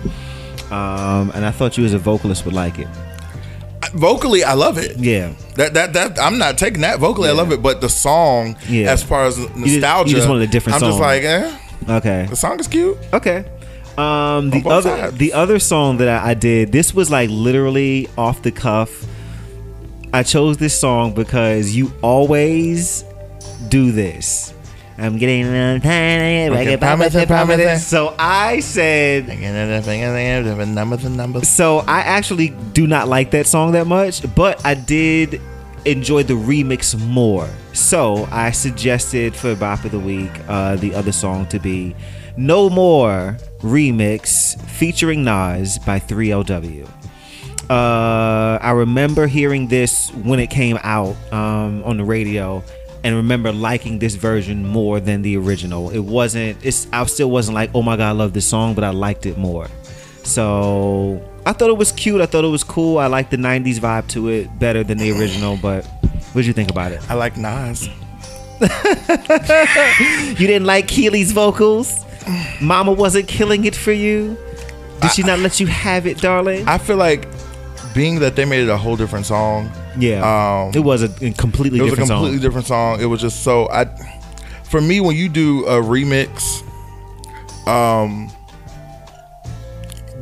[0.72, 2.88] um, and I thought you as a vocalist would like it.
[3.94, 5.34] Vocally I love it Yeah.
[5.56, 7.30] That that that I'm not taking that vocally.
[7.30, 8.92] I love it, but the song, Yeah.
[8.92, 10.90] as far as nostalgia, you just wanted a different I'm song.
[10.92, 11.52] just like, eh,
[11.90, 12.28] Okay.
[12.30, 12.98] the song is cute.
[13.14, 13.44] Okay.
[13.98, 15.18] Um, the other sides.
[15.18, 19.06] the other song that I, I did, this was like literally off the cuff.
[20.14, 23.04] I chose this song because you always
[23.70, 24.54] do this.
[25.02, 26.54] I'm getting a little tired.
[26.54, 27.88] I get promise, promise.
[27.88, 31.50] So I said, Numbers and numbers.
[31.50, 35.42] so I actually do not like that song that much, but I did
[35.86, 37.50] enjoy the remix more.
[37.74, 41.96] So I suggested for Bop of the Week uh, the other song to be
[42.38, 46.88] No More Remix featuring Nas by 3LW.
[47.70, 52.62] Uh, I remember hearing this when it came out um, on the radio,
[53.04, 55.90] and remember liking this version more than the original.
[55.90, 56.58] It wasn't.
[56.64, 56.88] It's.
[56.94, 59.38] I still wasn't like, oh my god, I love this song, but I liked it
[59.38, 59.68] more.
[60.24, 62.22] So I thought it was cute.
[62.22, 62.98] I thought it was cool.
[62.98, 65.58] I liked the '90s vibe to it better than the original.
[65.58, 67.02] But what did you think about it?
[67.10, 67.90] I like Nas.
[70.40, 72.06] You didn't like Kiely's vocals.
[72.62, 74.38] Mama wasn't killing it for you.
[75.02, 76.68] Did she not let you have it, darling?
[76.68, 77.28] I feel like
[77.94, 79.70] being that they made it a whole different song.
[79.98, 80.22] yeah,
[80.66, 82.40] Um, it was a completely It was a completely song.
[82.42, 83.02] different song.
[83.02, 83.86] It was just so I.
[84.64, 86.64] For me, when you do a remix,
[87.68, 88.30] um,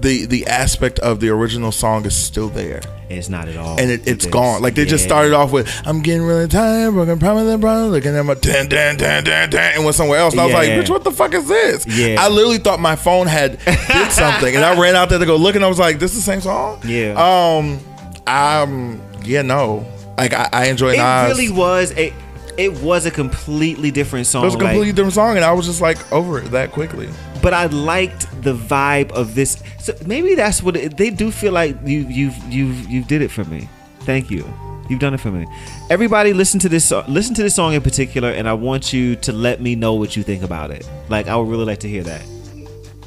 [0.01, 2.81] the the aspect of the original song is still there.
[3.09, 3.79] It's not at all.
[3.79, 4.61] and it, it's It gone.
[4.61, 8.15] Like they just started off with, "I'm getting really tired, broken promise and promise," looking
[8.15, 10.33] at my ten, ten, ten, ten, ten, and went somewhere else.
[10.33, 12.17] And I was like, "Bitch, what the fuck is this?" Yeah.
[12.19, 15.35] I literally thought my phone had did something, and I ran out there to go
[15.37, 17.13] look, and I was like, "This is the same song." Yeah.
[17.17, 17.79] Um.
[18.27, 19.41] I'm Yeah.
[19.41, 19.85] No.
[20.17, 22.13] Like I, I enjoy It really was a.
[22.59, 24.43] It was a completely different song.
[24.43, 26.71] it was a like- completely different song, and I was just like over it that
[26.71, 27.07] quickly.
[27.41, 29.63] but I liked the vibe of this.
[29.79, 31.77] So maybe that's what it, they do feel like.
[31.85, 33.69] You you've you've you did it for me.
[34.01, 34.43] Thank you.
[34.89, 35.45] You've done it for me.
[35.89, 36.91] Everybody, listen to this.
[37.07, 40.17] Listen to this song in particular, and I want you to let me know what
[40.17, 40.87] you think about it.
[41.09, 42.23] Like I would really like to hear that.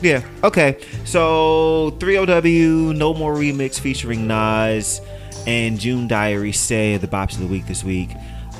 [0.00, 0.22] Yeah.
[0.42, 0.78] Okay.
[1.04, 5.00] So 3LW, No More Remix featuring Nas
[5.46, 8.10] and June Diary say the bops of the week this week.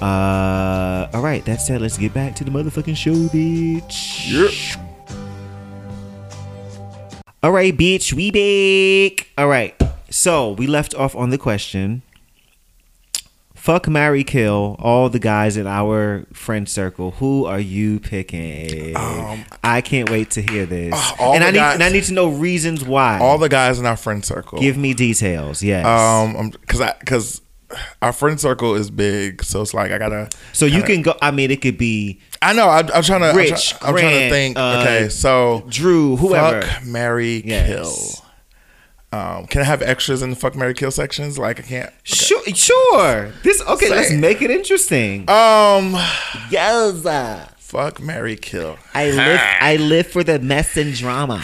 [0.03, 1.45] Uh, all right.
[1.45, 4.31] That said, let's get back to the motherfucking show, bitch.
[4.31, 4.81] Yep.
[7.45, 9.29] All right, bitch, we back.
[9.39, 9.81] All right.
[10.11, 12.03] So we left off on the question.
[13.55, 17.13] Fuck, marry, kill all the guys in our friend circle.
[17.13, 18.97] Who are you picking?
[19.63, 20.93] I can't wait to hear this.
[20.95, 23.19] Uh, all and the I need guys- and I need to know reasons why.
[23.21, 24.59] All the guys in our friend circle.
[24.59, 25.63] Give me details.
[25.63, 25.87] Yes.
[25.87, 26.51] um.
[26.51, 27.42] Because I because
[28.01, 30.29] our friend circle is big, so it's like I gotta.
[30.53, 31.15] so you kinda- can go.
[31.23, 32.69] I mean, it could be I know.
[32.69, 33.27] I, I'm trying to.
[33.31, 34.59] I'm, Rich, try- I'm trying to Grant, think.
[34.59, 36.63] uh, okay, so Drew, whoever.
[36.63, 37.69] fuck, marry, Yes.
[37.69, 38.25] kill.
[39.13, 41.39] Um, can I have extras in the fuck, marry, kill sections?
[41.39, 41.87] Like I can't.
[41.89, 41.97] okay.
[42.05, 43.33] Sure, sure.
[43.43, 43.91] This okay.
[43.91, 45.29] Let's make it interesting.
[45.29, 45.95] Um,
[46.51, 47.05] Yes.
[47.73, 48.77] Fuck, marry, kill.
[48.93, 49.41] I live.
[49.63, 51.43] I live for the mess and drama.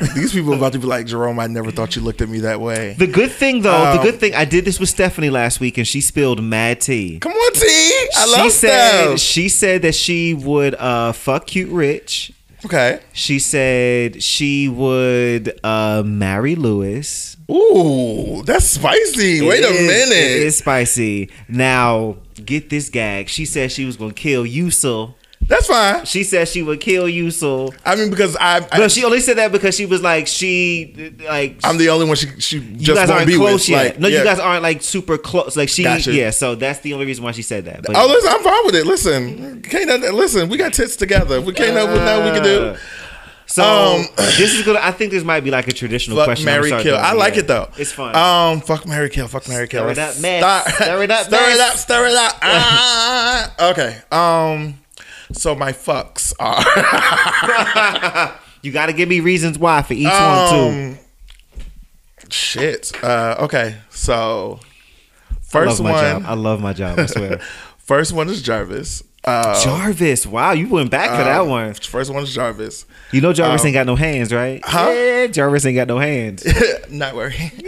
[0.14, 1.38] These people about to be like Jerome.
[1.38, 2.94] I never thought you looked at me that way.
[2.96, 5.76] The good thing, though, the Um, good thing, I did this with Stephanie last week,
[5.76, 7.18] and she spilled mad tea.
[7.18, 7.60] Come on, T.
[7.66, 9.18] I she love said Steph.
[9.18, 12.32] she said that she would uh, fuck cute rich.
[12.64, 13.00] Okay.
[13.12, 17.36] She said she would uh, marry Lewis.
[17.50, 19.46] Ooh, that's spicy.
[19.46, 20.14] Wait It a minute.
[20.16, 21.28] It is spicy.
[21.48, 23.28] Now, get this gag.
[23.28, 25.16] She said she was going to kill Yusul
[25.50, 26.04] That's fine.
[26.06, 27.74] She said she would kill you, so.
[27.84, 31.12] I mean, because I, I But she only said that because she was like she
[31.28, 33.68] like I'm the only one she she you just guys won't aren't be close with.
[33.70, 33.84] yet.
[33.94, 34.18] Like, no, yeah.
[34.18, 35.56] you guys aren't like super close.
[35.56, 36.12] Like she, Gotcha.
[36.14, 36.30] yeah.
[36.30, 37.82] So that's the only reason why she said that.
[37.82, 38.86] But Oh, listen, I'm fine with it.
[38.86, 40.48] Listen, can't listen.
[40.48, 41.40] We got tits together.
[41.40, 42.76] We can't know what now we can do.
[43.46, 44.78] So Um, this is gonna.
[44.80, 46.44] I think this might be like a traditional Fuck, question.
[46.46, 46.96] marry, kill.
[46.96, 47.68] I like it though.
[47.76, 48.14] It's fun.
[48.14, 49.26] Um, fuck, marry, kill.
[49.26, 49.82] Fuck, marry, kill.
[49.82, 50.40] Stir it up, mess.
[50.40, 51.76] start- Stir it up, Stir it up.
[51.76, 52.32] Stir it up.
[52.42, 53.98] Ah, okay.
[54.12, 54.74] Um,
[55.32, 56.60] so my fucks are.
[58.62, 60.56] you got to give me reasons why for each one too.
[60.56, 60.98] Um,
[62.30, 62.92] shit.
[63.02, 63.76] Uh, okay.
[63.90, 64.60] So
[65.42, 66.04] first my one.
[66.04, 66.22] job.
[66.26, 66.98] I love my job.
[66.98, 67.40] I swear.
[67.78, 69.02] First one is Jarvis.
[69.22, 70.26] Uh, Jarvis.
[70.26, 71.74] Wow, you went back for that one.
[71.74, 72.86] First one is Jarvis.
[73.12, 74.62] You know Jarvis um, ain't got no hands, right?
[74.64, 74.88] huh?
[74.90, 76.42] Yeah, Jarvis ain't got no hands.
[76.90, 77.50] Not worrying.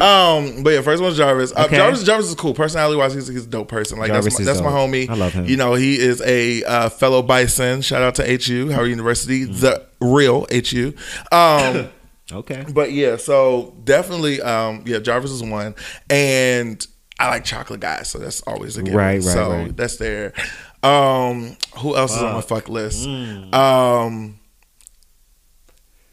[0.00, 1.52] um, but yeah, first one's Jarvis.
[1.54, 1.76] Uh, Okay.
[1.76, 2.54] Jarvis Jarvis is cool.
[2.54, 3.98] Personality wise, he's, he's a dope person.
[3.98, 5.08] Like Jarvis that's my, that's my homie.
[5.10, 5.44] I love him.
[5.44, 7.82] You know, he is a uh, fellow Bison.
[7.82, 9.60] Shout out to HU Howard University, Mm.
[9.60, 10.94] the real HU.
[11.30, 11.90] Um,
[12.32, 12.64] Okay.
[12.74, 15.74] but yeah, so definitely, um, yeah, Jarvis is one,
[16.10, 16.86] and
[17.18, 18.96] I like chocolate guys, so that's always a given.
[18.96, 19.76] Right, right, so right.
[19.76, 20.32] that's there.
[20.82, 23.06] Um, who else is on my fuck list?
[23.06, 23.52] Mm.
[23.52, 24.38] Um,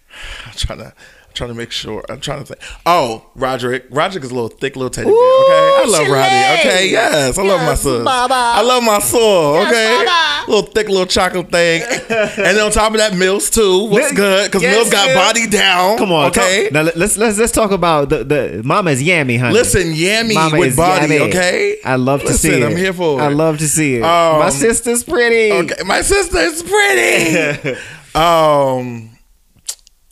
[0.46, 0.94] I'm trying to.
[1.36, 2.02] I'm Trying to make sure.
[2.08, 2.62] I'm trying to think.
[2.86, 3.88] Oh, Roderick.
[3.90, 5.14] Roderick is a little thick, little teddy bear.
[5.14, 6.62] Okay, I love Roddy.
[6.62, 8.08] Okay, yes, I love my son.
[8.08, 9.58] I love my soul.
[9.68, 10.06] Okay,
[10.48, 11.82] little thick, little chocolate thing.
[11.92, 12.08] and
[12.56, 13.90] then on top of that, Mills too.
[13.90, 14.46] What's good?
[14.50, 15.18] Because yes, Mills got Mills.
[15.20, 15.98] body down.
[15.98, 16.28] Come on.
[16.28, 16.64] Okay.
[16.64, 19.56] talk- now let- let's let's let's talk about the the Mama's yammy, honey.
[19.56, 21.28] Listen, Yammy Mama with body, yammy.
[21.28, 21.80] okay?
[21.84, 22.64] I love to see it.
[22.64, 23.24] I'm here for it.
[23.24, 24.04] I love to see it.
[24.04, 25.52] Um, My sister's pretty.
[25.52, 27.78] Okay, my sister's pretty.
[28.16, 29.10] um,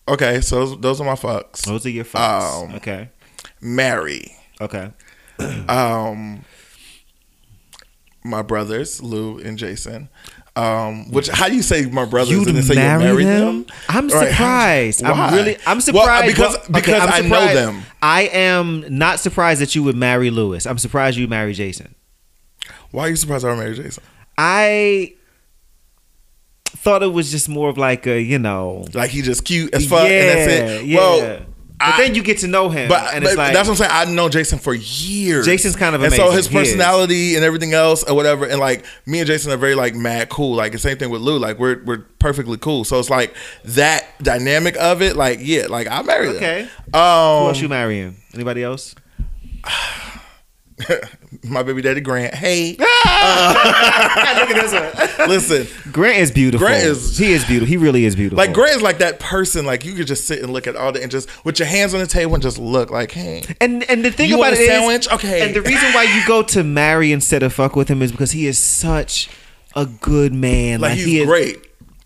[0.08, 1.62] okay, so those, those are my fucks.
[1.66, 2.64] Those are your fucks.
[2.70, 3.10] Um, okay.
[3.62, 4.92] marry, Okay.
[5.68, 6.44] um,
[8.24, 10.10] my brothers Lou and Jason.
[10.56, 12.30] Um, which how do you say my brothers?
[12.32, 13.64] You'd and say marry you married them?
[13.64, 13.76] them?
[13.90, 15.02] I'm Right, surprised.
[15.02, 15.20] how- why?
[15.30, 15.58] I'm really.
[15.66, 17.84] I'm Well, surprised because Well, okay, because I know them.
[18.04, 20.68] I am not surprised that you would marry Lewis.
[20.68, 21.96] I'm surprised you marry Jason.
[22.92, 24.04] Why are you surprised I married Jason?
[24.38, 25.14] I
[26.84, 29.86] thought it was just more of like a, you know, Like he just cute as
[29.88, 30.86] fuck, yeah, and that's it.
[30.86, 30.98] yeah.
[30.98, 31.40] Well,
[31.80, 33.74] but I- then you get to know him, But, and but it's like that's what
[33.82, 33.92] I'm saying.
[34.10, 35.46] I know Jason for years.
[35.46, 39.20] Jason's kind of and so his personality and everything else or whatever, and like me
[39.20, 40.56] and Jason are very like mad cool.
[40.56, 41.38] Like the same thing with Lou.
[41.40, 42.84] Like we're we're perfectly cool.
[42.86, 43.34] So it's like
[43.66, 45.16] that dynamic of it.
[45.18, 46.62] Like yeah, like I married Okay.
[46.64, 46.70] him.
[46.94, 48.16] Who Um, else you marrying?
[48.34, 48.96] Anybody else?
[51.44, 52.34] my baby daddy Grant.
[52.34, 52.84] Hey, uh,
[54.40, 55.28] Look at this one.
[55.30, 56.66] listen, Grant is beautiful.
[56.68, 57.68] Grant is- he is beautiful.
[57.68, 58.38] He really is beautiful.
[58.38, 59.66] like Grant is like that person.
[59.66, 61.94] Like you could just sit and look at all the and just with your hands
[61.94, 64.60] on the table and just look like, hey, And and the thing You about it
[64.60, 65.46] a is- Okay.
[65.46, 68.32] And the reason why you go to marry instead of fuck with him is because
[68.32, 69.30] he is such
[69.76, 70.80] a good man.
[70.82, 71.58] like, Like, he's he is great.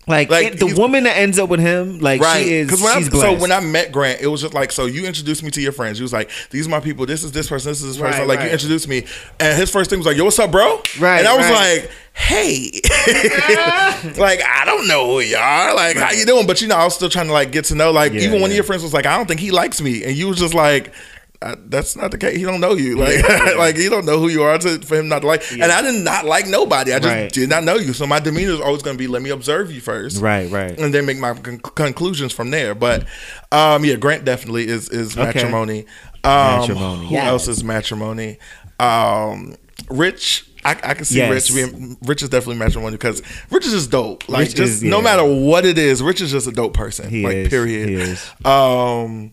[0.08, 2.44] Like, Like, it- the woman that ends up with him, like Right.
[2.44, 2.70] she is.
[2.82, 3.40] when I, so blessed.
[3.42, 5.98] when I met Grant, it was just like, so you introduced me to your friends.
[5.98, 7.06] You was like, these are my people.
[7.06, 7.70] This is this person.
[7.70, 8.20] This is this person.
[8.20, 9.04] Right, like you introduced me,
[9.38, 10.82] and his first thing was like, yo, what's up, bro?
[10.98, 11.80] Right, And I was right.
[11.82, 12.70] like, hey,
[14.18, 15.74] like I don't know who you are.
[15.74, 16.46] Like how you doing?
[16.46, 17.90] But you know, I was still trying to like get to know.
[17.92, 20.04] Like Yeah, even one of your friends was like, I don't think he likes me,
[20.04, 20.92] and you was just like.
[21.40, 22.36] Uh, that's not the case.
[22.36, 22.96] He don't know you.
[22.98, 23.22] Like,
[23.56, 25.44] like he don't know who you are to, for him not to like.
[25.52, 26.92] And I did not like nobody.
[26.92, 27.32] I just Right.
[27.32, 27.92] did not know you.
[27.92, 30.76] So my demeanor is always going to be, let me observe you first right, right.
[30.76, 32.74] and then make my con- conclusions from there.
[32.74, 33.06] But
[33.52, 35.26] um, yeah, Grant definitely is is Okay.
[35.26, 35.80] matrimony.
[36.24, 37.26] Um, Matrimony, Who yes.
[37.28, 38.38] else is matrimony?
[38.80, 39.54] Um,
[39.90, 40.44] Rich.
[40.64, 41.50] I, I can see Yes.
[41.50, 44.28] Rich being Rich is definitely matrimony because Rich is just dope.
[44.28, 47.08] Like Rich just is- no matter what it is, Rich is just a dope person.
[47.08, 47.48] He like is.
[47.48, 47.88] period.
[47.88, 48.28] He is.
[48.44, 49.30] Um,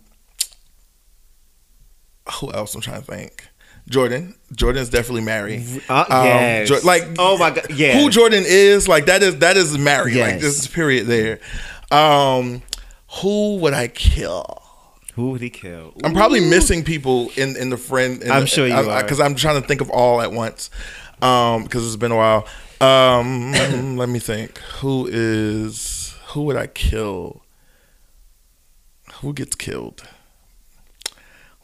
[2.34, 2.76] who else?
[2.76, 3.48] I'm trying to think.
[3.88, 4.34] Jordan.
[4.56, 5.64] Jordan is definitely married.
[5.88, 6.70] Uh, Um, yes.
[6.70, 8.00] Jo- like oh my god, yeah.
[8.00, 10.16] who Jordan is, like that is that is married.
[10.16, 10.42] Like Yes.
[10.42, 11.40] this is period there.
[11.92, 12.64] Um,
[13.22, 14.64] who would I kill?
[15.14, 15.94] Who would he kill?
[16.04, 18.24] I'm probably missing people in in the friend.
[18.24, 19.04] In I'm the, sure you are.
[19.04, 20.70] because I'm trying to think of all at once.
[21.22, 22.48] Um, because it's been a while.
[22.82, 23.52] Um,
[23.98, 24.58] let me think.
[24.82, 27.44] Who is who would I kill?
[29.22, 30.04] Who gets killed?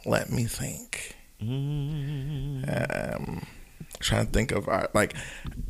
[0.04, 1.16] Let me think.
[1.40, 2.62] Um,
[4.00, 5.14] trying to think of uh, like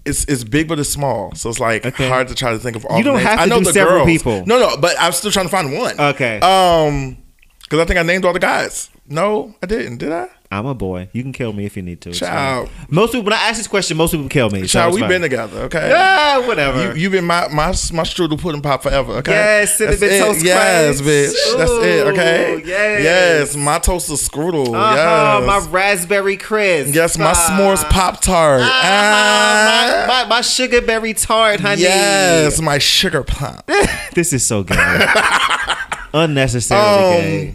[0.04, 2.08] it's it's big but it's small, so it's like Okay.
[2.08, 2.98] hard to try to think of all.
[2.98, 4.06] You don't have to I know do the several girls.
[4.06, 4.44] people.
[4.46, 5.98] No, no, but I'm still trying to find one.
[6.00, 6.40] Okay.
[6.40, 7.18] Um,
[7.62, 8.90] because I think I named all the guys.
[9.06, 9.98] No, I didn't.
[9.98, 10.28] Did I?
[10.52, 11.08] I'm a boy.
[11.14, 12.12] You can kill me if you need to.
[12.12, 12.68] Child.
[12.90, 14.60] Most people when I ask this question, most people kill me.
[14.62, 15.90] so Child, it's we've been together, okay?
[15.94, 16.92] Ah, whatever.
[16.94, 19.32] You, you've been my my my strudel pudding pop forever, okay?
[19.32, 20.44] Yes, cinnamon That's it.
[20.44, 21.56] Yes, bitch.
[21.56, 22.62] That's it, okay?
[22.66, 23.02] Yes.
[23.02, 24.74] Yes, my toaster strudel.
[24.74, 25.46] uh-huh, yes.
[25.46, 26.94] my raspberry crisp.
[26.94, 27.48] yes, my Ah.
[27.48, 28.60] s'mores pop tart.
[28.60, 31.80] Uh-huh, my, my, my sugar berry tart, honey.
[31.80, 33.66] yes, my sugar pop.
[34.14, 34.76] This is so gay.
[36.12, 37.54] Unnecessarily Um, gay.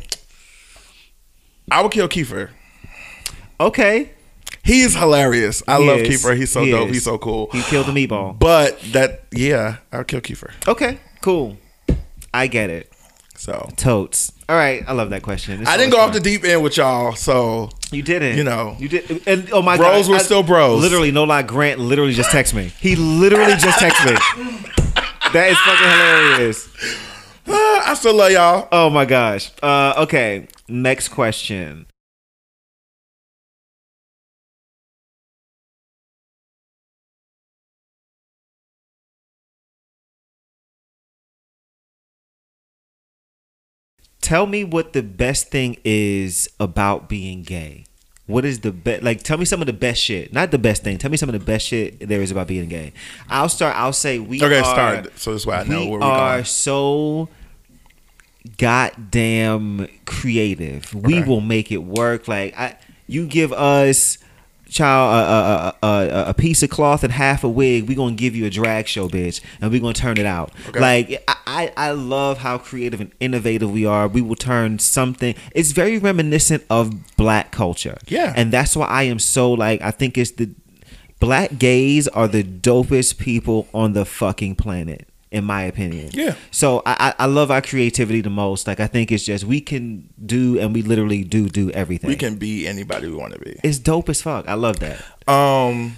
[1.69, 2.49] I would kill Kiefer.
[3.60, 4.12] Okay.
[4.64, 5.64] He is hilarious.
[5.68, 6.24] I He love is.
[6.24, 6.36] Kiefer.
[6.38, 6.88] He's so He dope.
[6.90, 6.96] is.
[6.96, 7.50] He's so cool.
[7.52, 8.38] He killed the meatball.
[8.38, 10.52] But that, yeah, I'll kill Kiefer.
[10.68, 11.58] Okay, cool.
[12.34, 12.92] I get it.
[13.36, 14.32] So Totes.
[14.50, 15.62] All right, I love that question.
[15.62, 17.14] It's I didn't go off the deep end with y'all.
[17.16, 18.38] So You didn't.
[18.38, 18.76] you know.
[18.80, 19.28] You did.
[19.28, 20.82] And oh my Bros god, were still bros.
[20.82, 21.44] Literally, no lie.
[21.44, 22.72] Grant literally just texted me.
[22.80, 24.14] He literally just texted me.
[25.34, 26.70] That is fucking hilarious.
[27.88, 28.68] I still love y'all.
[28.72, 29.52] Oh my gosh.
[29.62, 30.48] Uh, okay.
[30.68, 31.86] Next question.
[44.28, 47.86] Tell me what the best thing is about being gay.
[48.26, 49.02] What is the best?
[49.02, 50.34] Like, tell me some of the best shit.
[50.34, 50.98] Not the best thing.
[50.98, 52.91] Tell me some of the best shit there is about being gay.
[53.30, 53.78] I'll start.
[53.78, 54.41] I'll say we.
[54.41, 54.48] Are.
[54.48, 55.18] Okay, are, start.
[55.18, 56.44] So this way I know we where we're are going.
[56.44, 57.30] so
[58.58, 60.94] goddamn creative.
[60.94, 62.28] We will make it work.
[62.28, 62.76] Like I,
[63.08, 64.18] you give us
[64.69, 67.88] child a, a, a, a, a piece of cloth and half a wig.
[67.88, 70.52] We gonna give you a drag show, bitch, and we gonna turn it out.
[70.69, 70.80] Okay.
[70.80, 74.07] Like I, I love how creative and innovative we are.
[74.07, 75.35] We will turn something.
[75.53, 77.98] It's very reminiscent of black culture.
[78.07, 78.34] Yeah.
[78.35, 79.81] and that's why I am so like.
[79.81, 80.49] I think it's the
[81.19, 85.07] black gays are the dopest people on the fucking planet.
[85.30, 86.36] In my opinion, Yeah.
[86.52, 88.66] so I, I I love our creativity the most.
[88.66, 92.08] Like I think it's just we can do and we literally do do everything.
[92.08, 93.60] We can be anybody we want to be.
[93.62, 94.48] It's dope as fuck.
[94.48, 95.04] I love that.
[95.28, 95.98] Um,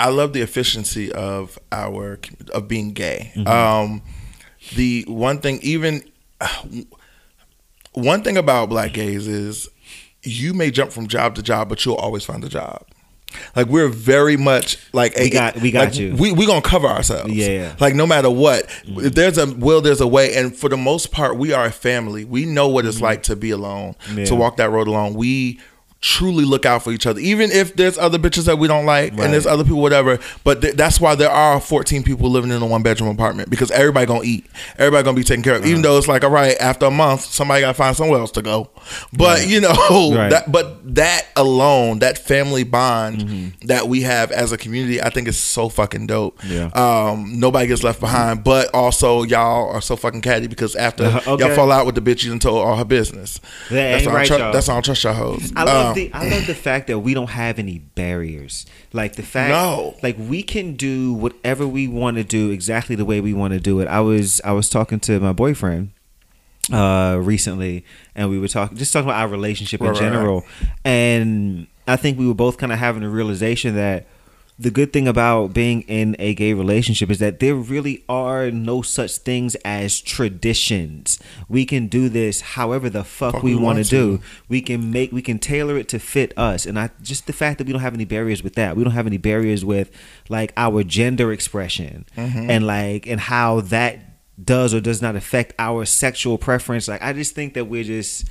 [0.00, 2.18] I love the efficiency of our
[2.52, 3.30] of being gay.
[3.36, 3.46] Mm-hmm.
[3.46, 4.02] Um,
[4.74, 6.02] the one thing, even
[7.92, 9.68] one thing about black gays is
[10.24, 12.84] you may jump from job to job, but you'll always find a job.
[13.56, 16.14] Like we're very much like We got- we got like, you.
[16.16, 17.32] We we gonna cover ourselves.
[17.32, 17.74] Yeah.
[17.80, 20.34] Like no matter what, if there's a will, there's a way.
[20.34, 22.24] And for the most part, we are a family.
[22.24, 24.18] We know what it's like to be alone, Mm-hmm.
[24.18, 24.24] Yeah.
[24.26, 25.14] to walk that road alone.
[25.14, 25.60] We
[26.02, 29.12] truly look out for each other, even if there's other bitches that we don't like,
[29.12, 29.20] Right.
[29.24, 30.18] and there's other people, whatever.
[30.42, 33.70] But th- that's why there are 14 people living in a one bedroom apartment because
[33.70, 34.44] everybody gonna eat,
[34.78, 35.60] everybody gonna be taken care of.
[35.62, 35.70] Uh-huh.
[35.70, 38.42] Even though it's like, all right, after a month, somebody gotta find somewhere else to
[38.42, 38.68] go.
[39.12, 39.70] But you know,
[40.12, 40.30] Right.
[40.30, 45.28] that but that alone, that family bond that we have as a community, I think
[45.28, 46.36] is so fucking dope.
[46.42, 46.52] Mm-hmm.
[46.52, 47.10] Yeah.
[47.10, 51.20] Um, nobody gets left behind, but also y'all are so fucking catty because after Uh,
[51.28, 51.46] okay.
[51.46, 53.38] y'all fall out with the bitch, you done told all her business.
[53.70, 55.52] That that's ain't all right, tru- That's all I don't trust y'all hoes.
[55.54, 58.66] I love Um, the I love the fact that we don't have any barriers.
[58.92, 59.94] Like the fact, No.
[60.02, 63.60] like we can do whatever we want to do exactly the way we want to
[63.60, 63.88] do it.
[63.88, 65.90] I was I was talking to my boyfriend
[66.72, 70.12] uh recently and we were talking just talking about our relationship in Right, right, right.
[70.12, 70.44] general
[70.84, 74.06] and i think we were both kind of having a realization that
[74.62, 78.82] the good thing about being in a gay relationship is that there really are no
[78.82, 81.18] such things as traditions.
[81.48, 84.20] We can do this however the fuck, Fuck we, we want to do.
[84.48, 86.66] We can make we can tailor it to fit us.
[86.66, 88.76] And I just the fact that we don't have any barriers with that.
[88.76, 89.90] We don't have any barriers with
[90.28, 92.50] like our gender expression Mm-hmm.
[92.50, 93.98] and like and how that
[94.42, 96.88] does or does not affect our sexual preference.
[96.88, 98.26] Like I just think that we're just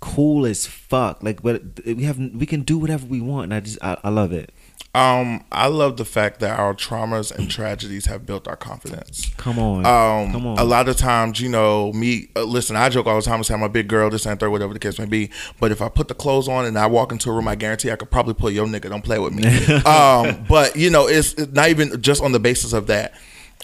[0.00, 1.22] cool as fuck.
[1.22, 4.10] Like but we have we can do whatever we want and I just I, I
[4.10, 4.52] love it.
[4.96, 9.28] Um, I love the fact that our traumas and tragedies have built our confidence.
[9.36, 9.80] Come on.
[9.84, 10.58] Um, Come on.
[10.58, 12.28] a lot of times, you know, me.
[12.34, 13.40] Uh, listen, I joke all the time.
[13.40, 15.30] I say I'm a big girl, this and that, whatever the case may be.
[15.60, 17.90] But if I put the clothes on and I walk into a room, I guarantee
[17.90, 18.88] I could probably pull your nigga.
[18.88, 19.44] Don't play with me.
[19.84, 23.12] um, but you know, it's, it's not even just on the basis of that.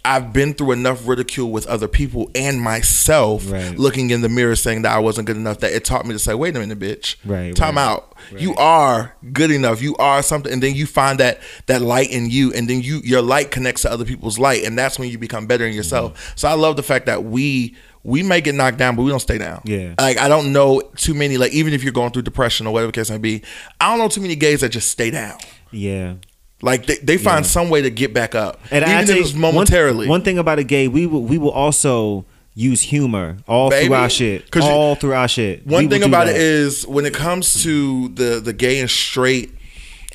[0.05, 3.79] I've been through enough ridicule with other people and myself, Right.
[3.79, 5.61] looking in the mirror saying that I wasn't good enough.
[5.61, 7.15] That it taught me to say, "Wait a minute, bitch.
[7.25, 7.83] Right, Time right.
[7.85, 8.17] out.
[8.37, 9.81] You are good enough.
[9.81, 13.01] You are something." And then you find that that light in you, and then you
[13.05, 16.13] your light connects to other people's light, and that's when you become better in yourself.
[16.15, 16.33] Mm-hmm.
[16.37, 17.75] So I love the fact that we
[18.05, 19.61] we may get knocked down, but we don't stay down.
[19.65, 19.95] Yeah.
[20.01, 21.37] Like I don't know too many.
[21.37, 23.43] Like even if you're going through depression or whatever the case may be,
[23.81, 25.39] I don't know too many gays that just stay down.
[25.71, 26.15] yeah.
[26.63, 29.35] Like they, they find some way to get back up, And even I if it's
[29.35, 30.07] momentarily.
[30.07, 32.25] One, one thing about a gay, we will we will also
[32.55, 33.87] use humor all Baby.
[33.87, 34.57] through our shit.
[34.63, 35.67] All through our shit.
[35.67, 36.37] One thing about that.
[36.37, 39.55] it is when it comes to the the gay and straight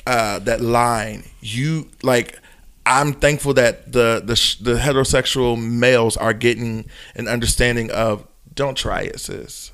[0.06, 2.38] uh, that line, you like.
[2.86, 9.02] I'm thankful that the the the heterosexual males are getting an understanding of don't try
[9.02, 9.72] it, sis,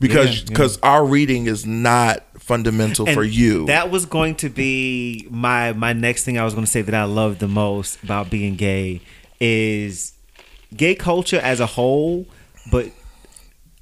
[0.00, 0.44] because Yeah, yeah.
[0.48, 3.66] because our reading is not fundamental And for you.
[3.66, 6.94] That was going to be my my next thing I was going to say that
[6.94, 9.00] I love the most about being gay
[9.40, 10.12] is
[10.76, 12.26] gay culture as a whole,
[12.70, 12.90] but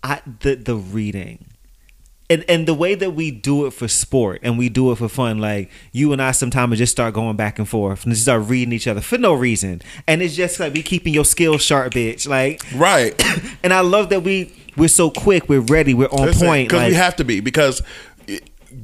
[0.02, 1.46] I the the reading.
[2.30, 5.08] And, and the way that we do it for sport and we do it for
[5.08, 8.48] fun, like you and I sometimes just start going back and forth and just start
[8.48, 9.82] reading each other for no reason.
[10.08, 12.26] And it's just like we keeping your skills sharp, bitch.
[12.26, 13.14] Like right.
[13.62, 16.68] and I love that we we're so quick, we're ready, we're on point.
[16.68, 17.82] because Like, we have to be because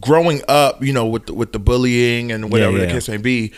[0.01, 3.17] growing up, you know, with the, with the bullying and whatever Yeah, the case may
[3.17, 3.53] be,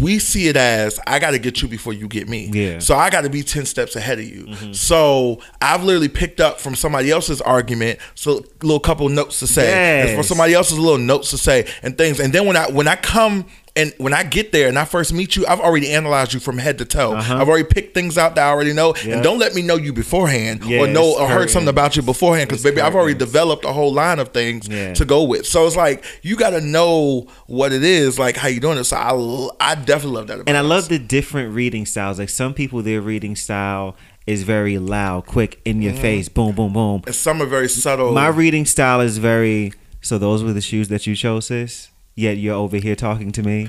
[0.00, 2.46] we see it as I got to get you before you get me.
[2.46, 2.70] Yeah.
[2.70, 2.80] Mm-hmm.
[2.80, 4.72] So I got to be ten steps ahead of you.
[4.72, 10.06] So I've literally picked up from somebody else's argument, so little couple notes to say,
[10.06, 12.20] and for somebody else's little notes to say, and things.
[12.20, 13.46] And then when I when I come.
[13.76, 16.58] And when I get there and I first meet you, I've already analyzed you from
[16.58, 17.14] head to toe.
[17.14, 17.38] Uh-huh.
[17.38, 18.94] I've already picked things out that I already know.
[19.04, 19.14] Yeah.
[19.14, 22.48] And don't let me know you beforehand or know or heard something about you beforehand
[22.48, 24.94] because baby, I've already developed a whole line of things Yeah.
[24.94, 25.44] to go with.
[25.46, 28.84] So it's like you got to know what it is, like how you doing it.
[28.84, 30.34] So I, I definitely love that.
[30.34, 30.66] About and I us.
[30.66, 32.20] love the different reading styles.
[32.20, 36.72] Like some people, their reading style is very loud, quick, in your face, boom, boom,
[36.74, 37.02] boom.
[37.06, 38.12] And some are very subtle.
[38.12, 39.72] My reading style is very.
[40.00, 41.90] So those were the shoes that you chose, sis.
[42.16, 43.68] Yet you're over here talking to me.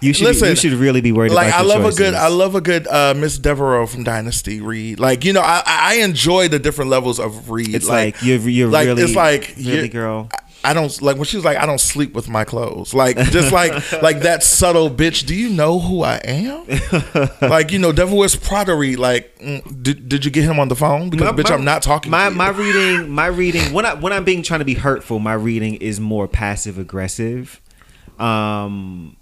[0.00, 0.24] You should.
[0.28, 1.98] listen, you should really be worried like about I love choices.
[1.98, 4.98] a good I love a good uh, Miss Deveraux from Dynasty read.
[4.98, 7.74] Like you know I I enjoy the different levels of read.
[7.74, 10.30] It's like, you're you're like, really it's like really you're- girl.
[10.64, 12.94] I don't like when she was like I don't sleep with my clothes.
[12.94, 15.26] Like just like like that subtle bitch.
[15.26, 16.64] Do you know who I am?
[17.50, 18.98] like you know Devil Wears Prada read.
[19.00, 21.10] Like mm, did, did you get him on the phone?
[21.10, 22.10] Because My- bitch my- I'm not talking.
[22.10, 22.36] My to you.
[22.38, 25.74] my reading my reading when I when I'm being trying to be hurtful, my reading
[25.74, 27.60] is more passive aggressive.
[28.22, 29.16] Um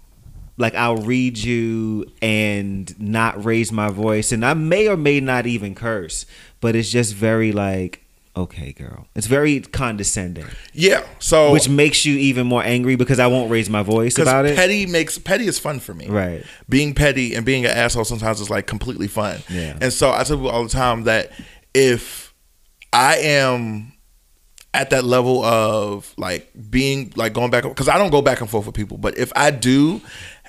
[0.57, 5.45] like I'll read you and not raise my voice and I may or may not
[5.47, 6.25] even curse,
[6.59, 8.05] but it's just very like
[8.37, 9.07] okay, girl.
[9.13, 11.05] It's very condescending, yeah.
[11.19, 14.55] So which makes you even more angry because I won't raise my voice about it.
[14.55, 16.07] petty makes petty is fun for me.
[16.07, 16.43] Right.
[16.69, 19.41] Being petty and being an asshole sometimes is like completely fun.
[19.49, 19.77] Yeah.
[19.81, 21.31] And so I tell people all the time that
[21.73, 22.33] if
[22.93, 23.93] I am
[24.73, 28.49] at that level of like being like going back because I don't go back and
[28.49, 30.01] forth with people, but if I do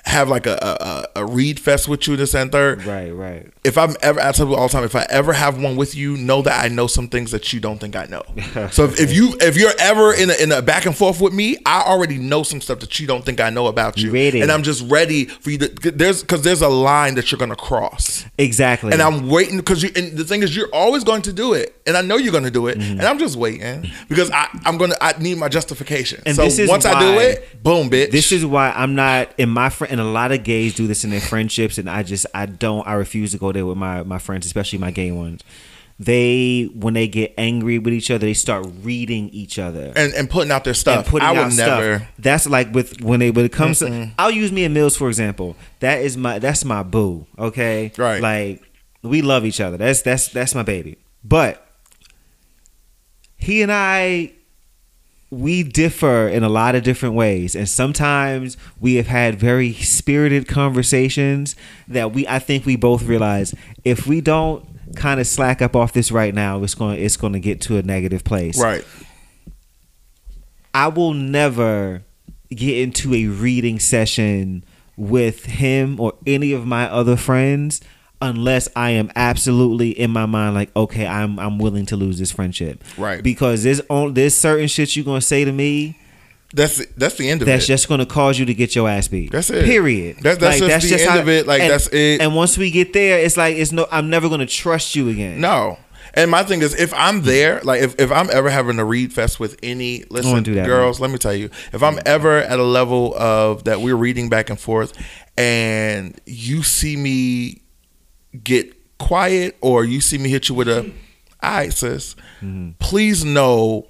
[0.05, 3.47] have like a a, a read fest with you this and third, Right, right.
[3.63, 5.95] if I'm ever, I tell people all the time, if I ever have one with
[5.95, 8.23] you, know that I know some things that you don't think I know.
[8.71, 11.33] so if, if you, if you're ever in a, in a back and forth with
[11.33, 14.41] me, I already know some stuff that you don't think I know about you, Ready.
[14.41, 15.91] and I'm just ready for you to.
[15.91, 18.91] There's because there's a line that you're gonna cross, Exactly.
[18.91, 19.89] and I'm waiting because you.
[19.95, 22.51] And the thing is, you're always going to do it, and I know you're gonna
[22.51, 22.99] do it, Mm-hmm.
[22.99, 24.95] and I'm just waiting because I, I'm gonna.
[24.99, 26.21] I need my justification.
[26.25, 28.11] And so this is once I do it, boom, bitch.
[28.11, 31.03] This is why I'm not in my friend, and a lot of gays do this
[31.03, 34.01] in their friendships, and I just I don't I refuse to go there with my
[34.01, 35.41] my friends, especially my gay ones.
[35.99, 40.27] They when they get angry with each other, they start reading each other and and
[40.27, 40.97] putting out their stuff.
[40.97, 41.97] and putting I would out never.
[41.99, 42.11] stuff.
[42.17, 44.11] That's like with when they when it comes to mm-hmm.
[44.17, 45.55] I'll use me and Mills for example.
[45.79, 47.27] That is my that's my boo.
[47.37, 48.19] Okay, Right.
[48.19, 48.63] Like
[49.03, 49.77] we love each other.
[49.77, 50.97] That's that's that's my baby.
[51.23, 51.63] But
[53.37, 54.33] he and I
[55.39, 60.47] we differ in a lot of different ways and sometimes we have had very spirited
[60.47, 61.55] conversations
[61.87, 63.53] that we I think we both realize
[63.83, 64.65] if we don't
[64.95, 67.77] kind of slack up off this right now it's going it's going to get to
[67.77, 68.59] a negative place.
[68.59, 68.85] Right.
[70.73, 72.03] I will never
[72.49, 74.63] get into a reading session
[74.95, 77.81] with him or any of my other friends
[78.23, 82.31] unless I am absolutely in my mind like okay I'm I'm willing to lose this
[82.31, 83.21] friendship Right.
[83.21, 85.99] because there's on there's certain shit you're gonna say to me
[86.53, 87.67] That's that's the end of that's it.
[87.67, 89.65] That's just gonna cause you to get your ass beat That's it.
[89.65, 91.45] period That- that's just the end of it.
[91.45, 92.21] Like, and- that's it.
[92.21, 95.41] and once we get there it's like it's no I'm never gonna trust you again
[95.41, 95.77] No.
[96.15, 97.25] And my thing is, if I'm hmm.
[97.25, 100.99] there, like if, if I'm ever having a read fest with any, listen, that, girls,
[100.99, 102.01] let me tell you, if I'm hmm.
[102.05, 104.93] ever at a level of that we're reading back and forth,
[105.37, 107.62] and you see me
[108.43, 110.91] get quiet or you see me hit you with a,
[111.41, 112.15] all right, sis,
[112.79, 113.87] please know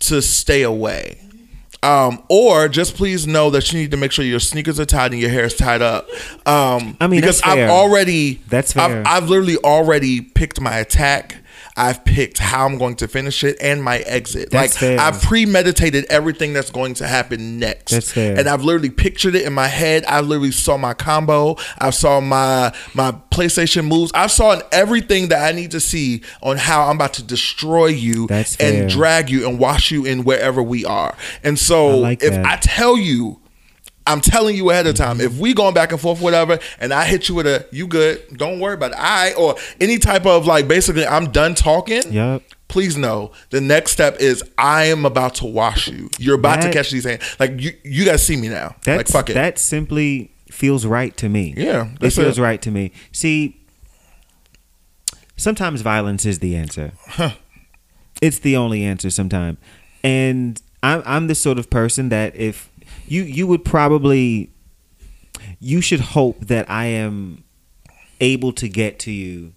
[0.00, 1.20] to stay away.
[1.82, 5.12] Um, or just please know that you need to make sure your sneakers are tied
[5.12, 6.08] and your hair is tied up.
[6.46, 7.40] Um, I mean, because.
[7.42, 9.02] I've already That's I've- fair.
[9.06, 11.36] I've literally already picked my attack.
[11.80, 14.50] I've picked how I'm going to finish it and my exit.
[14.50, 15.00] That's like fair.
[15.00, 17.92] I've premeditated everything that's going to happen next.
[17.92, 18.38] That's fair.
[18.38, 20.04] And I've literally pictured it in my head.
[20.06, 21.56] I literally saw my combo.
[21.78, 24.12] I saw my my PlayStation moves.
[24.14, 28.28] I saw everything that I need to see on how I'm about to destroy you
[28.60, 31.16] and drag you and wash you in wherever we are.
[31.42, 32.44] And so I like if that.
[32.44, 33.39] I tell you
[34.10, 35.20] I'm telling you ahead of time.
[35.20, 38.36] If we going back and forth, whatever, and I hit you with a "you good,"
[38.36, 38.98] don't worry about it.
[38.98, 42.02] I or any type of like, basically, I'm done talking.
[42.12, 42.42] Yep.
[42.68, 46.08] please know the next step is I am about to wash you.
[46.18, 47.22] You're about That- to catch these hands.
[47.40, 48.76] Like you, you guys see me now.
[48.84, 49.34] That's, like fuck it.
[49.34, 51.54] That simply feels right to me.
[51.56, 52.42] Yeah, it feels it.
[52.42, 52.92] right to me.
[53.12, 53.60] See,
[55.36, 56.92] sometimes violence is the answer.
[58.22, 59.58] It's the only answer sometimes,
[60.04, 62.69] and I'm I'm the sort of person that if
[63.10, 64.50] you you would probably
[65.58, 67.44] you should hope that I am
[68.20, 69.52] able to get to you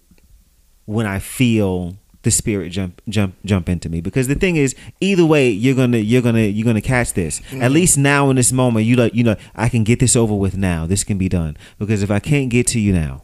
[0.86, 4.00] when I feel the spirit jump jump jump into me.
[4.00, 7.38] Because the thing is either way you're gonna you're gonna you're gonna catch this.
[7.38, 7.72] At mm-hmm.
[7.72, 10.56] least now in this moment you like you know I can get this over with
[10.56, 10.86] now.
[10.86, 11.56] This can be done.
[11.78, 13.22] Because if I can't get to you now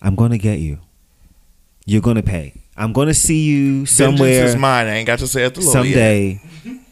[0.00, 0.78] I'm gonna get you.
[1.86, 2.62] You're gonna pay.
[2.76, 4.86] I'm gonna see you somewhere Vengeance is mine.
[4.86, 6.38] I ain't got to say it the Lord yet.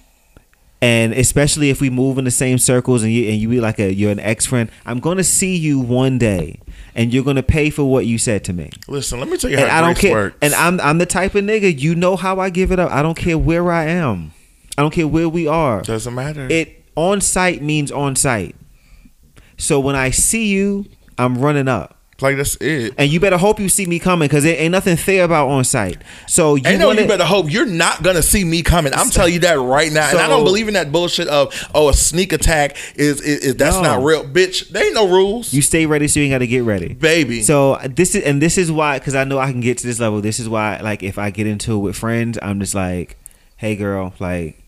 [0.82, 3.78] And especially if we move in the same circles and you and you be like
[3.78, 6.58] a you're an ex friend, I'm gonna see you one day,
[6.96, 8.68] and you're gonna pay for what you said to me.
[8.88, 10.12] Listen, let me tell you And how I don't care.
[10.12, 10.36] works.
[10.42, 12.90] And I'm I'm the type of nigga you know how I give it up.
[12.90, 14.32] I don't care where I am.
[14.76, 15.82] I don't care where we are.
[15.82, 16.48] doesn't matter.
[16.50, 18.56] It on site means on site.
[19.56, 20.86] So when I see you,
[21.16, 22.01] I'm running up.
[22.22, 22.94] Like that's it.
[22.98, 25.64] And you better hope you see me coming because there ain't nothing fair about on
[25.64, 26.00] site.
[26.26, 28.92] So you know you better hope you're not gonna see me coming.
[28.94, 31.88] I'm telling you that right now, and I don't believe in that bullshit of oh
[31.88, 33.82] a sneak attack is is, is that's No.
[33.82, 34.68] not real, bitch.
[34.70, 36.94] There ain't no rules, You stay ready so you ain't got to get ready.
[36.94, 37.42] baby.
[37.42, 39.98] So this is and this is why because I know I can get to this
[40.00, 40.20] level.
[40.20, 43.16] This is why like if I get into it with friends, I'm just like,
[43.56, 44.58] hey girl, like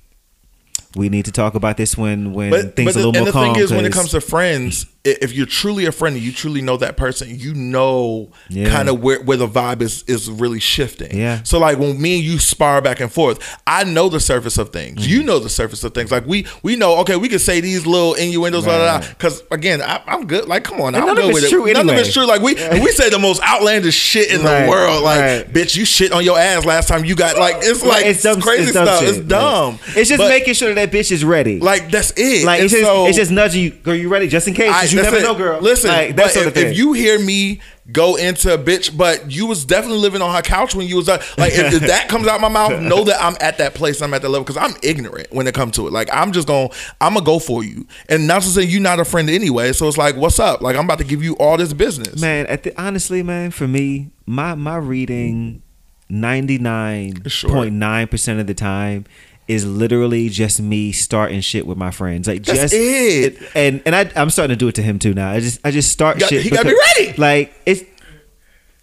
[0.97, 3.19] we need to talk about this when when but, things but a the, little and
[3.19, 3.55] more the calm.
[3.55, 6.63] thing is, when it comes to friends, if you're truly a friend and you truly
[6.63, 8.71] know that person, you know Yeah.
[8.71, 11.17] kind of where, where the vibe is is really shifting.
[11.19, 11.43] Yeah.
[11.43, 14.71] So like when me and you spar back and forth, I know the surface of
[14.71, 15.01] things.
[15.03, 15.11] Mm-hmm.
[15.11, 16.11] You know the surface of things.
[16.11, 16.97] Like we we know.
[17.01, 19.09] Okay, we can say these little innuendos, blah, blah, blah.
[19.09, 20.47] Because again, I, I'm good.
[20.49, 21.75] Like come on, And I'm none of good it's with true it.
[21.75, 22.27] None of it's true.
[22.27, 25.03] Like we we say the most outlandish shit in Right, the world.
[25.05, 25.53] Like right.
[25.53, 28.41] bitch, you shit on your ass last time you got like it's like it's dumb,
[28.41, 29.01] crazy it's stuff.
[29.01, 29.09] shit.
[29.11, 29.79] It's dumb.
[29.89, 31.61] It's just But, making sure that bitch is ready.
[31.61, 32.47] like that's it.
[32.47, 33.71] Like And it's just so- it's just nudging you.
[33.71, 34.29] Girl, you ready?
[34.29, 34.73] Just in case.
[34.73, 35.23] I- you that's never it.
[35.23, 35.61] know, girl.
[35.61, 37.61] Listen, like, but if, if you hear me
[37.93, 41.09] go into a bitch, but you was definitely living on her couch when you was
[41.09, 44.01] uh, like, if, if that comes out my mouth, know that I'm at that place.
[44.01, 45.93] I'm at that level because I'm ignorant when it comes to it.
[45.93, 49.01] Like I'm just gonna, I'm gonna go for you, and not to say you're not
[49.01, 49.73] a friend anyway.
[49.73, 50.61] So it's like, what's up?
[50.61, 52.21] Like I'm about to give you all this business.
[52.21, 55.63] man, the, honestly, man, for me, my my reading,
[56.09, 59.05] ninety nine point nine percent of the time.
[59.47, 63.37] Is literally just me starting shit with my friends, like That's just it.
[63.55, 65.31] and and I, I'm starting to do it to him too now.
[65.31, 66.43] I just I just start got- shit.
[66.43, 67.13] he gotta be ready.
[67.19, 67.83] Like it's.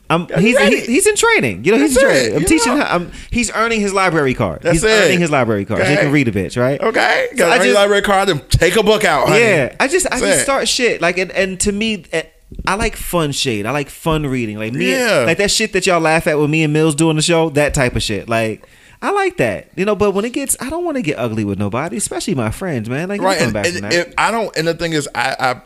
[0.09, 1.63] I'm, he's he, he's in training.
[1.63, 2.33] You know, he's That's in training.
[2.33, 2.35] it.
[2.41, 2.81] I'm teaching know.
[2.85, 2.88] him.
[3.07, 4.61] I'm, he's earning his library card.
[4.61, 4.89] That's he's it.
[5.05, 5.79] earning his library card.
[5.81, 6.81] So he can read a bitch, right?
[6.81, 9.29] Okay, So got I a just- library card and take a book out.
[9.29, 9.39] Honey.
[9.39, 10.43] Yeah, I just I just it.
[10.43, 12.23] start shit like and, and to me eh,
[12.67, 13.65] I like fun shade.
[13.65, 14.57] I like fun reading.
[14.59, 15.23] Like me, Yeah.
[15.25, 17.49] like that shit that y'all laugh at with me and Mills doing the show.
[17.49, 18.27] That type of shit.
[18.27, 18.67] Like
[19.01, 19.95] I like that, you know.
[19.95, 22.89] But when it gets, I don't want to get ugly with nobody, especially my friends,
[22.89, 23.09] man.
[23.09, 25.61] Like right and, back and if I don't and the thing is I I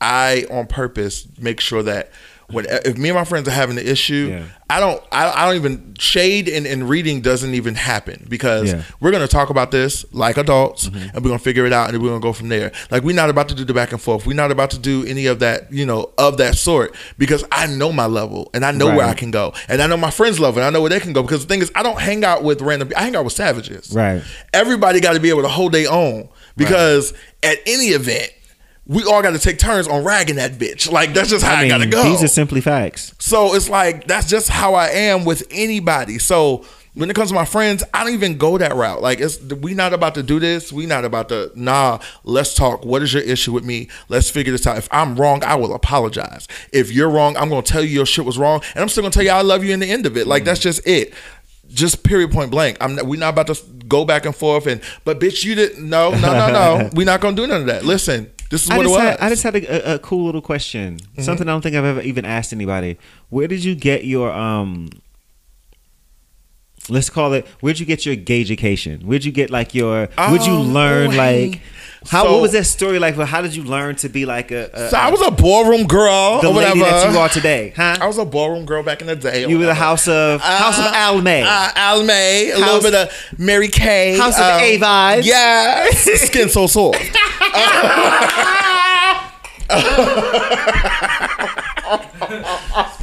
[0.00, 2.10] I on purpose make sure that
[2.50, 4.44] when if me and my friends are having an issue Yeah.
[4.70, 8.82] I don't I, I don't even shade and, and reading doesn't even happen because Yeah.
[9.00, 10.98] we're gonna talk about this like adults Mm-hmm.
[11.14, 13.28] and we're gonna figure it out and we're gonna go from there like we're not
[13.30, 15.70] about to do the back and forth we're not about to do any of that
[15.72, 19.14] you know of that sort because I know my level and I know where I
[19.14, 21.22] can go and I know my friends level and I know where they can go
[21.22, 23.92] because the thing is I don't hang out with random I hang out with savages
[23.94, 24.22] Right.
[24.54, 27.12] everybody got to be able to hold their own because
[27.42, 28.32] at any event,
[28.88, 30.90] we all got to take turns on ragging that bitch.
[30.90, 32.02] Like that's just how I, I mean, gotta go.
[32.04, 33.14] these are simply facts.
[33.18, 36.18] so it's like that's just how I am with anybody.
[36.18, 39.02] So when it comes to my friends, I don't even go that route.
[39.02, 40.72] Like it's we not about to do this.
[40.72, 42.00] We not about to nah.
[42.24, 42.84] Let's talk.
[42.84, 43.88] What is your issue with me?
[44.08, 44.78] Let's figure this out.
[44.78, 46.48] If I'm wrong, I will apologize.
[46.72, 49.12] If you're wrong, I'm gonna tell you your shit was wrong, and I'm still gonna
[49.12, 50.26] tell you I love you in the end of it.
[50.26, 51.12] Like that's just it.
[51.68, 52.78] Just period point blank.
[52.80, 55.88] I'm not, we're not about to go back and forth and but bitch you didn't
[55.88, 57.84] no no no no we're not gonna do none of that.
[57.84, 59.08] Listen, this is I what it just, was.
[59.08, 60.96] had, I just had a, a, cool little question.
[60.96, 61.22] Mm-hmm.
[61.22, 62.98] Something I don't think I've ever even asked anybody.
[63.28, 64.88] Where did you get your um?
[66.90, 67.46] Let's call it.
[67.60, 69.02] Where'd you get your gauge education?
[69.02, 70.06] Where'd you get like your?
[70.16, 71.60] Where'd you Um, learn oh, like?
[72.06, 72.24] How?
[72.24, 73.16] So- what was that story like?
[73.16, 74.70] Well, How did you learn to be like a?
[74.72, 77.98] a so I was a ballroom girl the lady that you are today, huh?
[78.00, 79.46] I was a ballroom girl back in the day.
[79.46, 81.42] you were the house of House of Alme.
[81.44, 84.16] Uh, Alme, a little bit of Mary Kay.
[84.16, 85.24] House of um, Avive.
[85.24, 86.98] Yeah, skin so soft.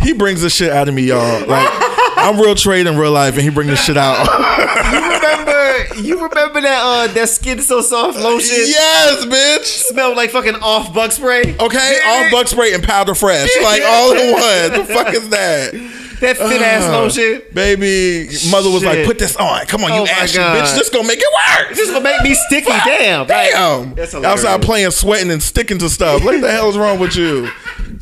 [0.02, 1.46] he brings the shit out of me, y'all.
[1.48, 1.68] Like
[2.18, 4.26] I'm real trade in real life, and he bring the shit out.
[4.92, 6.02] you remember?
[6.02, 6.82] You remember that?
[6.84, 9.66] Uh, that skin so soft lotion yes, bitch.
[9.66, 11.56] smelled like fucking off bug spray.
[11.60, 14.80] Okay, off bug spray and powder fresh, like all in one.
[14.80, 15.74] The fuck is that?
[16.22, 17.42] That thin ass Uh, lotion.
[17.54, 19.66] Baby, mother was like, "Put this on.
[19.66, 20.58] Come on, Oh you ashy God.
[20.64, 20.76] bitch.
[20.78, 21.28] This gonna make it
[21.60, 21.70] work.
[21.70, 22.72] This is gonna make me sticky.
[22.86, 23.28] Damn.
[23.28, 23.94] Damn.
[23.96, 24.46] That's hilarious.
[24.46, 26.24] Outside playing, sweating, and sticking to stuff.
[26.24, 27.50] What the hell is wrong with you?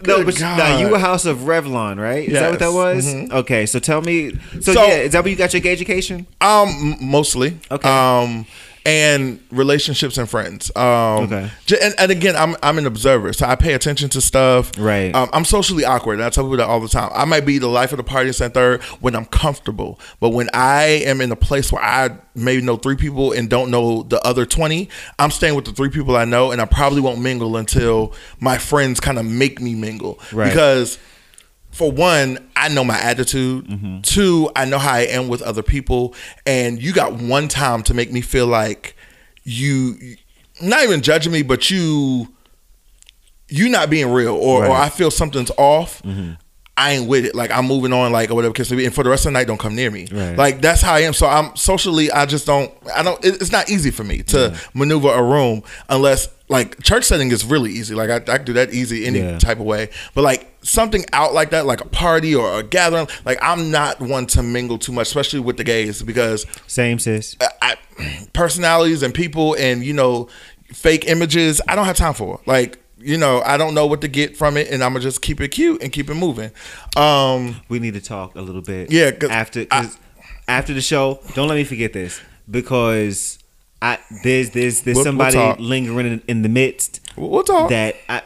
[0.06, 0.58] No, but God.
[0.58, 2.28] now you were House of Revlon, right?
[2.28, 2.74] Is that what that Yes.
[2.74, 3.32] was?
[3.40, 4.34] Okay, so tell me.
[4.62, 6.28] So, So- yeah, is that where you got your gay education?
[6.42, 7.58] Um, mostly.
[7.72, 7.88] Okay.
[7.90, 8.46] Um,
[8.86, 10.70] and relationships and friends.
[10.76, 11.50] Um, Okay.
[11.82, 14.72] And, and again, I'm I'm an observer, so I pay attention to stuff.
[14.78, 15.14] Right.
[15.16, 17.10] Um, I'm socially awkward, and I tell people that all the time.
[17.14, 20.00] I might be the life of the party, and third, when I'm comfortable.
[20.20, 23.72] But when I am in a place where I maybe know three people and don't
[23.72, 27.00] know the other twenty, I'm staying with the three people I know, and I probably
[27.02, 30.20] won't mingle until my friends kind of make me mingle.
[30.32, 30.50] Right.
[30.50, 31.00] Because
[31.74, 33.68] for one, I know my attitude.
[33.68, 34.02] Mm-hmm.
[34.02, 36.14] Two, I know how I am with other people.
[36.46, 38.96] And you got one time to make me feel like
[39.44, 39.98] you,
[40.62, 42.28] not even judging me, but you,
[43.50, 44.70] you not being real, or, or Right.
[44.70, 44.82] Mm-hmm.
[44.84, 46.02] I feel something's off.
[46.76, 47.36] I ain't with it.
[47.36, 48.54] Like I'm moving on, like or whatever.
[48.54, 50.08] Cause and for the rest of the night, don't come near me.
[50.12, 50.36] Right.
[50.36, 51.14] Like that's how I am.
[51.14, 52.12] So I'm socially.
[52.12, 52.72] I just don't.
[52.96, 53.24] I don't.
[53.24, 57.72] It's not easy for me to maneuver a room unless like church setting is really
[57.72, 57.94] easy.
[57.96, 59.38] Like I, I can do that easy any Yeah.
[59.40, 59.90] type of way.
[60.16, 64.00] But like something out like that, like a party or a gathering, like I'm not
[64.00, 67.36] one to mingle too much, especially with the gays, because Same, sis.
[67.62, 67.76] I,
[68.34, 70.28] personalities and people and you know
[70.74, 74.08] fake images i don't have time for like you know i don't know what to
[74.08, 76.50] get from it and i'm gonna just keep it cute and keep it moving
[76.98, 78.92] um We need to talk a little bit.
[78.92, 79.98] Yeah, 'cause after 'cause
[80.48, 81.20] after the show.
[81.36, 82.20] Don't let me forget this
[82.50, 83.38] because
[83.84, 87.70] I there's there's there's We'll- we'll somebody lingering in, in the midst we'll, we'll talk
[87.70, 88.22] that I.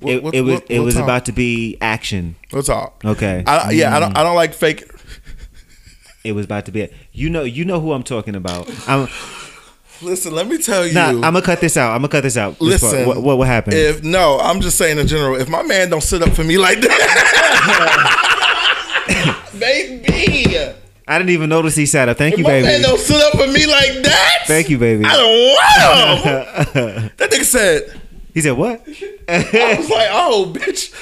[0.00, 1.04] It, we'll- it was we'll- it we'll was talk.
[1.04, 2.34] about to be action.
[2.52, 3.42] we'll talk Okay.
[3.46, 4.84] I, yeah i don't i don't like fake
[6.24, 6.88] It was about to be.
[7.12, 8.66] You know you know who I'm talking about.
[8.88, 9.08] I'm
[10.00, 11.90] listen let me tell you nah, I'm gonna cut this out.
[11.92, 12.58] I'm gonna cut this out.
[12.58, 13.76] This listen what what, what happened?
[13.76, 16.56] if no i'm just saying in general if my man don't sit up for me
[16.58, 16.90] like that
[19.58, 20.74] baby
[21.06, 22.16] I didn't even notice he sat up.
[22.16, 22.82] Thank if you, my man baby.
[22.82, 25.04] don't sit up for me like that Thank you, baby.
[25.04, 26.72] i don't wow
[27.16, 28.00] that nigga said
[28.32, 28.82] He said what?
[29.28, 30.92] I was like, oh, bitch.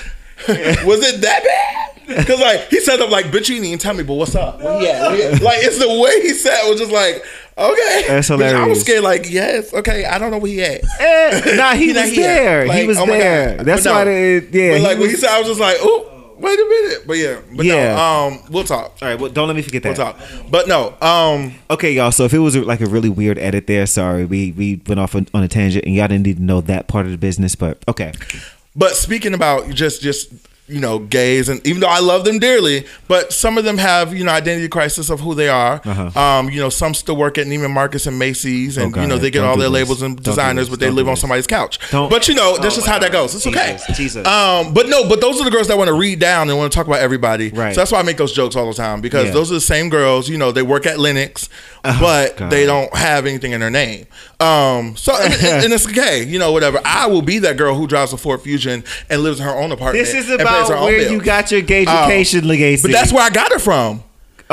[0.86, 2.16] was it that bad?
[2.18, 4.60] Because like he said, I'm like, bitch, you didn't even tell me, but what's up?
[4.60, 5.02] Where he at?
[5.02, 5.40] Where he at?
[5.42, 7.24] Like it's the way he said it was just like,
[7.56, 8.04] okay.
[8.08, 10.82] That's Bitch, I was scared, like, yes, okay, I don't know where he at.
[11.00, 12.62] Eh, nah, he He was there.
[12.64, 13.62] he Like, was oh there.
[13.62, 13.96] That's But no.
[13.98, 14.72] why they yeah.
[14.72, 16.11] but he like when he said, I was just like, oh,
[16.42, 17.06] wait a minute.
[17.06, 17.94] But yeah, but Yeah.
[17.94, 18.96] no, um, we'll talk.
[19.00, 19.96] All right, well, don't let me forget that.
[19.96, 20.18] We'll talk.
[20.50, 22.10] But no, um, Okay, y'all.
[22.12, 25.14] So if it was like a really weird edit there, sorry, we we went off
[25.14, 27.54] on, on a tangent, and y'all didn't need to know that part of the business.
[27.54, 28.12] But okay,
[28.76, 30.32] But speaking about just just
[30.72, 34.14] you know gays, and even though I love them dearly, but some of them have
[34.16, 35.80] you know identity crisis of who they are.
[35.84, 36.18] Uh-huh.
[36.20, 39.18] Um, you know, some still work at Neiman Marcus and Macy's, and Oh, you know
[39.18, 39.74] they get Don't all their this.
[39.74, 41.78] labels and designers, but they live on somebody's couch.
[41.90, 43.34] Don't- But you know, that's Oh just how that goes.
[43.34, 43.72] It's okay.
[43.88, 43.96] Jesus.
[43.96, 44.26] Jesus.
[44.26, 46.72] Um, but no, but those are the girls that want to read down and want
[46.72, 47.50] to talk about everybody.
[47.50, 47.74] Right.
[47.74, 49.32] So that's why I make those jokes all the time because Yeah.
[49.32, 50.28] those are the same girls.
[50.28, 51.48] You know, they work at Lenox,
[51.84, 52.50] Oh, but God.
[52.52, 54.06] they don't have anything in their name.
[54.38, 55.32] Um, so mean,
[55.64, 56.22] and it's okay.
[56.24, 56.80] You know, whatever.
[56.84, 59.72] I will be that girl who drives a Ford Fusion and lives in her own
[59.72, 60.04] apartment.
[60.04, 61.10] this is and about where bills.
[61.10, 62.82] you got your gay Um, education, legacy.
[62.88, 64.02] But that's where I got it from.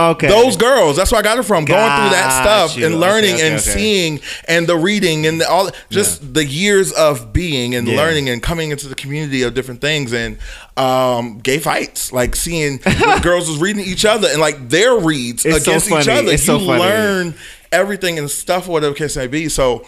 [0.09, 0.27] Okay.
[0.27, 0.95] Those girls.
[0.97, 1.65] That's where I got it from.
[1.65, 2.85] Going through that stuff you.
[2.85, 3.71] and learning okay, and okay.
[3.71, 7.97] seeing and the reading and the, all just the years of being and Yeah.
[7.97, 10.37] learning and coming into the community of different things and
[10.77, 12.11] um, gay fights.
[12.11, 12.77] Like seeing
[13.21, 16.31] girls was reading each other and like their reads It's so against each other.
[16.33, 16.81] It's so you funny.
[16.81, 17.33] learn
[17.71, 19.49] everything and stuff, whatever the case may be.
[19.49, 19.85] So.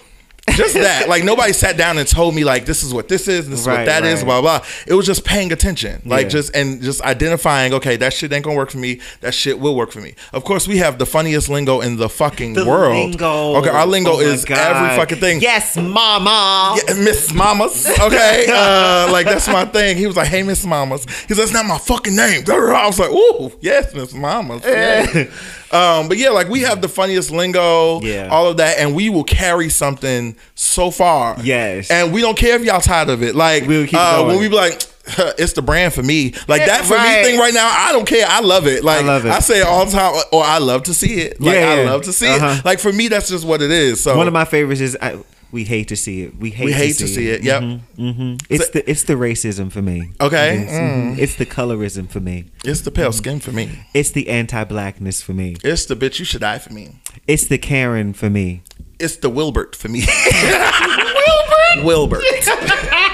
[0.50, 3.48] Just that, like nobody sat down and told me like this is what this is,
[3.48, 4.26] this is Right, what that is, right.
[4.26, 4.66] blah blah.
[4.88, 6.30] It was just paying attention, like Yeah.
[6.30, 7.74] just and just identifying.
[7.76, 9.00] Okay, that shit ain't gonna work for me.
[9.22, 10.16] That shit will work for me.
[10.34, 12.96] Of course, we have the funniest lingo in the fucking The world.
[13.12, 13.56] lingo.
[13.58, 14.58] Okay, our lingo Oh is God.
[14.58, 15.42] every fucking thing.
[15.42, 16.76] Yes, mama.
[16.88, 17.86] Yeah, Miss Mamas.
[18.00, 19.96] Okay, uh, like that's my thing.
[19.98, 23.00] He was like, "Hey, Miss Mamas." He's like, "That's not my fucking name." I was
[23.00, 25.26] like, "Ooh, yes, Miss Mamas." Yeah.
[25.74, 28.28] Um, but yeah, like we have the funniest lingo, Yeah.
[28.32, 31.38] all of that, and we will carry something so far.
[31.42, 31.90] Yes.
[31.92, 33.36] and we don't care if y'all tired of it.
[33.36, 34.28] Like We'll keep uh, going.
[34.30, 34.82] when we be like.
[35.40, 37.24] It's the brand for me, like that for right.
[37.24, 37.68] me thing right now.
[37.68, 38.24] I don't care.
[38.30, 38.84] I love it.
[38.84, 39.42] Like I love it.
[39.42, 41.42] say it all the time, or I love to see it.
[41.42, 41.90] Like Yeah, I yeah.
[41.92, 42.58] love to see Uh-huh.
[42.60, 42.66] it.
[42.66, 44.00] Like for me, that's just what it is.
[44.00, 45.18] So One of my favorites is I,
[45.52, 46.38] we hate to see it.
[46.38, 46.66] We hate.
[46.66, 47.44] we to hate see to see it.
[47.44, 47.62] Yep.
[47.98, 50.12] hmm It's the it's the racism for me.
[50.20, 50.60] Okay.
[50.64, 51.18] It's, mhm.
[51.18, 52.46] It's the colorism for me.
[52.64, 53.86] It's the pale skin for me.
[53.94, 55.58] It's the anti-blackness for me.
[55.64, 57.02] It's the bitch you should die for me.
[57.28, 58.64] It's the Karen for me.
[59.00, 60.06] It's the Wilbert for me.
[61.84, 61.86] Wilbert.
[61.86, 62.24] Wilbert.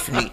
[0.00, 0.30] for me.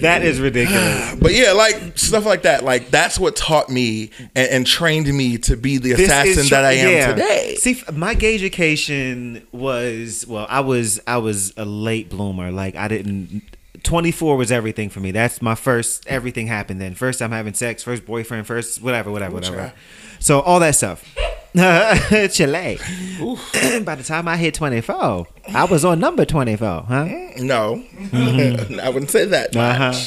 [0.00, 1.14] That is ridiculous.
[1.20, 2.64] But yeah, like stuff like that.
[2.64, 6.64] Like that's what taught me and, and trained me to be the This assassin that
[6.64, 7.06] I am yeah.
[7.08, 7.54] today.
[7.56, 10.46] See, my gay education was well.
[10.48, 12.50] I was I was a late bloomer.
[12.50, 13.42] Like I didn't
[13.82, 15.10] 24 was everything for me.
[15.10, 16.94] That's my first everything happened then.
[16.94, 19.72] First I'm having sex, first boyfriend, first whatever, whatever, whatever.
[20.20, 21.04] So all that stuff.
[21.54, 22.78] Chile.
[23.84, 27.04] By the time I hit 24, I was on number 24, huh?
[27.38, 27.82] No,
[28.12, 29.56] I wouldn't say that much.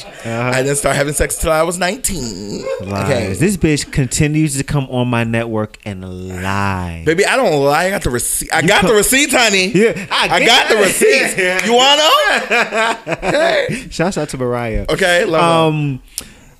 [0.05, 0.51] Uh-huh, uh-huh.
[0.53, 2.63] I didn't start having sex until I was 19.
[2.81, 3.39] Lies.
[3.39, 7.03] This bitch continues to come on my network and lie.
[7.05, 7.85] Baby, I don't lie.
[7.85, 8.53] I got the receipt.
[8.53, 9.67] I got the receipt, honey.
[9.73, 10.85] Yeah, I I, got the it.
[10.85, 11.33] receipt.
[11.43, 11.65] Yeah.
[11.65, 13.11] You want to?
[13.27, 13.87] okay.
[13.89, 14.85] Shouts out to Mariah.
[14.89, 15.25] Okay.
[15.25, 16.01] Love um, Um,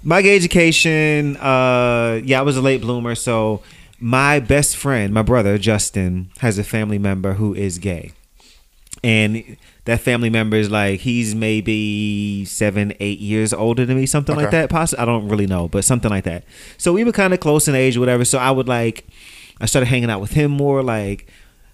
[0.04, 1.38] my gay education.
[1.38, 3.16] Uh, yeah, I was a late bloomer.
[3.16, 3.62] So
[4.00, 8.12] my best friend, my brother Justin, has a family member who is gay,
[9.04, 14.36] and that family member is like he's maybe seven, eight years older than me, something
[14.36, 14.70] like that.
[14.70, 16.46] Possibly, I don't really know, but something like that.
[16.78, 18.24] So we were kind of close in age, or whatever.
[18.24, 19.06] So I would like,
[19.60, 21.28] I started hanging out with him more, like,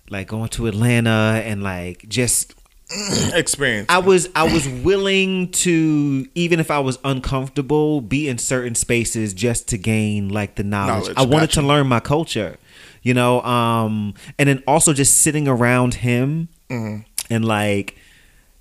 [0.10, 2.56] like going to Atlanta and like just
[3.34, 3.86] experience.
[3.90, 9.36] I was I was willing to even if I was uncomfortable be in certain spaces
[9.36, 11.04] just to gain like the knowledge.
[11.04, 11.62] Knowledge, I wanted gotcha.
[11.62, 12.58] to learn my culture,
[13.04, 17.02] you know, um and then also just sitting around him Mm-hmm.
[17.30, 17.96] And like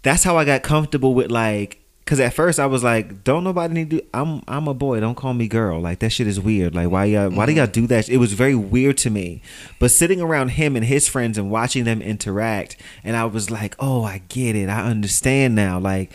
[0.03, 3.75] that's how I got comfortable with like cuz at first I was like don't nobody
[3.75, 5.81] need to I'm I'm a boy, don't call me girl.
[5.81, 6.75] Like that shit is weird.
[6.75, 7.59] Like why y'all why do Mm-hmm.
[7.59, 8.09] y'all do that?
[8.09, 9.43] It was very weird to me.
[9.79, 13.75] But sitting around him and his friends and watching them interact and I was like,
[13.79, 14.69] "Oh, I get it.
[14.69, 16.11] I understand now." Like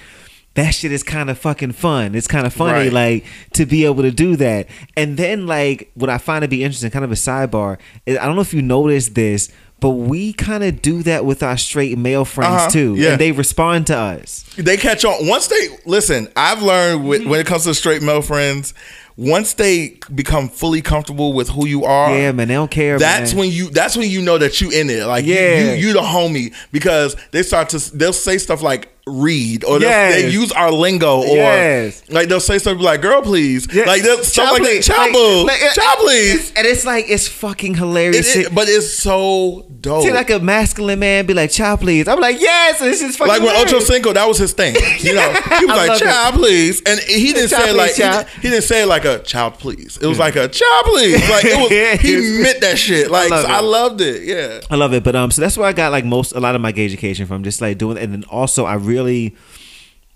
[0.56, 2.14] that shit is kind of fucking fun.
[2.14, 2.94] It's kind of funny, Right.
[2.94, 4.68] like to be able to do that.
[4.96, 8.26] And then, like, what I find to be interesting, kind of a sidebar, is I
[8.28, 11.98] don't know if you noticed this, but we kind of do that with our straight
[11.98, 13.12] male friends Uh-huh, too, yeah.
[13.12, 14.46] and they respond to us.
[14.58, 16.28] they catch on once they listen.
[16.36, 18.74] I've learned with, when it comes to straight male friends,
[19.18, 22.98] once they become fully comfortable with who you are, Yeah, man, they don't care.
[22.98, 23.40] That's man.
[23.42, 23.70] when you.
[23.70, 25.06] That's when you know that you in it.
[25.06, 25.60] Like, Yeah.
[25.60, 27.78] you, you, you the homie because they start to.
[27.96, 30.16] They'll say stuff like "read" or Yes.
[30.16, 32.04] they use our lingo or Yes.
[32.10, 33.84] like they'll say something like "girl, please," Yeah.
[33.86, 34.70] like they'll, stuff like that.
[34.70, 34.86] please.
[34.88, 35.16] Child,
[35.46, 36.52] Like- like, child, please.
[36.56, 38.50] and it's like it's fucking It hilarious.
[38.50, 40.04] but it's so dope.
[40.04, 43.28] See, like a masculine man be like, "Child, please." I'm like, "Yes," this is fucking
[43.34, 43.88] like when Ocho hilarious.
[43.88, 44.76] Cinco, that was his thing.
[45.04, 46.06] You know, he was like, it.
[46.06, 48.86] "Child, please," and he didn't Child, say it like he, didn't- he didn't say it
[48.86, 49.98] like a child, please.
[50.02, 51.30] It was like a child, please.
[51.30, 52.00] Like it was.
[52.04, 53.12] He meant that shit.
[53.12, 54.24] Like love so I loved it.
[54.24, 54.62] Yeah.
[54.70, 56.62] I love it, but um, so that's where I got like most a lot of
[56.62, 58.93] my gay education from, just like doing, and then also I really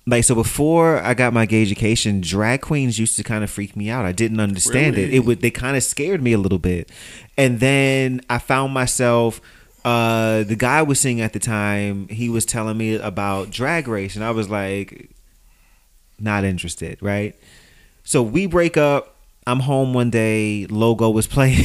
[0.08, 3.76] like so before I got my gay education, drag queens used to kind of freak
[3.76, 4.06] me out.
[4.06, 5.14] I didn't understand it.
[5.14, 6.90] It would they kind of scared me a little bit,
[7.38, 9.42] and then I found myself.
[9.86, 13.88] Uh, the guy I was seeing at the time, he was telling me about drag
[13.88, 15.12] race, and I was like,
[16.20, 17.36] not interested, right?
[18.04, 19.16] So we break up.
[19.46, 20.66] I'm home one day.
[20.66, 21.64] Logo was playing.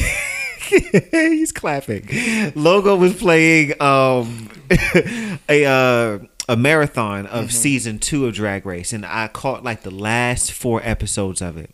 [1.11, 2.07] He's clapping.
[2.55, 4.49] Logo was playing um,
[5.49, 6.19] a uh,
[6.49, 10.81] a marathon of season two of Drag Race, and I caught like the last four
[10.83, 11.71] episodes of it,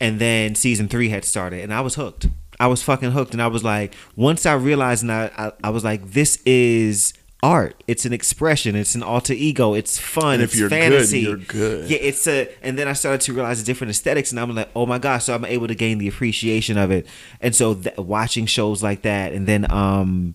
[0.00, 2.28] and then season three had started, and I was hooked.
[2.60, 5.70] I was fucking hooked, and I was like, once I realized, and I, I, I
[5.70, 7.82] was like, this is art.
[7.86, 8.74] It's an expression.
[8.74, 9.74] It's an alter ego.
[9.74, 10.34] It's fun.
[10.34, 11.20] And if it's you're good, fantasy.
[11.20, 11.88] you're good.
[11.88, 12.48] Yeah, it's a.
[12.62, 15.24] And then I started to realize the different aesthetics, and I'm like, oh my gosh!
[15.24, 17.06] So I'm able to gain the appreciation of it.
[17.40, 20.34] And so th- watching shows like that, and then um,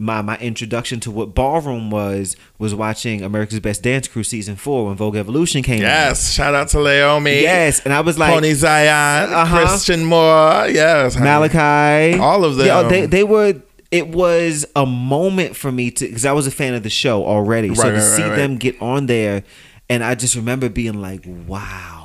[0.00, 4.86] my my introduction to what ballroom was was watching America's Best Dance Crew season four
[4.86, 5.78] when Vogue Evolution came.
[5.78, 5.88] out.
[5.88, 6.32] Yes.
[6.32, 7.42] Shout out to Leiomy.
[7.42, 9.66] Yes, and I was like, Pony Zion, Uh-huh.
[9.66, 10.68] Christian Moore.
[10.68, 11.14] Yes.
[11.14, 11.24] honey.
[11.24, 12.66] Malachi, All of them.
[12.66, 13.54] Yeah, they they were.
[13.90, 17.24] It was a moment for me to because I was a fan of the show
[17.24, 17.74] already.
[17.74, 18.36] so Right, to right, see right.
[18.36, 19.42] them get on there,
[19.88, 21.97] and I just remember being like, "Wow."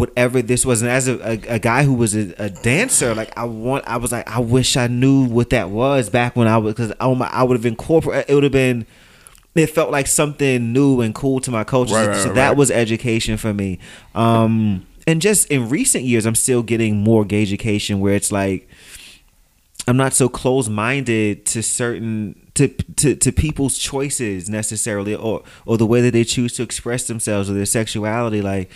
[0.00, 3.36] Whatever this was, and as a, a, a guy who was a, a dancer, like
[3.36, 6.58] I want, I was like, I wish I knew what that was back when I
[6.58, 8.28] was, because oh my, I would have incorporated.
[8.28, 8.86] It would have been,
[9.54, 11.94] it felt like something new and cool to my culture.
[11.94, 12.56] Right, so right, so that right.
[12.56, 13.78] was education for me.
[14.14, 18.68] Um, and just in recent years, I'm still getting more gay education where it's like
[19.88, 25.78] I'm not so close minded to certain to, to to people's choices necessarily or or
[25.78, 28.42] the way that they choose to express themselves or their sexuality.
[28.42, 28.70] Like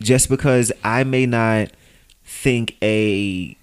[0.00, 1.70] just because I may not
[2.24, 3.56] think a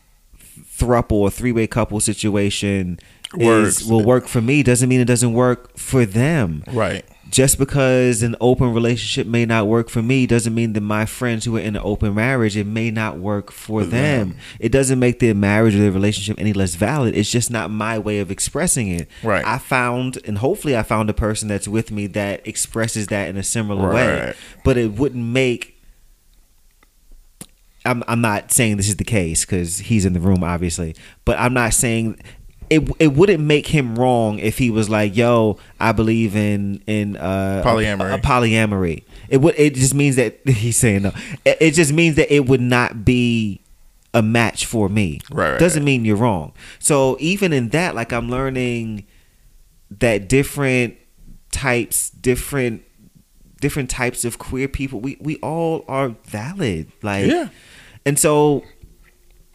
[0.78, 3.00] thruple or three way couple situation
[3.34, 3.82] Works.
[3.82, 7.04] is will work for me doesn't mean it doesn't work for them Right.
[7.30, 11.44] just because an open relationship may not work for me doesn't mean that my friends
[11.46, 13.90] who are in an open marriage it may not work for mm-hmm.
[13.90, 14.38] them.
[14.60, 17.18] It doesn't make their marriage or their relationship any less valid.
[17.18, 19.10] It's just not my way of expressing it.
[19.24, 19.46] Right.
[19.46, 23.36] I found and hopefully I found a person that's with me that expresses that in
[23.36, 24.36] a similar way.
[24.64, 25.77] But it wouldn't make
[27.88, 30.96] I'm I'm not saying this is the case cuz he's in the room obviously,
[31.26, 32.20] but I'm not saying
[32.70, 37.16] it it wouldn't make him wrong if he was like, "Yo, I believe in in
[37.16, 38.12] uh, Polyamory.
[38.12, 39.56] A, a polyamory." It would.
[39.58, 41.12] It just means that he's saying no.
[41.46, 43.62] It, it just means that it would not be
[44.14, 45.20] a match for me.
[45.32, 45.86] Right, right, Doesn't right.
[45.86, 46.54] mean you're wrong.
[46.80, 49.06] So even in that, like I'm learning
[49.92, 50.98] that different
[51.52, 52.84] types, different
[53.62, 56.92] different types of queer people, we we all are valid.
[57.02, 57.50] Like Yeah.
[58.08, 58.64] And so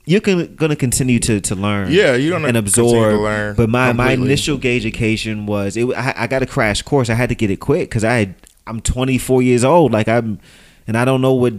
[0.05, 3.21] you're gonna, gonna continue to, to learn, Yeah, you're gonna and absorb.
[3.21, 5.87] learn but my, my initial gauge education was it.
[5.97, 7.09] I, I got a crash course.
[7.09, 8.35] I had to get it quick because I had,
[8.67, 9.93] I'm 24 years old.
[9.93, 10.41] Like I'm,
[10.87, 11.55] and I don't know what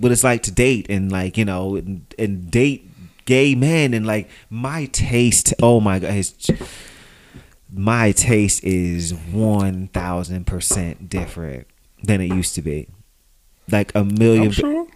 [0.00, 2.90] what it's like to date and like you know and, and date
[3.24, 5.54] gay men and like my taste.
[5.62, 6.50] Oh my god, it's,
[7.72, 11.66] my taste is one thousand percent different
[12.02, 12.88] than it used to be.
[13.70, 14.86] Like a million I'm sure.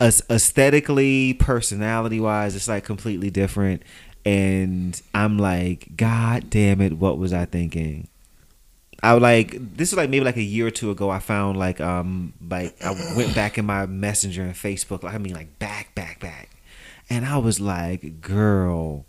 [0.00, 3.82] As- aesthetically, personality wise, it's like completely different.
[4.24, 8.08] And I'm like, God damn it, what was I thinking?
[9.02, 11.10] I would like this was like maybe like a year or two ago.
[11.10, 15.02] I found like um like I went back in my messenger and Facebook.
[15.02, 16.48] Like I mean like back back back,
[17.10, 19.04] and I was like, girl,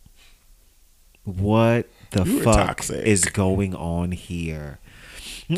[1.23, 4.79] what the You fuck is going on here?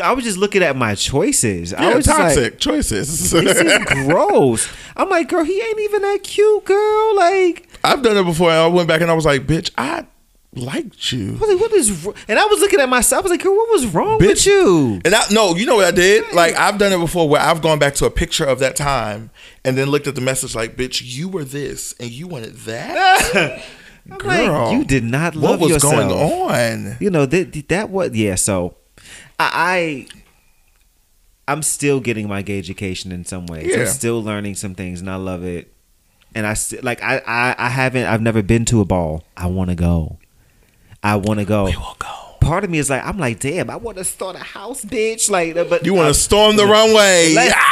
[0.02, 1.74] I was just looking at my choices.
[1.74, 3.32] I was just like, toxic choices.
[3.32, 4.70] this is gross.
[4.96, 7.16] I'm like, girl, he ain't even that cute, girl.
[7.16, 8.50] Like, I've done it before.
[8.50, 10.06] And I went back and I was like, bitch, I
[10.54, 11.36] liked you.
[11.36, 12.06] I was like, what is?
[12.28, 13.22] And I was looking at myself.
[13.22, 14.28] I was like, girl, what was wrong Bitch.
[14.28, 15.02] with you?
[15.06, 16.34] And I no, you know what I did?
[16.34, 19.30] Like I've done it before where I've gone back to a picture of that time
[19.64, 23.64] and then looked at the message like, bitch, you were this and you wanted that?
[24.18, 25.94] Girl, like, you did not love what was yourself.
[25.94, 26.98] going on?
[27.02, 28.16] You know that that what?
[28.16, 28.36] Yeah.
[28.36, 28.78] So,
[29.40, 29.50] I.
[29.54, 30.08] I
[31.50, 33.68] I'm still getting my gay education in some ways.
[33.70, 33.82] Yeah.
[33.82, 35.72] I'm still learning some things, and I love it.
[36.36, 39.24] And I still like I, I I haven't I've never been to a ball.
[39.38, 40.20] I want to go.
[41.02, 41.66] I want to go.
[41.66, 42.14] We will go.
[42.42, 43.70] Part of me is like I'm like damn.
[43.70, 45.30] I want to start a house, bitch.
[45.30, 47.34] Like, but You want I- to storm the runway?
[47.34, 47.64] Let's- Yeah.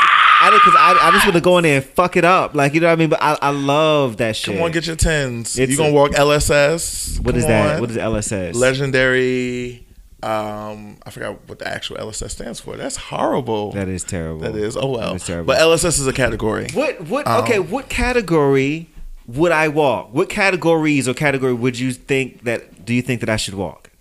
[0.41, 2.73] I because I, I just want to go in there and fuck it up, like
[2.73, 3.09] you know what I mean.
[3.09, 4.53] But I, I love that shit.
[4.55, 5.57] Come on, get your tens.
[5.57, 7.19] It's you gonna a- walk LSS?
[7.19, 7.75] what Come is that?
[7.75, 7.81] on.
[7.81, 8.53] What is LSS?
[8.53, 9.85] legendary?
[10.25, 12.75] Um, I forgot what the actual LSS stands for.
[12.77, 13.71] That's horrible.
[13.73, 14.39] That is terrible.
[14.41, 14.75] That is.
[14.75, 15.09] Oh well.
[15.09, 15.47] That is terrible.
[15.47, 16.67] But LSS is a category.
[16.73, 18.89] What what Um, okay, what category
[19.27, 20.13] would I walk?
[20.13, 23.91] What categories or category would you think that do you think that I should walk?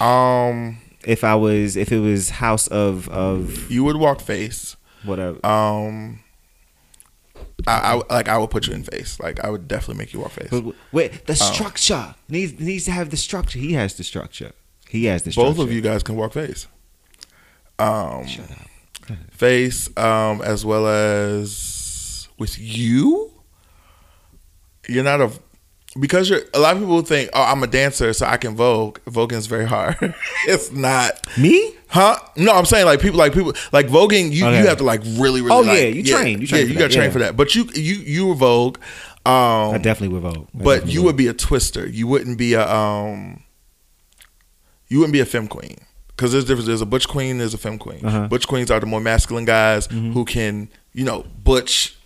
[0.00, 4.76] Um, If I was if it was house of of you would walk face.
[5.04, 5.44] whatever.
[5.46, 6.20] Um,
[7.66, 9.20] I, I like I would put you in face.
[9.20, 10.48] Like I would definitely make you walk face.
[10.50, 13.58] But wait, the structure needs needs to have the structure.
[13.60, 14.52] He has the structure.
[14.92, 15.30] He has the.
[15.34, 16.66] Both of you guys can walk face.
[17.78, 19.16] Um, Shut up.
[19.30, 23.32] face, um, as well as with you.
[24.86, 25.30] You're not a
[25.98, 26.42] because you're.
[26.52, 29.46] A lot of people think, "Oh, I'm a dancer, so I can vogue." Voguing is
[29.46, 29.96] very hard.
[30.46, 31.26] it's not.
[31.38, 31.74] Me?
[31.88, 32.18] Huh?
[32.36, 34.30] No, I'm saying like people, like people, like voguing.
[34.30, 34.58] You, Okay.
[34.60, 35.52] you have to like really, really.
[35.56, 37.12] Oh, like- yeah, you train, you train yeah, you got to train yeah.
[37.12, 37.34] for that.
[37.34, 38.76] But you, you, you were vogue.
[39.24, 40.48] Um, I definitely would vote.
[40.58, 41.86] I but you would be a twister.
[41.88, 43.42] You wouldn't be a um.
[44.92, 45.76] You wouldn't be a femme queen
[46.08, 46.66] because there's difference.
[46.66, 47.38] There's a butch queen.
[47.38, 48.04] There's a femme queen.
[48.04, 48.28] Uh-huh.
[48.28, 51.96] Butch queens are the more masculine guys who can, you know, butch.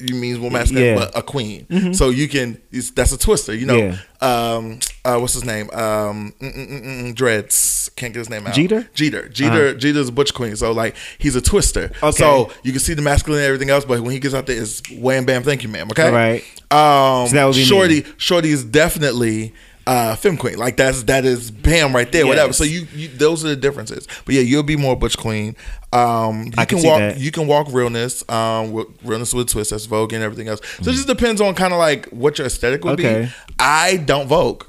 [0.00, 0.94] You means more masculine, Yeah.
[0.94, 1.92] but a queen.
[1.94, 2.52] So you can.
[2.70, 3.54] it's- That's a twister.
[3.54, 3.76] You know.
[3.76, 3.96] Yeah.
[4.20, 4.78] Um.
[5.04, 5.18] Uh.
[5.18, 5.68] What's his name?
[5.72, 6.32] Um.
[6.40, 7.90] mm, mm, mm, Dreads.
[7.96, 8.54] Can't get his name out.
[8.54, 8.88] Jeter?
[8.94, 9.28] Jeter.
[9.28, 9.74] Jeter.
[9.74, 10.56] Jeter's a butch queen.
[10.56, 11.90] So like he's a twister.
[12.02, 12.10] Okay.
[12.12, 14.60] So you can see the masculine and everything else, but when he gets out there,
[14.60, 15.42] it's wham bam.
[15.42, 15.88] Thank you, ma'am.
[15.90, 16.06] Okay.
[16.06, 16.42] All right.
[16.70, 18.00] Um, So that would be Shorty.
[18.02, 18.06] me.
[18.16, 19.52] Shorty is definitely
[19.86, 20.58] uh, femme queen.
[20.58, 22.26] Like that's that is bam right there.
[22.26, 22.52] Whatever.
[22.52, 24.06] So you, you those are the differences.
[24.24, 25.56] But yeah, you'll be more butch queen.
[25.92, 26.98] Um, you I can, can walk.
[27.00, 27.18] that.
[27.18, 28.28] You can walk realness.
[28.28, 29.70] Um, with, realness with twist.
[29.70, 30.60] That's Vogue and everything else.
[30.80, 33.24] So it just depends on kind of like what your aesthetic would Okay.
[33.26, 33.54] be.
[33.58, 34.64] I don't Vogue.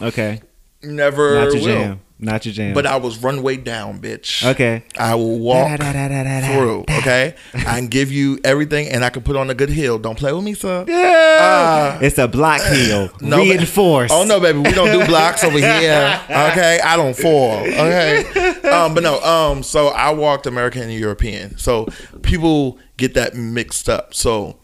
[0.00, 0.40] Okay.
[0.82, 1.60] Never will.
[1.60, 2.00] jam.
[2.18, 2.72] Not your jam.
[2.72, 4.42] But I was runway down, bitch.
[4.52, 4.84] Okay.
[4.98, 6.80] I will walk Da, da, da, through.
[6.98, 7.34] Okay.
[7.54, 9.98] I can give you everything, and I can put on a good heel.
[9.98, 10.86] Don't play with me, sir.
[10.88, 11.98] Yeah.
[12.00, 13.10] it's a block heel.
[13.12, 14.14] Uh, No, ba- Reinforced.
[14.14, 16.20] Oh no, baby, we don't do blocks over here.
[16.30, 17.58] Okay, I don't fall.
[17.58, 18.24] Okay,
[18.70, 19.20] um, but no.
[19.22, 21.58] Um, so I walked American and European.
[21.58, 21.86] So
[22.22, 24.14] people get that mixed up.
[24.14, 24.58] So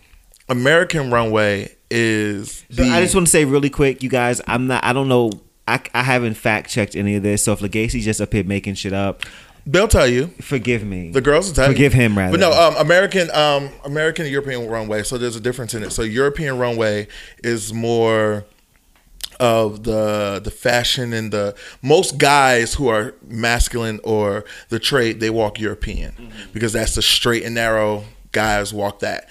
[0.48, 2.84] American runway is the.
[2.84, 4.40] I just want to say really quick, you guys.
[4.46, 4.82] I'm not.
[4.84, 5.30] I don't know.
[5.66, 7.44] I, I haven't fact checked any of this.
[7.44, 9.22] So if Legacy's just up here making shit up,
[9.66, 10.28] they'll tell you.
[10.40, 11.10] forgive me.
[11.10, 11.74] The girls will tell you.
[11.74, 12.36] Forgive him, rather.
[12.36, 15.02] But no, um, American, um, American European runway.
[15.02, 15.90] So there's a difference in it.
[15.90, 17.08] So European runway
[17.44, 18.44] is more
[19.40, 25.30] of the the fashion and the most guys who are masculine or the trade they
[25.30, 29.28] walk European because that's the straight and narrow guys walk that.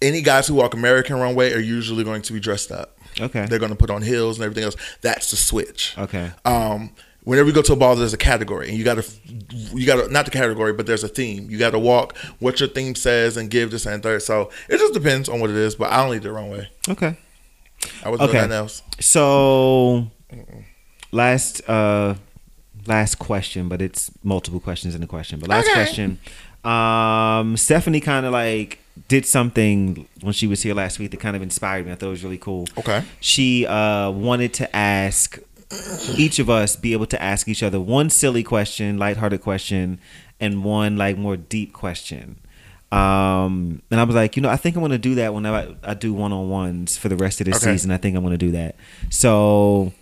[0.00, 2.96] Any guys who walk American runway are usually going to be dressed up.
[3.20, 3.46] Okay.
[3.46, 4.76] They're going to put on heels and everything else.
[5.02, 5.94] That's the switch.
[5.98, 6.30] Okay.
[6.44, 6.92] Um,
[7.24, 9.04] whenever you go to a ball, there's a category, and you got to,
[9.74, 11.50] you got to not the category, but there's a theme.
[11.50, 14.22] You got to walk what your theme says and give this and third.
[14.22, 15.74] So it just depends on what it is.
[15.74, 16.68] But I don't lead the wrong way.
[16.88, 17.16] Okay.
[18.04, 18.32] I was Okay.
[18.32, 18.82] doing nothing else.
[19.00, 20.10] So
[21.12, 22.14] last uh
[22.86, 25.38] last question, but it's multiple questions in the question.
[25.38, 25.74] But last Okay.
[25.74, 26.18] question.
[26.64, 28.78] Um Stephanie kind of like
[29.08, 31.92] did something when she was here last week that kind of inspired me.
[31.92, 32.66] I thought it was really cool.
[32.78, 33.02] Okay.
[33.20, 35.38] She uh wanted to ask
[36.16, 40.00] each of us be able to ask each other one silly question, lighthearted question,
[40.40, 42.36] and one like more deep question.
[42.92, 45.92] Um, and I was like, you know, I think I'm gonna do that whenever I,
[45.92, 47.72] I do one on ones for the rest of this Okay.
[47.72, 47.92] season.
[47.92, 48.74] I think I'm gonna do that.
[49.10, 49.92] So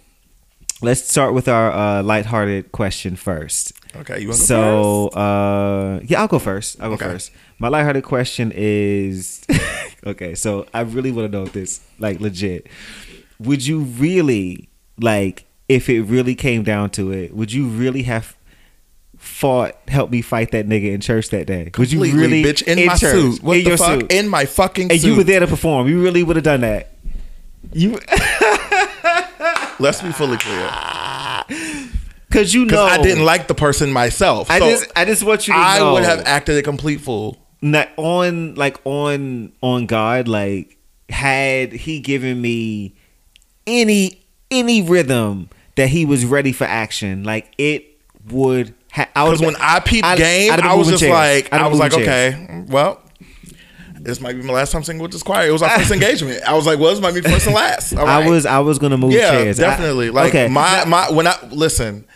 [0.83, 3.73] let's start with our uh, lighthearted question first.
[3.97, 4.21] Okay.
[4.21, 6.81] You want to So uh, yeah, I'll go first.
[6.81, 7.05] I'll go Okay.
[7.07, 7.33] first.
[7.59, 9.45] My lighthearted question is
[10.07, 10.35] okay.
[10.35, 12.67] So I really want to know this, like legit.
[13.41, 14.69] Would you really
[15.01, 17.35] like if it really came down to it?
[17.35, 18.37] Would you really have
[19.17, 21.71] fought, help me fight that nigga in church that day?
[21.77, 23.43] would you really, bitch, in, my church, suit.
[23.43, 24.01] What in the your fuck?
[24.01, 25.07] suit, In my fucking and suit.
[25.09, 25.89] you were there to perform?
[25.89, 26.93] You really would have done that?
[27.73, 27.99] You
[29.81, 30.71] Let's be fully clear.
[32.29, 34.51] because you know Because I didn't like the person myself.
[34.51, 35.95] I so just I just want you to I know.
[35.95, 37.39] would have acted a complete fool.
[37.63, 40.77] not on like on on God like
[41.09, 42.95] had he given me
[43.67, 47.85] any any rhythm that he was ready for action like it
[48.31, 51.03] would ha- I Because would when I peeped I'd- game, have I was moving just
[51.05, 51.13] chairs.
[51.45, 52.35] like, I been was like, moving chairs.
[52.35, 53.01] okay, well,
[54.09, 55.47] this might be my last time singing with this choir.
[55.47, 56.43] It was our first engagement.
[56.43, 57.93] I was like, well, this might be first and last.
[57.95, 60.11] All I was I was gonna move yeah, chairs I- definitely.
[60.11, 62.07] like okay my my when I listen,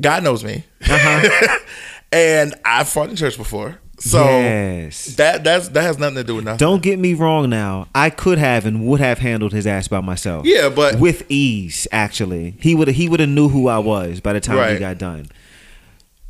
[0.00, 1.58] God knows me, Uh-huh.
[2.12, 6.34] and I've fought in church before, so yes that that's that has nothing to do
[6.36, 6.58] with nothing.
[6.58, 10.00] don't get me wrong now I could have and would have handled his ass by
[10.00, 14.20] myself Yeah, but- with ease actually he would he would have knew who I was
[14.20, 14.78] by the time Right.
[14.80, 15.28] got done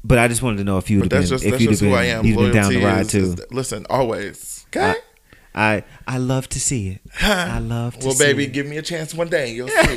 [0.05, 1.71] but I just wanted to know if you'd have But that's been just if you'd
[1.71, 2.25] have just who been I am.
[2.27, 4.67] you'd been down the ride is- too is- listen, always.
[4.69, 4.95] Okay.
[5.57, 7.01] I I love to see it.
[7.23, 8.53] I love to well, baby, it.
[8.53, 9.53] give me a chance one day.
[9.53, 9.97] You'll see.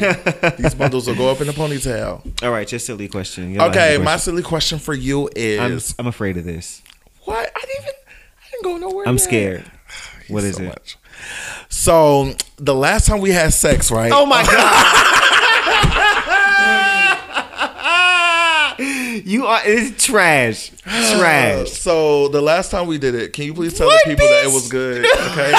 [0.60, 2.44] These bundles will go up in a ponytail.
[2.44, 3.52] All right, just silly question.
[3.54, 4.20] Your Okay, last my question.
[4.34, 6.84] silly question for you I'm is I'm afraid of this.
[7.26, 7.52] what?
[7.56, 7.94] I didn't even.
[7.96, 9.08] I didn't go nowhere.
[9.08, 9.22] I'm yet.
[9.22, 9.72] scared.
[10.30, 10.68] What is so it?
[10.68, 10.98] much.
[11.70, 14.12] So the last time we had sex, right?
[14.14, 15.17] Oh my god.
[19.28, 20.72] You are it's trash.
[20.86, 21.72] Uh, trash.
[21.72, 24.46] So the last time we did it, can you please tell What, the people that
[24.46, 25.06] it was good?
[25.06, 25.54] Okay.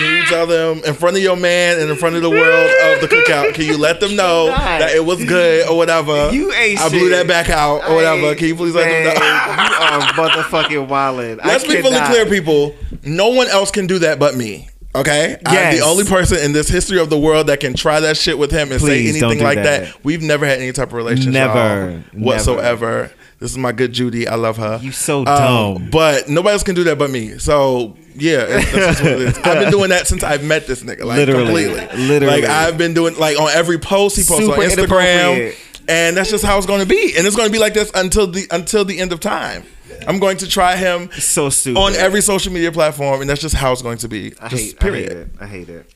[0.00, 2.70] Can you tell them in front of your man and in front of the world
[2.94, 3.52] of the cookout?
[3.52, 6.30] Can you let them know that it was good or whatever?
[6.30, 7.10] You ain't I blew shit.
[7.10, 8.34] that back out or whatever.
[8.34, 9.12] Can you please let them know?
[9.12, 11.44] you are motherfucking wildin'.
[11.44, 12.74] Let's I be fully clear, people.
[13.04, 14.69] No one else can do that but me.
[14.94, 18.16] Okay, I'm the only person in this history of the world that can try that
[18.16, 19.84] shit with him and Please, say anything do like that.
[19.84, 20.04] that.
[20.04, 22.02] We've never had any type of relationship, Never.
[22.12, 23.12] whatsoever.
[23.38, 24.26] This is my good Judy.
[24.26, 24.80] I love her.
[24.82, 25.88] You so Um, dumb.
[25.90, 27.38] but nobody else can do that but me.
[27.38, 29.38] So yeah, that's what it is.
[29.38, 31.04] I've been doing that since I've met this nigga.
[31.04, 31.64] Like Literally.
[31.64, 32.06] completely.
[32.08, 32.40] Literally.
[32.42, 35.54] Like I've been doing like on every post he posts Super on Instagram.
[35.88, 37.90] And that's just how it's going to be, and it's going to be like this
[37.94, 39.64] until the until the end of time.
[40.06, 41.78] I'm going to try him So stupid.
[41.80, 44.32] on every social media platform, and that's just how it's going to be.
[44.40, 45.12] I just hate, period.
[45.12, 45.30] I hate it.
[45.40, 45.94] I hate it.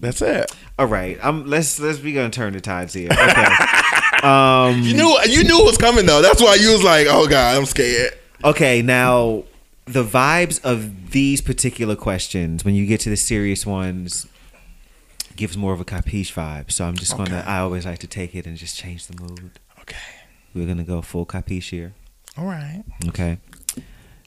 [0.00, 0.52] That's it.
[0.78, 1.18] All right.
[1.22, 3.08] I'm let's let's be gonna turn the tides here.
[3.12, 3.46] Okay.
[4.26, 6.20] um You knew you knew it was coming though.
[6.22, 8.12] That's why you was like, "Oh God, I'm scared."
[8.44, 9.44] Okay, now
[9.84, 14.26] the vibes of these particular questions, when you get to the serious ones,
[15.36, 16.72] gives more of a capiche vibe.
[16.72, 17.38] So I'm just gonna.
[17.38, 17.46] Okay.
[17.48, 19.60] I always like to take it and just change the mood.
[19.82, 19.96] Okay.
[20.52, 21.94] We're gonna go full capiche here.
[22.36, 22.82] All right.
[23.08, 23.38] Okay.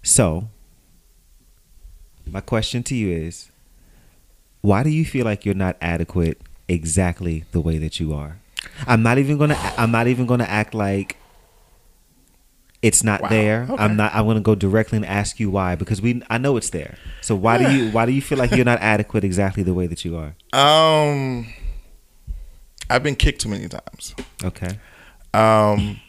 [0.04, 0.50] So
[2.28, 3.50] my question to you is,
[4.62, 8.40] why do you feel like you're not adequate exactly the way that you are?
[8.88, 9.58] I'm not even gonna.
[9.78, 11.18] I'm not even gonna act like
[12.82, 13.30] it's not Wow.
[13.30, 13.64] there.
[13.70, 13.76] Okay.
[13.84, 14.14] I'm not.
[14.14, 16.22] I'm gonna go directly and ask you why because we.
[16.30, 16.98] I know it's there.
[17.22, 17.92] So why do you?
[17.92, 20.36] Why do you feel like you're not adequate exactly the way that you are?
[20.54, 21.48] Um,
[22.90, 24.16] I've been kicked too many times.
[24.44, 24.78] Okay.
[25.34, 26.00] Um,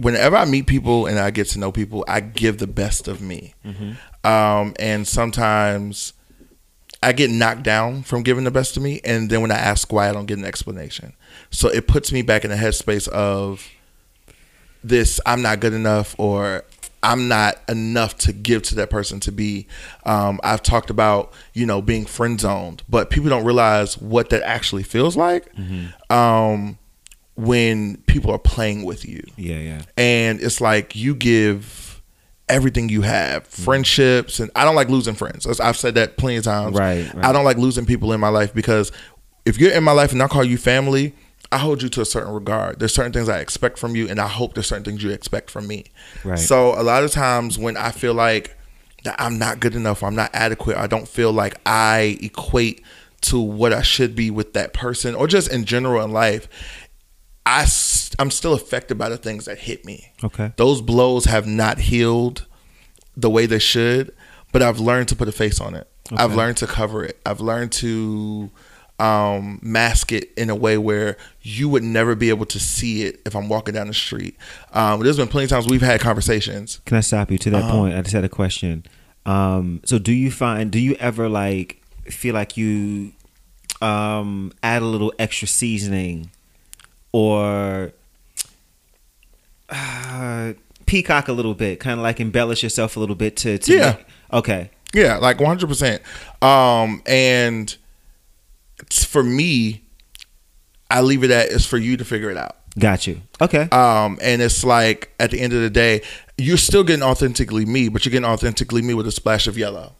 [0.00, 3.20] whenever I meet people and I get to know people, I give the best of
[3.20, 3.54] me.
[4.24, 6.12] Um, and sometimes
[7.02, 9.90] I get knocked down from giving the best of me, and then when I ask
[9.92, 11.14] why, I don't get an explanation.
[11.50, 13.66] So it puts me back in the headspace of
[14.84, 16.64] this: I'm not good enough, or
[17.02, 19.66] I'm not enough to give to that person to be.
[20.04, 24.42] Um, I've talked about you know being friend zoned, but people don't realize what that
[24.42, 25.46] actually feels like.
[26.10, 26.76] Um,
[27.46, 29.58] when people are playing with you Yeah.
[29.58, 29.82] Yeah.
[29.96, 32.02] and it's like you give
[32.48, 33.64] everything you have, mm.
[33.64, 35.46] friendships, and I don't like losing friends.
[35.60, 36.76] I've said that plenty of times.
[36.76, 37.24] Right, right.
[37.24, 38.92] I don't like losing people in my life because
[39.44, 41.14] if you're in my life and I call you family,
[41.52, 42.78] I hold you to a certain regard.
[42.78, 45.50] There's certain things I expect from you, and I hope there's certain things you expect
[45.50, 45.86] from me.
[46.24, 46.38] Right.
[46.38, 48.56] So a lot of times when I feel like
[49.04, 52.82] that I'm not good enough, or I'm not adequate, I don't feel like I equate
[53.22, 56.48] to what I should be with that person, or just in general in life.
[57.46, 57.66] I
[58.18, 60.12] I'm still affected by the things that hit me.
[60.22, 60.52] Okay.
[60.56, 62.46] Those blows have not healed
[63.16, 64.14] the way they should,
[64.52, 65.88] but I've learned to put a face on it.
[66.16, 67.20] I've learned to cover it.
[67.24, 68.50] I've learned to
[68.98, 73.20] um, mask it in a way where you would never be able to see it
[73.24, 74.36] if I'm walking down the street.
[74.72, 76.80] Um, there's been plenty of times we've had conversations.
[76.84, 77.72] Can I stop you to that Uh-huh.
[77.72, 77.94] point?
[77.94, 78.84] I just had a question.
[79.24, 83.12] Um, so do you find do you ever like feel like you
[83.80, 86.30] um add a little extra seasoning
[87.12, 87.92] or
[89.68, 90.52] uh,
[90.86, 93.96] peacock a little bit, kind of like embellish yourself a little bit to, to Yeah.
[93.96, 94.70] make- okay.
[94.92, 96.00] Yeah, like 100%.
[96.42, 97.76] Um, and
[98.80, 99.82] it's for me,
[100.90, 102.56] I leave it at it's for you to figure it out.
[102.78, 103.20] Got you.
[103.40, 103.68] Okay.
[103.70, 106.02] Um, and it's like at the end of the day,
[106.36, 109.94] you're still getting authentically me, but you're getting authentically me with a splash of yellow.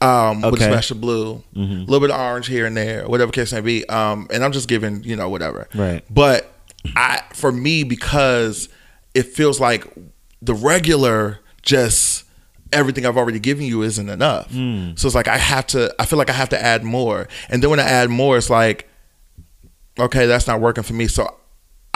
[0.00, 0.64] Um, with a Okay.
[0.66, 3.84] splash of blue, a little bit of orange here and there, whatever case may be.
[3.88, 5.66] Um, and I'm just giving, you know, whatever.
[5.74, 6.04] Right.
[6.08, 6.52] But
[6.94, 8.68] I, for me, because
[9.14, 9.84] it feels like
[10.40, 12.24] the regular just
[12.72, 14.52] everything I've already given you isn't enough.
[14.52, 15.92] So it's like I have to.
[15.98, 17.26] I feel like I have to add more.
[17.48, 18.88] And then when I add more, it's like,
[19.98, 21.08] okay, that's not working for me.
[21.08, 21.34] So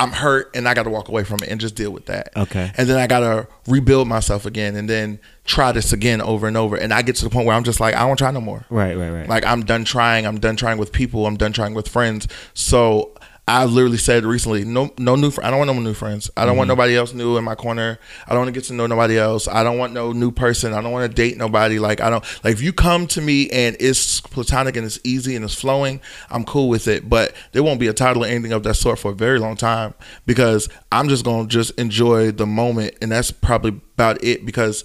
[0.02, 2.36] I'm hurt and I got to walk away from it and just deal with that.
[2.36, 2.72] Okay.
[2.76, 6.56] And then I got to rebuild myself again and then try this again over and
[6.56, 6.76] over.
[6.76, 8.64] And I get to the point where I'm just like, I don't try no more.
[8.68, 9.28] right, right, right.
[9.28, 10.26] Like I'm done trying.
[10.26, 11.26] I'm done trying with people.
[11.26, 12.26] I'm done trying with friends.
[12.54, 13.12] So
[13.48, 15.32] I literally said recently, no, no new.
[15.32, 16.30] Fr- I don't want no new friends.
[16.36, 16.78] I don't want mm-hmm.
[16.78, 17.98] nobody else new in my corner.
[18.28, 19.48] I don't want to get to know nobody else.
[19.48, 20.72] I don't want no new person.
[20.72, 21.80] I don't want to date nobody.
[21.80, 25.34] Like I don't like if you come to me and it's platonic and it's easy
[25.34, 26.00] and it's flowing,
[26.30, 27.08] I'm cool with it.
[27.08, 29.56] But there won't be a title or anything of that sort for a very long
[29.56, 29.94] time
[30.24, 34.84] because I'm just gonna just enjoy the moment, and that's probably about it because.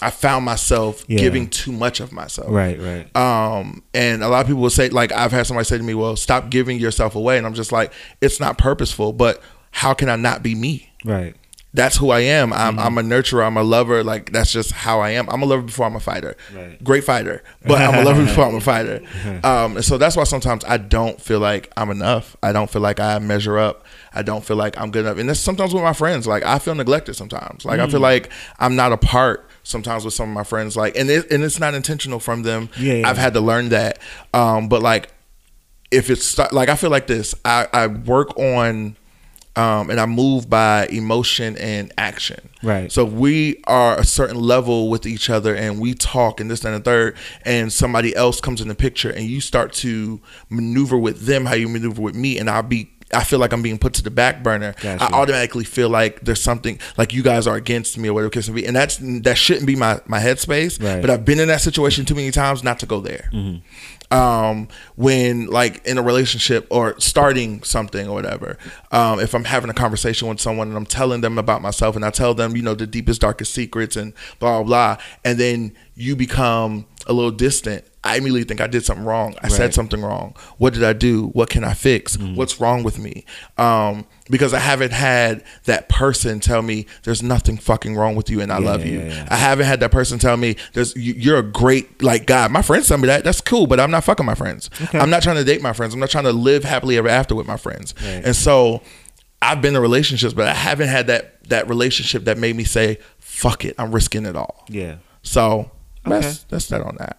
[0.00, 1.18] I found myself Yeah.
[1.18, 2.48] giving too much of myself.
[2.50, 3.16] right, right.
[3.16, 5.94] Um, and a lot of people will say, like, I've had somebody say to me,
[5.94, 7.36] well, stop giving yourself away.
[7.38, 9.42] And I'm just like, it's not purposeful, but
[9.72, 10.90] how can I not be me?
[11.04, 11.34] right.
[11.74, 12.50] That's who I am.
[12.54, 12.80] I'm, Mm-hmm.
[12.86, 13.46] I'm a nurturer.
[13.46, 14.02] I'm a lover.
[14.02, 15.28] Like, that's just how I am.
[15.28, 16.34] I'm a lover before I'm a fighter.
[16.56, 16.82] Right.
[16.82, 19.02] Great fighter, but I'm a lover before I'm a fighter.
[19.44, 22.36] Um, and so that's why sometimes I don't feel like I'm enough.
[22.42, 23.84] I don't feel like I measure up.
[24.14, 25.18] I don't feel like I'm good enough.
[25.18, 26.26] And that's sometimes with my friends.
[26.26, 27.66] Like, I feel neglected sometimes.
[27.66, 27.84] Like, Mm.
[27.84, 30.76] I feel like I'm not a part sometimes with some of my friends.
[30.76, 32.70] Like, and it, and it's not intentional from them.
[32.78, 33.08] Yeah, yeah.
[33.08, 33.98] I've had to learn that.
[34.32, 35.12] Um, but like,
[35.90, 38.96] if it's like I feel like this, I, I work on
[39.56, 42.48] um, and I move by emotion and action.
[42.62, 42.92] Right.
[42.92, 46.74] So we are a certain level with each other and we talk and this and
[46.74, 51.22] the third, and somebody else comes in the picture and you start to maneuver with
[51.22, 52.90] them how you maneuver with me, and I'll be.
[53.14, 54.74] I feel like I'm being put to the back burner.
[54.82, 55.02] Gotcha.
[55.04, 58.48] I automatically feel like there's something like you guys are against me or whatever case
[58.48, 60.82] may be, and that's that shouldn't be my my headspace.
[60.82, 61.00] Right.
[61.00, 64.14] But I've been in that situation too many times not to go there Mm-hmm.
[64.16, 68.58] um, when like in a relationship or starting something or whatever.
[68.92, 72.04] Um, if I'm having a conversation with someone and I'm telling them about myself and
[72.04, 75.72] I tell them, you know, the deepest, darkest secrets and blah, blah, blah, and then
[75.94, 77.84] you become a little distant.
[78.08, 79.34] I immediately think I did something wrong.
[79.42, 79.52] I Right.
[79.52, 80.34] said something wrong.
[80.56, 81.26] What did I do?
[81.34, 82.16] What can I fix?
[82.18, 83.24] What's wrong with me?
[83.58, 88.40] Um, because I haven't had that person tell me there's nothing fucking wrong with you
[88.40, 88.98] and I Yeah, love you.
[89.00, 89.28] yeah, yeah.
[89.30, 92.48] I haven't had that person tell me there's you- you're a great like guy.
[92.48, 94.70] My friends tell me that that's cool, but I'm not fucking my friends.
[94.92, 95.94] I'm not trying to date my friends.
[95.94, 97.94] I'm not trying to live happily ever after with my friends.
[98.02, 98.22] Right.
[98.24, 98.82] And so
[99.40, 102.98] I've been in relationships, but I haven't had that that relationship that made me say
[103.18, 103.74] fuck it.
[103.78, 104.64] I'm risking it all.
[104.68, 104.96] Yeah.
[105.22, 105.70] So
[106.04, 106.36] that's Okay.
[106.50, 107.18] that's that on that.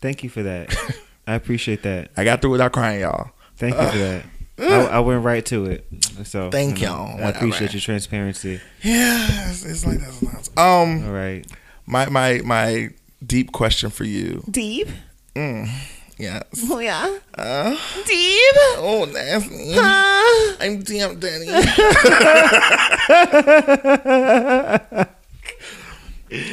[0.00, 0.74] Thank you for that.
[1.26, 2.10] I appreciate that.
[2.16, 3.30] I got through without crying, y'all.
[3.56, 4.24] Thank you for that.
[4.58, 5.86] I, I went right to it.
[6.24, 7.08] So Thank you know, y'all.
[7.08, 7.36] I Whatever.
[7.38, 8.60] appreciate your transparency.
[8.82, 10.50] Yeah, it's, it's like that's nice.
[10.56, 11.44] Um, All right.
[11.86, 12.90] my my my
[13.26, 14.44] deep question for you.
[14.50, 14.88] Deep?
[15.34, 15.68] Mm.
[16.16, 16.44] Yes.
[16.70, 17.18] Oh, yeah.
[17.36, 17.70] Uh,
[18.06, 18.54] Deep?
[18.78, 19.74] oh, nasty.
[19.76, 21.48] Uh, I'm damn Danny.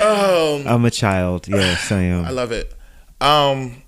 [0.01, 1.47] um, I'm a child.
[1.47, 2.25] Yes, I am.
[2.25, 2.73] I love it.
[3.21, 3.83] Um,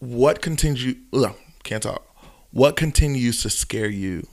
[0.00, 0.96] what continue?
[1.12, 2.04] Ugh, can't talk.
[2.50, 4.26] What continues to scare you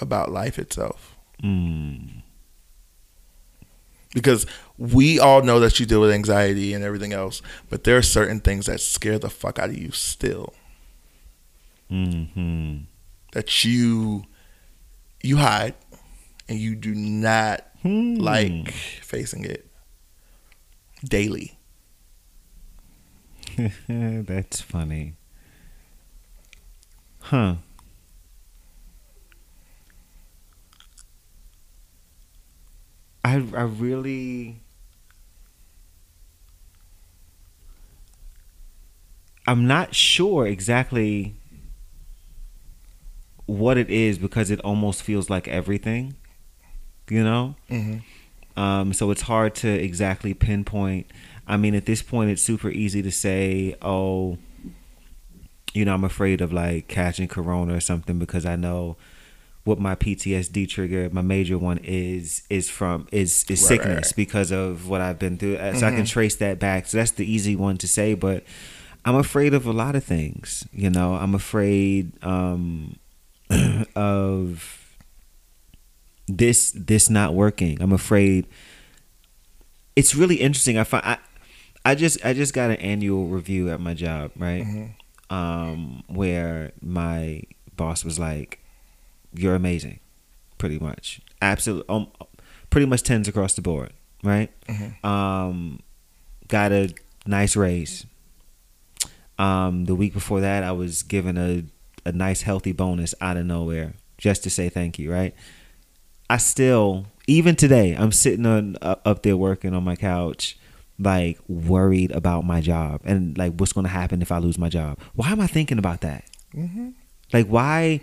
[0.00, 1.16] about life itself?
[1.42, 2.22] Mm.
[4.14, 4.46] Because
[4.78, 8.40] we all know that you deal with anxiety and everything else, but there are certain
[8.40, 10.54] things that scare the fuck out of you still.
[11.88, 12.78] Hmm.
[13.32, 14.24] That you
[15.22, 15.74] you hide
[16.48, 19.67] and you do not like facing it
[21.04, 21.58] daily?
[23.88, 25.14] That's funny.
[27.20, 27.56] Huh.
[33.24, 34.60] I I really
[39.46, 41.34] I'm not sure exactly
[43.46, 46.14] what it is because it almost feels like everything,
[47.10, 47.56] you know?
[47.70, 47.98] Mm-hmm.
[48.58, 51.06] Um, so it's hard to exactly pinpoint.
[51.46, 54.36] I mean, at this point, it's super easy to say, oh,
[55.72, 58.96] you know, I'm afraid of like catching corona or something because I know
[59.64, 64.04] what my PTSD trigger, my major one is is from is is Right, sickness right,
[64.06, 64.16] right.
[64.16, 65.56] because of what I've been through.
[65.76, 66.86] So I can trace that back.
[66.86, 68.44] So that's the easy one to say, but
[69.04, 70.66] I'm afraid of a lot of things.
[70.72, 72.96] You know, I'm afraid um,
[73.94, 74.77] of
[76.28, 77.80] this this not working.
[77.82, 78.46] I'm afraid.
[79.96, 80.78] It's really interesting.
[80.78, 81.18] I find I,
[81.84, 84.64] I just I just got an annual review at my job, right?
[85.30, 87.42] Um, where my
[87.76, 88.60] boss was like,
[89.34, 90.00] "You're amazing,"
[90.58, 92.08] pretty much, absolutely, um,
[92.70, 93.92] pretty much tens across the board,
[94.22, 94.50] right?
[95.04, 95.80] Um,
[96.48, 96.94] got a
[97.26, 98.06] nice raise.
[99.38, 101.64] Um, the week before that, I was given a
[102.08, 105.34] a nice healthy bonus out of nowhere just to say thank you, right?
[106.30, 110.58] I still, even today, I'm sitting on uh, up there working on my couch,
[110.98, 114.68] like worried about my job and like what's going to happen if I lose my
[114.68, 114.98] job.
[115.14, 116.24] Why am I thinking about that?
[117.32, 118.00] Like why?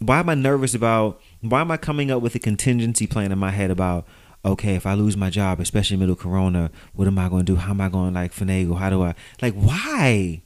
[0.00, 1.20] Why am I nervous about?
[1.40, 4.06] Why am I coming up with a contingency plan in my head about?
[4.44, 7.56] Okay, if I lose my job, especially middle Corona, what am I going to do?
[7.56, 8.78] How am I going to like finagle?
[8.78, 9.54] How do I like?
[9.54, 10.42] Why?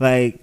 [0.00, 0.42] Like,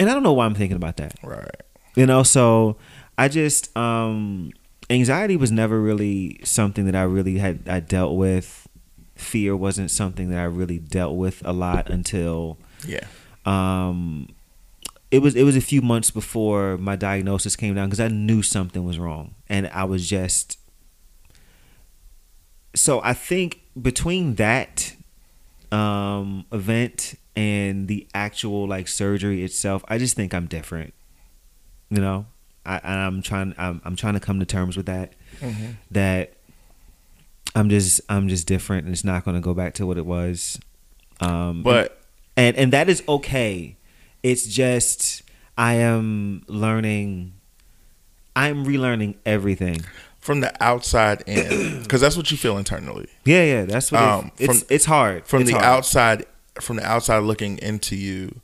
[0.00, 1.48] and I don't know why I'm thinking about that Right.
[1.94, 2.76] you know so
[3.18, 4.50] i just um
[4.92, 8.68] anxiety was never really something that i really had i dealt with
[9.14, 13.06] fear wasn't something that i really dealt with a lot until Yeah.
[13.46, 14.28] um
[15.10, 18.42] it was it was a few months before my diagnosis came down because i knew
[18.42, 20.58] something was wrong and i was just
[22.74, 24.94] so i think between that
[25.70, 30.92] um event and the actual like surgery itself i just think i'm different
[31.90, 32.26] you know
[32.64, 35.12] I, and i'm trying I'm, I'm trying to come to terms with that.
[35.90, 36.34] That
[37.56, 40.06] i'm just i'm just different and it's not going to go back to what it
[40.06, 40.58] was.
[41.20, 42.00] Um But
[42.36, 43.76] and and that is okay.
[44.22, 45.22] It's just
[45.58, 47.34] i am learning
[48.36, 49.80] i'm relearning everything.
[50.20, 53.08] From the outside in, because that's what you feel internally.
[53.24, 55.26] yeah yeah that's what Um, it, it's from- it's hard.
[55.26, 55.64] From It's the hard.
[55.66, 56.26] outside,
[56.60, 58.40] from the outside looking into you,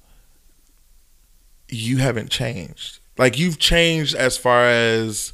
[1.68, 2.97] you haven't changed.
[3.18, 5.32] Like you've changed as far as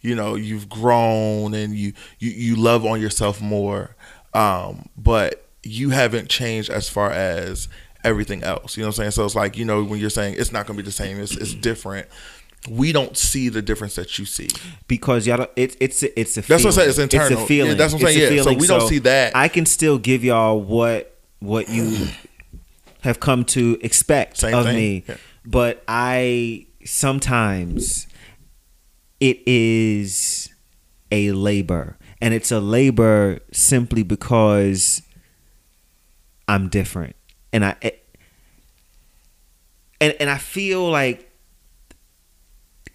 [0.00, 3.94] you know you've grown and you you, you love on yourself more
[4.34, 7.68] um but you haven't changed as far as
[8.02, 10.34] everything else you know what i'm saying so it's like you know when you're saying
[10.36, 12.08] it's not going to be the same it's, it's different
[12.68, 14.48] we don't see the difference that you see
[14.88, 17.32] because y'all don't, it, it's a, it's a That's what I'm saying, it's internal.
[17.34, 18.58] it's a feeling Yeah, that's what I'm It's saying, a yeah, so feeling.
[18.60, 19.36] we don't see that.
[19.36, 22.08] I can still give y'all what what you
[23.02, 24.76] have come to expect Same of thing.
[24.76, 25.16] me Yeah.
[25.44, 28.06] but I sometimes
[29.20, 30.50] it is
[31.10, 35.02] a labor and it's a labor simply because
[36.48, 37.16] I'm different
[37.52, 37.90] and I eh,
[40.00, 41.30] and and I feel like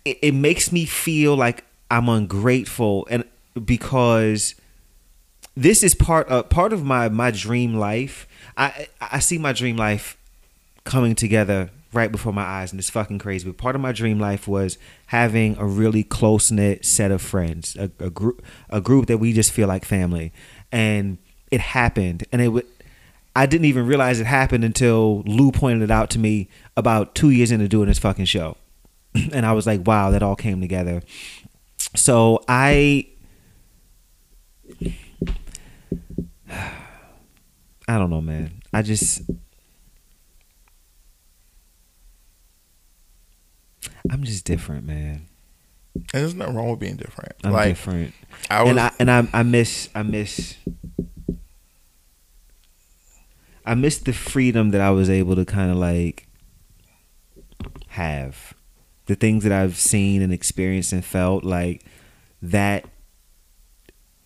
[0.04, 3.24] it, it makes me feel like I'm ungrateful and
[3.64, 4.56] because
[5.56, 8.28] this is part of part of my my dream life.
[8.56, 10.18] I I see my dream life
[10.84, 13.48] coming together right before my eyes and it's fucking crazy.
[13.48, 14.78] But part of my dream life was
[15.08, 19.34] having a really close knit set of friends, a, a group a group that we
[19.34, 20.34] just feel like family.
[20.72, 21.18] And
[21.52, 22.66] it happened and it would
[23.36, 27.30] I didn't even realize it happened until Lou pointed it out to me about two
[27.30, 28.58] years into doing this fucking show.
[29.32, 31.04] and I was like, wow, that all came together.
[31.96, 33.08] So I
[36.50, 38.62] I don't know, man.
[38.74, 39.22] I just
[44.10, 45.28] I'm just different, man.
[45.96, 48.14] and there's nothing wrong with being different I'm like different.
[48.50, 50.56] I was and I and I I miss I miss
[53.66, 56.28] I miss the freedom that I was able to kind of like
[57.90, 58.54] have.
[59.08, 61.84] The things that I've seen and experienced and felt like
[62.42, 62.86] that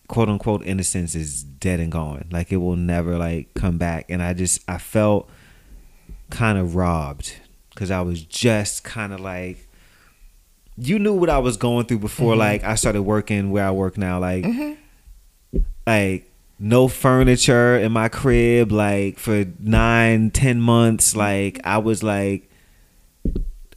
[0.08, 2.28] quote unquote innocence is dead and gone.
[2.30, 5.28] Like it will never like come back and I just I felt
[6.30, 7.34] kind of robbed
[7.74, 9.68] cuz I was just kind of like
[10.76, 12.32] you knew what I was going through before.
[12.32, 12.40] Mm-hmm.
[12.40, 14.18] Like I started working where I work now.
[14.18, 15.58] Like, mm-hmm.
[15.86, 18.72] like no furniture in my crib.
[18.72, 21.16] Like for nine, ten months.
[21.16, 22.48] Like I was like.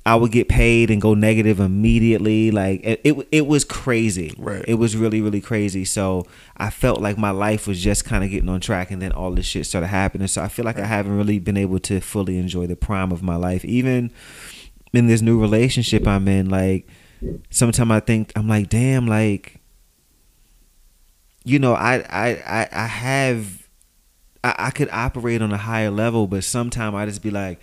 [0.07, 2.51] I would get paid and go negative immediately.
[2.51, 4.35] Like it, it, it was crazy.
[4.37, 4.63] Right.
[4.67, 5.83] It was really, really crazy.
[5.83, 6.27] So
[6.57, 9.31] I felt like my life was just kind of getting on track, and then all
[9.31, 10.27] this shit started happening.
[10.27, 13.23] So I feel like I haven't really been able to fully enjoy the prime of
[13.23, 14.11] my life, even
[14.93, 16.49] in this new relationship I'm in.
[16.49, 16.87] Like
[17.49, 19.59] sometimes I think I'm like, damn, like
[21.43, 23.67] you know, I, I, I, I have.
[24.43, 27.59] I, I could operate on a higher level, but sometimes I just be like,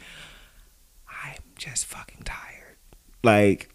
[1.62, 2.76] just fucking tired.
[3.22, 3.68] Like,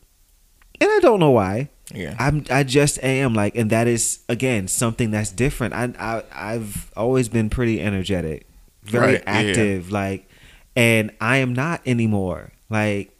[0.82, 1.70] and I don't know why.
[1.94, 2.16] Yeah.
[2.20, 5.74] I'm I just am like, and that is again something that's different.
[5.74, 6.24] I I
[6.54, 8.46] I've always been pretty energetic,
[8.84, 9.50] very Right, yeah, yeah.
[9.50, 10.30] active, like,
[10.76, 12.52] and I am not anymore.
[12.70, 13.16] Like,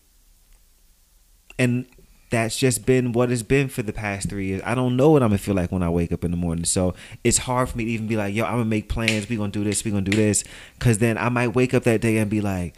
[1.58, 1.86] and
[2.30, 4.62] that's just been what it's been for the past three years.
[4.66, 6.66] I don't know what I'm gonna feel like when I wake up in the morning.
[6.66, 9.30] So it's hard for me to even be like, yo, I'm gonna make plans.
[9.30, 9.86] We gonna do this.
[9.86, 10.44] We gonna do this.
[10.80, 12.76] Cause then I might wake up that day and be like,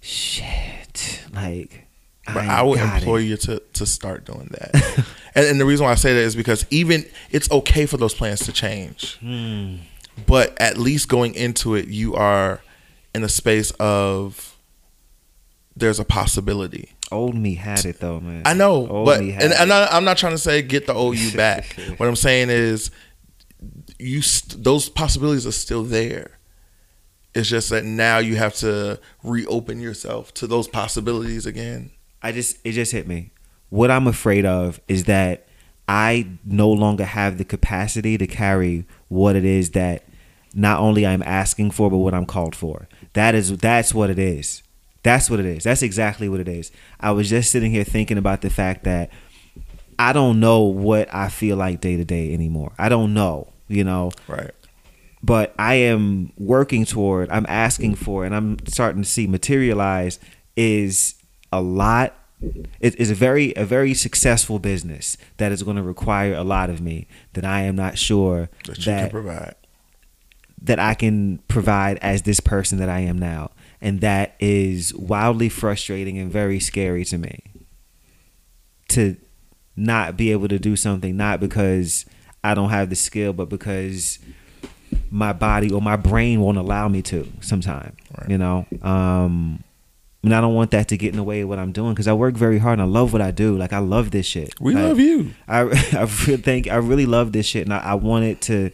[0.00, 1.84] shit, like.
[2.26, 3.24] But ain't I would implore it.
[3.24, 5.04] you to to start doing that.
[5.34, 8.12] and, and the reason why I say that is because even it's okay for those
[8.12, 9.16] plans to change.
[9.16, 9.76] Hmm.
[10.26, 12.60] But at least going into it, you are
[13.14, 14.56] in a space of
[15.74, 16.90] there's a possibility.
[17.10, 18.42] Old me had it though, man.
[18.44, 20.86] I know, Old but me had and, and I, I'm not trying to say get
[20.86, 21.76] the old you back.
[21.96, 22.90] what I'm saying is,
[23.98, 26.37] you st- those possibilities are still there.
[27.38, 31.92] It's just that now you have to reopen yourself to those possibilities again.
[32.20, 33.30] I just it just hit me.
[33.68, 35.46] What I'm afraid of is that
[35.86, 40.02] I no longer have the capacity to carry what it is that
[40.52, 42.88] not only I'm asking for, but what I'm called for.
[43.12, 44.64] That is that's what it is.
[45.04, 45.62] That's what it is.
[45.62, 46.72] That's exactly what it is.
[46.98, 49.10] I was just sitting here thinking about the fact that
[49.96, 52.72] I don't know what I feel like day to day anymore.
[52.78, 54.50] I don't know, you know Right.
[55.22, 60.18] But I am working toward, I'm asking for, and I'm starting to see materialize
[60.56, 61.14] is
[61.52, 62.14] a lot.
[62.80, 66.70] It is a very a very successful business that is going to require a lot
[66.70, 69.54] of me that I am not sure That you can that provide.
[70.62, 73.50] that I can provide as this person that I am now,
[73.80, 77.42] and that is wildly frustrating and very scary to me.
[78.90, 79.16] To
[79.76, 82.04] not be able to do something, not because
[82.42, 84.18] I don't have the skill, but because
[85.10, 87.26] my body or my brain won't allow me to.
[87.40, 88.30] Sometime, Right.
[88.30, 88.66] you know.
[88.82, 89.62] Um,
[90.22, 92.08] and I don't want that to get in the way of what I'm doing because
[92.08, 93.56] I work very hard and I love what I do.
[93.56, 94.52] Like I love this shit.
[94.60, 95.30] We Like, love you.
[95.46, 95.60] I
[95.92, 98.70] I really think I really love this shit, and I, I want it to.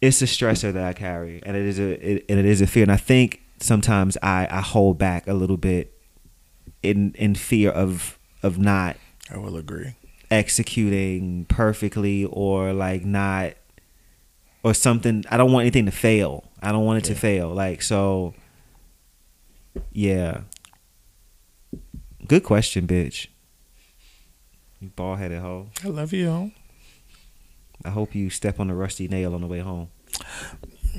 [0.00, 2.66] It's a stressor that I carry, and it is a it, and it is a
[2.66, 5.92] fear, and I think sometimes I I hold back a little bit
[6.82, 8.96] in in fear of of not
[9.30, 9.94] I will agree.
[10.30, 13.54] Executing perfectly or like not
[14.62, 15.24] or something.
[15.30, 16.44] I don't want anything to fail.
[16.62, 17.50] I don't want it to fail.
[17.50, 18.34] Like so.
[19.92, 20.40] Yeah.
[22.26, 23.28] Good question, bitch.
[24.80, 25.68] You bald headed hoe.
[25.84, 26.50] I love you.
[27.84, 29.88] I hope you step on a rusty nail on the way home.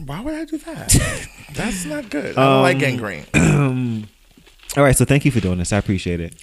[0.06, 1.28] Why would I do that?
[1.54, 2.38] That's not good.
[2.38, 4.08] I don't like Um, gangrene.
[4.78, 5.74] All right, so thank you for doing this.
[5.74, 6.36] I appreciate it.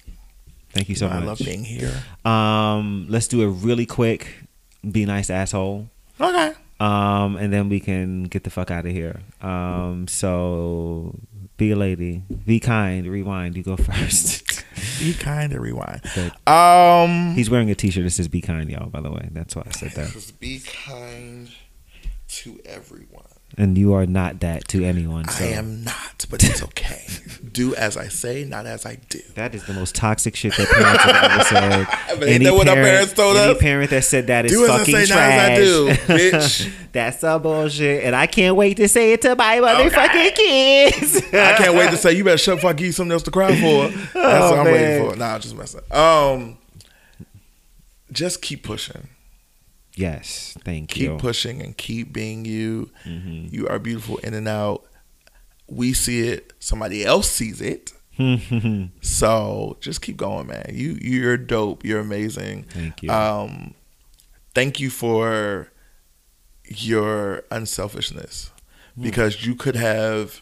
[0.75, 1.23] Thank you so much.
[1.23, 2.03] I love being here.
[2.25, 4.27] Um, let's do a really quick
[4.91, 5.89] be nice asshole.
[6.19, 6.51] Okay.
[6.79, 9.21] Um, and then we can get the fuck out of here.
[9.41, 11.15] Um, so
[11.55, 13.55] be a lady, be kind, rewind.
[13.55, 14.63] You go first.
[14.99, 16.01] Be kind and rewind.
[16.13, 16.33] Good.
[16.47, 19.63] Um, He's wearing a T-shirt that says "Be kind, y'all." By the way, that's why
[19.65, 20.31] I said that.
[20.39, 21.49] be kind
[22.27, 23.14] to everyone.
[23.57, 25.27] And you are not that to anyone.
[25.29, 27.05] So I am not, but it's okay.
[27.53, 29.21] do as I say, not as I do.
[29.35, 31.87] That is the most toxic shit that parents have ever said.
[32.19, 33.57] But ain't that what our parents told any us?
[33.61, 35.49] parent that said that is Do as I fucking say, not trash.
[35.49, 36.71] as I do, bitch.
[36.91, 41.17] That's some bullshit, and I can't wait to say it to my motherfucking kids.
[41.33, 42.75] I can't wait to say you better shut the fuck.
[42.77, 43.87] Give you something else to cry for.
[43.89, 44.73] That's Oh, what I'm man.
[44.73, 45.15] waiting for.
[45.17, 45.81] Nah, I'm just messing.
[45.91, 46.57] Um,
[48.11, 49.07] just keep pushing.
[49.95, 51.09] Yes, thank keep you.
[51.11, 52.91] Keep pushing and keep being you.
[53.05, 53.53] Mm-hmm.
[53.55, 54.83] You are beautiful in and out.
[55.67, 56.53] We see it.
[56.59, 57.91] Somebody else sees it.
[59.01, 60.65] So just keep going, man.
[60.73, 61.83] You you're dope.
[61.83, 62.63] You're amazing.
[62.63, 63.09] Thank you.
[63.11, 63.73] Um,
[64.53, 65.71] thank you for
[66.65, 68.51] your unselfishness
[68.95, 69.03] Hmm.
[69.03, 70.41] because you could have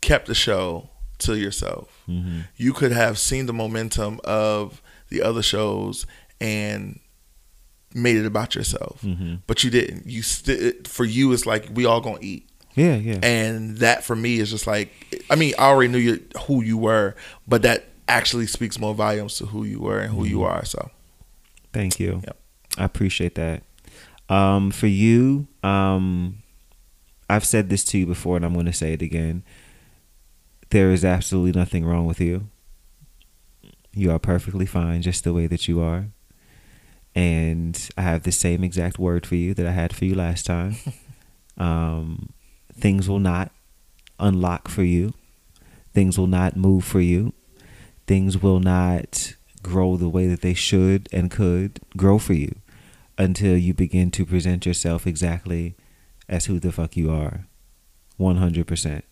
[0.00, 0.88] kept the show
[1.18, 2.02] to yourself.
[2.08, 2.40] Mm-hmm.
[2.56, 6.06] You could have seen the momentum of the other shows
[6.40, 7.00] and
[7.94, 9.36] made it about yourself, Mm-hmm.
[9.46, 10.06] but you didn't.
[10.06, 13.18] You st- for you, it's like we all gonna eat yeah, yeah.
[13.22, 14.92] and that for me is just like
[15.30, 17.16] i mean i already knew you, who you were
[17.48, 20.64] but that actually speaks more volumes to who you were and who you are.
[20.64, 20.90] So
[21.72, 22.22] Thank you.
[22.24, 22.36] Yep.
[22.78, 23.62] I appreciate that.
[24.30, 26.38] Um, for you, um,
[27.28, 29.42] I've said this to you before, and I'm going to say it again.
[30.70, 32.48] There is absolutely nothing wrong with you.
[33.92, 36.06] You are perfectly fine just the way that you are.
[37.18, 40.46] And I have the same exact word for you that I had for you last
[40.46, 40.76] time.
[41.58, 42.28] um,
[42.72, 43.50] things will not
[44.20, 45.14] unlock for you.
[45.92, 47.32] Things will not move for you.
[48.06, 49.34] Things will not
[49.64, 52.54] grow the way that they should and could grow for you
[53.18, 55.74] until you begin to present yourself exactly
[56.28, 57.48] as who the fuck you are.
[58.20, 59.02] 100%.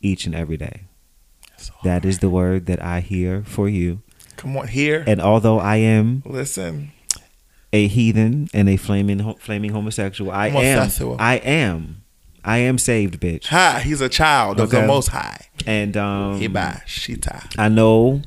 [0.00, 0.84] Each and every day.
[1.84, 4.00] That is the word that I hear for you.
[4.38, 5.04] come on here.
[5.06, 6.90] And although I am Listen,
[7.72, 12.02] a heathen and a flaming flaming homosexual, I am I am
[12.44, 13.46] I am saved, bitch.
[13.46, 15.46] hi, he's a child of the Most High.
[15.66, 17.54] And um Hiba Shita.
[17.58, 18.22] I know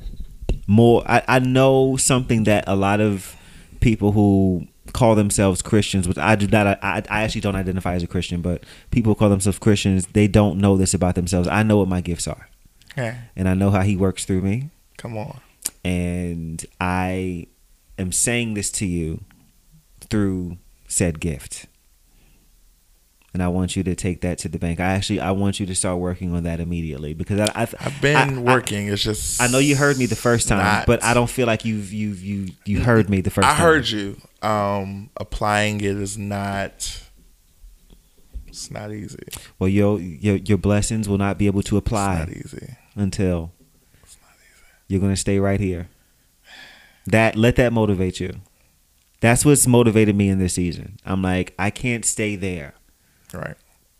[0.66, 1.02] more.
[1.06, 3.36] I, I know something that a lot of
[3.80, 6.66] people who call themselves Christians, which I do not.
[6.82, 10.26] I, I actually don't identify as a Christian, but people who call themselves Christians, they
[10.26, 11.46] don't know this about themselves.
[11.46, 12.48] I know what my gifts are,
[12.96, 15.40] Yeah, and I know how He works through me, come on.
[15.84, 17.46] and I
[17.98, 19.22] am saying this to you
[20.10, 20.58] through
[20.88, 21.66] said gift.
[23.34, 24.80] And I want you to take that to the bank.
[24.80, 28.00] I actually I want you to start working on that immediately because I, I I've
[28.00, 28.88] been I- I- working.
[28.88, 31.46] it's just I know you heard me the first time, not- but I don't feel
[31.46, 33.60] like you've you've you you heard me the first I time.
[33.60, 34.16] heard you.
[34.40, 37.02] Um, applying it is not.
[38.46, 39.18] It's not easy.
[39.58, 42.20] Well, your your your blessings will not be able to apply.
[42.20, 42.76] not apply easy.
[42.94, 43.52] until
[44.02, 44.62] it's not easy.
[44.88, 45.88] you're gonna stay right here.
[47.06, 48.40] That let that motivate you.
[49.26, 50.98] That's what's motivated me in this season.
[51.04, 52.74] I'm like, I can't stay there
[53.34, 53.56] Right.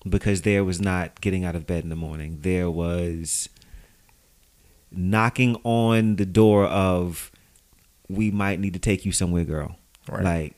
[0.09, 2.39] because there was not getting out of bed in the morning.
[2.43, 3.49] There was
[4.93, 7.33] knocking on the door of
[8.09, 9.75] we might need to take you somewhere, girl.
[10.09, 10.23] Right.
[10.23, 10.55] Like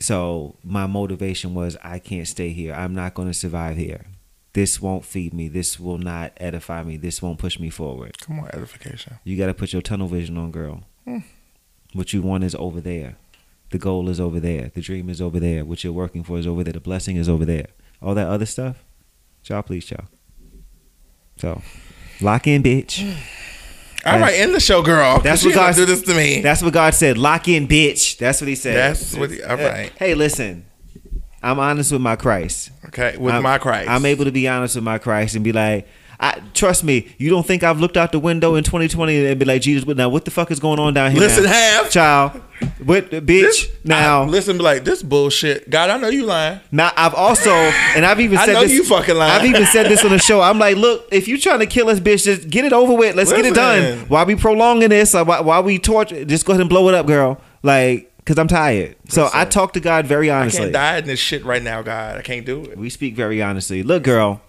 [0.00, 2.74] so my motivation was I can't stay here.
[2.74, 4.06] I'm not going to survive here.
[4.52, 5.46] This won't feed me.
[5.46, 6.96] This will not edify me.
[6.96, 8.18] This won't push me forward.
[8.18, 9.20] Come on, edification.
[9.22, 10.82] You got to put your tunnel vision on, girl.
[11.04, 11.18] Hmm.
[11.92, 13.16] What you want is over there.
[13.70, 14.70] The goal is over there.
[14.74, 15.64] The dream is over there.
[15.64, 16.72] What you're working for is over there.
[16.72, 17.66] The blessing is over there.
[18.00, 18.84] All that other stuff,
[19.44, 20.04] y'all please, y'all.
[21.36, 21.62] So,
[22.20, 23.04] lock in, bitch.
[24.06, 25.14] All right, end the show, girl.
[25.20, 26.40] That's That's what what you gonna God- do this to me.
[26.40, 27.18] That's what God said.
[27.18, 28.16] Lock in, bitch.
[28.18, 28.76] That's what He said.
[28.76, 29.92] That's what he- all right.
[29.98, 30.64] Hey, listen.
[31.42, 32.70] I'm honest with my Christ.
[32.86, 33.88] okay, with I'm- my Christ.
[33.90, 35.86] I'm able to be honest with my Christ and be like,
[36.20, 37.14] I trust me.
[37.18, 40.08] You don't think I've looked out the window in 2020 and be like, Jesus, now
[40.08, 41.20] what the fuck is going on down here?
[41.20, 41.50] Listen, now?
[41.50, 41.90] have.
[41.90, 42.32] child.
[42.84, 43.24] What, bitch?
[43.24, 45.70] This- now, I- listen, be like this bullshit.
[45.70, 46.58] God, I know you lying.
[46.72, 48.72] now I've also, and I've even said I know this.
[48.72, 49.32] you fucking lying.
[49.32, 50.40] I've even said this on the show.
[50.40, 53.14] I'm like, look, if you trying to kill us, bitch, just get it over with.
[53.14, 53.80] Let's get it done.
[53.82, 54.08] Listen.
[54.08, 55.14] Why we prolonging this?
[55.14, 56.24] Uh, why, why we torture?
[56.24, 57.40] Just go ahead and blow it up, girl.
[57.62, 58.96] Like, cause I'm tired.
[59.08, 59.50] So I Listen.
[59.50, 60.58] talk to God very honestly.
[60.60, 62.18] I can't die in this shit right now, God.
[62.18, 62.76] I can't do it.
[62.76, 63.82] We speak very honestly.
[63.84, 64.42] Look, girl,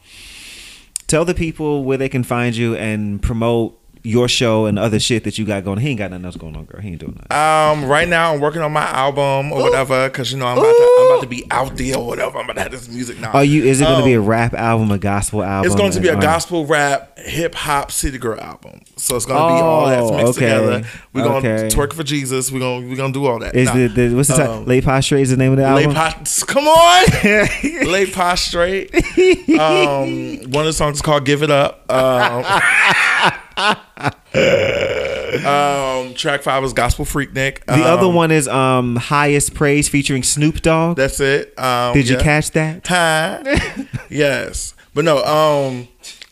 [1.10, 5.24] tell the people where they can find you and promote your show and other shit
[5.26, 5.78] that you got going.
[5.80, 6.82] He ain't got nothing else going on, girl.
[6.82, 7.84] He ain't doing nothing.
[7.84, 10.72] Um, right now I'm working on my album or whatever because you know I'm about,
[10.72, 12.38] to, I'm about to be out there or whatever.
[12.38, 13.32] I'm about to have this music now.
[13.32, 13.64] Are you?
[13.66, 15.66] Is it going to be a Um, rap album, a gospel album?
[15.72, 18.82] It's going to be a gospel rap hip hop city girl album.
[18.96, 20.48] So it's going to be all that's Oh, mixed okay.
[20.50, 20.88] together.
[21.14, 21.70] We're going Okay.
[21.70, 22.52] to twerk for Jesus.
[22.52, 23.54] We're going to we're going to do all that.
[23.56, 23.74] Is Nah.
[23.76, 24.54] the, the what's the title?
[24.60, 25.94] Um, Lay Prostrate is the name of the Lay album.
[25.96, 27.06] pos- come on,
[27.92, 28.94] lay prostrate.
[29.60, 32.44] Um, one of the songs is called "Give It Up." Um,
[35.46, 40.24] um, track five is "Gospel Freaknik." the other Um, one is um Highest Praise featuring
[40.24, 40.98] Snoop Dogg.
[40.98, 41.58] That's it.
[41.60, 42.88] Um, Did you catch that?
[42.88, 43.44] Huh?
[44.10, 45.24] yes, but no.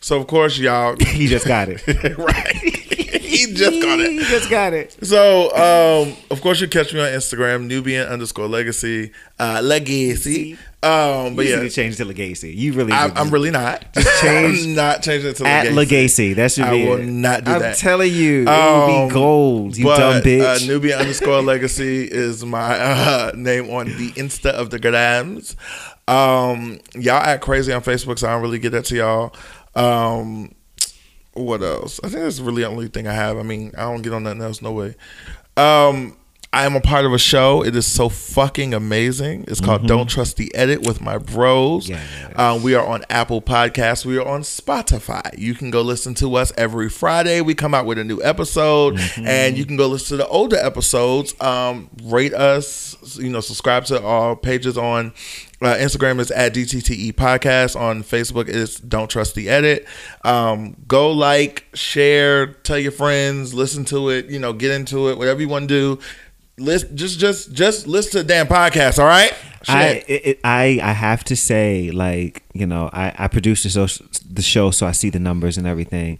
[0.08, 1.86] So of course y'all, he just got it.
[2.18, 2.46] right?
[2.56, 4.10] he just got it.
[4.10, 4.96] He just got it.
[5.04, 10.54] So, um, of course, you catch me on Instagram, Nubian underscore legacy, uh, legacy.
[10.82, 12.54] Um, but you yeah, need to change to Legacy.
[12.54, 12.92] You really.
[12.92, 13.84] I, I'm really not.
[13.92, 15.74] Just change I'm not changing it to at legacy.
[15.74, 16.32] Legacy.
[16.34, 16.86] That should I be.
[16.86, 17.04] will it.
[17.04, 17.76] not do I'm that.
[17.76, 19.76] telling you, it Um, will be gold.
[19.76, 20.62] You but, dumb bitch.
[20.62, 25.54] Uh, Nubian underscore legacy is my uh, name on the Insta of the grams.
[26.06, 29.34] Um, y'all act crazy on Facebook, so I don't really get that to y'all.
[29.78, 30.54] Um,
[31.34, 32.00] what else?
[32.02, 33.38] I think that's really the only thing I have.
[33.38, 34.60] I mean, I don't get on nothing else.
[34.60, 34.96] No way.
[35.56, 36.16] Um,
[36.50, 37.62] I am a part of a show.
[37.62, 39.44] It is so fucking amazing.
[39.48, 41.90] It's called Don't Trust the Edit with my bros.
[41.90, 42.00] Yes.
[42.36, 44.06] Um, we are on Apple Podcasts.
[44.06, 45.38] We are on Spotify.
[45.38, 47.42] You can go listen to us every Friday.
[47.42, 50.56] We come out with a new episode, and you can go listen to the older
[50.56, 51.38] episodes.
[51.40, 53.18] Um, rate us.
[53.18, 55.12] You know, subscribe to our pages on
[55.60, 57.78] Uh, Instagram is at DTTE Podcast.
[57.78, 59.86] On Facebook is Don't Trust the Edit.
[60.24, 64.26] Um, go like, share, tell your friends, listen to it.
[64.26, 65.18] You know, get into it.
[65.18, 66.02] Whatever you want to do.
[66.58, 68.98] List, just, just, just listen to the damn podcast.
[68.98, 69.32] All right.
[69.66, 70.04] I Shit.
[70.08, 74.42] it, it, I I have to say, like you know, I I produce the the
[74.42, 76.18] show, so I see the numbers and everything.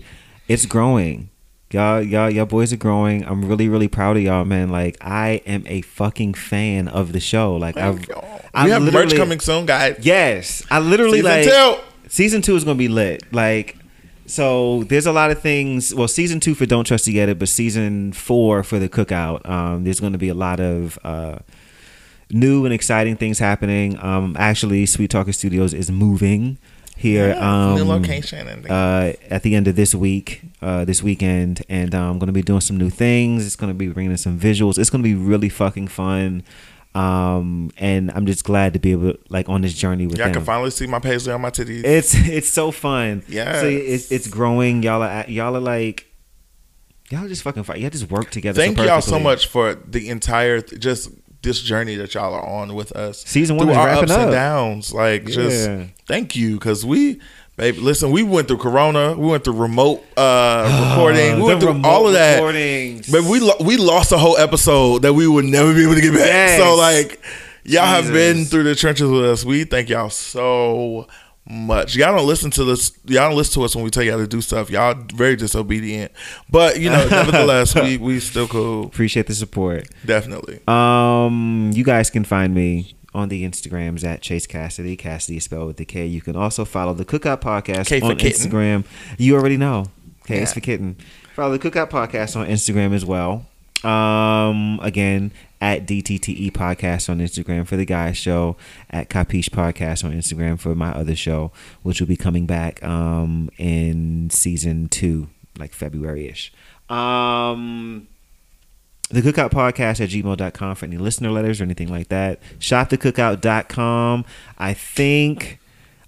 [0.48, 1.31] It's growing,
[1.70, 2.03] y'all.
[2.03, 3.24] Y'all, y'all boys are growing.
[3.24, 4.70] I'm really, really proud of y'all, man.
[4.70, 7.57] Like I am a fucking fan of the show.
[7.57, 7.90] Like I
[8.65, 9.99] we have merch coming soon, guys.
[10.01, 12.09] Yes, I literally Season like two.
[12.09, 13.32] season two is gonna be lit.
[13.32, 13.77] Like,
[14.27, 15.95] so there's a lot of things.
[15.95, 19.49] Well, season two for Don't Trust It, but season four for the Cookout.
[19.49, 21.39] Um, there's gonna be a lot of uh,
[22.31, 23.99] new and exciting things happening.
[24.03, 26.59] Um, actually, Sweet Talker Studios is moving
[26.98, 27.34] here.
[27.38, 31.94] um, New location and uh, at the end of this week, uh, this weekend, and
[31.94, 33.46] I'm going to be doing some new things.
[33.46, 34.78] It's going to be bringing in some visuals.
[34.78, 36.42] It's going to be really fucking fun.
[36.94, 40.26] Um, and I'm just glad to be able to, like on this journey with Y'all
[40.26, 40.34] them.
[40.34, 41.84] can finally see my paisley on my titties.
[41.84, 43.22] it's it's so fun.
[43.28, 44.82] yeah so it's it's growing.
[44.82, 46.06] Y'all are y'all are like
[47.10, 47.78] y'all are just fucking fun.
[47.80, 48.60] Y'all just work together.
[48.60, 51.10] Thank so y'all so much for the entire just
[51.43, 53.24] this journey that y'all are on with us.
[53.24, 54.31] Season one Through is our wrapping ups and up.
[54.31, 54.93] downs.
[54.93, 55.70] Like just
[56.06, 57.20] thank you because we.
[57.56, 59.15] Baby, listen, we went through Corona.
[59.19, 61.39] We went through remote uh, recording.
[61.39, 62.36] We went through all of that.
[62.36, 63.10] recordings.
[63.10, 66.01] But we lo- we lost a whole episode that we would never be able to
[66.01, 66.20] get back.
[66.27, 66.60] Yes.
[66.60, 67.20] So like,
[67.65, 69.44] y'all have been through the trenches with us.
[69.44, 71.09] We thank y'all so
[71.48, 71.96] much.
[71.96, 72.92] Y'all don't listen to this.
[73.06, 74.70] Y'all don't listen to us when we tell y'all to do stuff.
[74.70, 76.12] Y'all very disobedient.
[76.50, 78.86] But you know, nevertheless, we we still cool.
[78.86, 79.88] appreciate the support.
[80.04, 80.60] Definitely.
[80.68, 84.98] Um, you guys can find me on the Instagrams at Chase Kassidy.
[84.98, 86.06] Kassidy is spelled with the K.
[86.06, 88.50] You can also follow the Cookout Podcast K on kitten.
[88.50, 88.84] Instagram.
[89.16, 89.86] You already know.
[90.26, 90.96] K is for kitten.
[91.34, 93.46] Follow the Cookout Podcast on Instagram as well.
[93.84, 98.56] Um, again at DTTE Podcast on Instagram for the guys show.
[98.90, 101.52] At Capiche Podcast on Instagram for my other show,
[101.82, 105.28] which will be coming back um in season two,
[105.59, 106.52] like February ish.
[106.89, 108.09] Um
[109.10, 114.24] the cookout podcast at gmail.com for any listener letters or anything like that shopthecookout.com
[114.59, 115.59] i think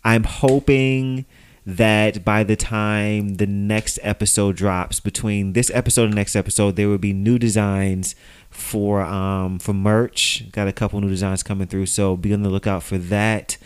[0.04, 1.24] i'm hoping
[1.64, 6.88] that by the time the next episode drops between this episode and next episode there
[6.88, 8.14] will be new designs
[8.50, 10.50] for um for merch.
[10.52, 13.56] Got a couple new designs coming through so be on the lookout for that.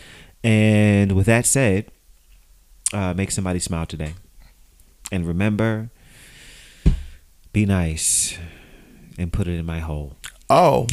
[0.43, 1.90] And with that said
[2.93, 4.15] uh make somebody smile today.
[5.11, 5.90] And remember
[7.52, 8.39] be nice
[9.16, 10.16] and put it in my hole.
[10.51, 10.86] Oh,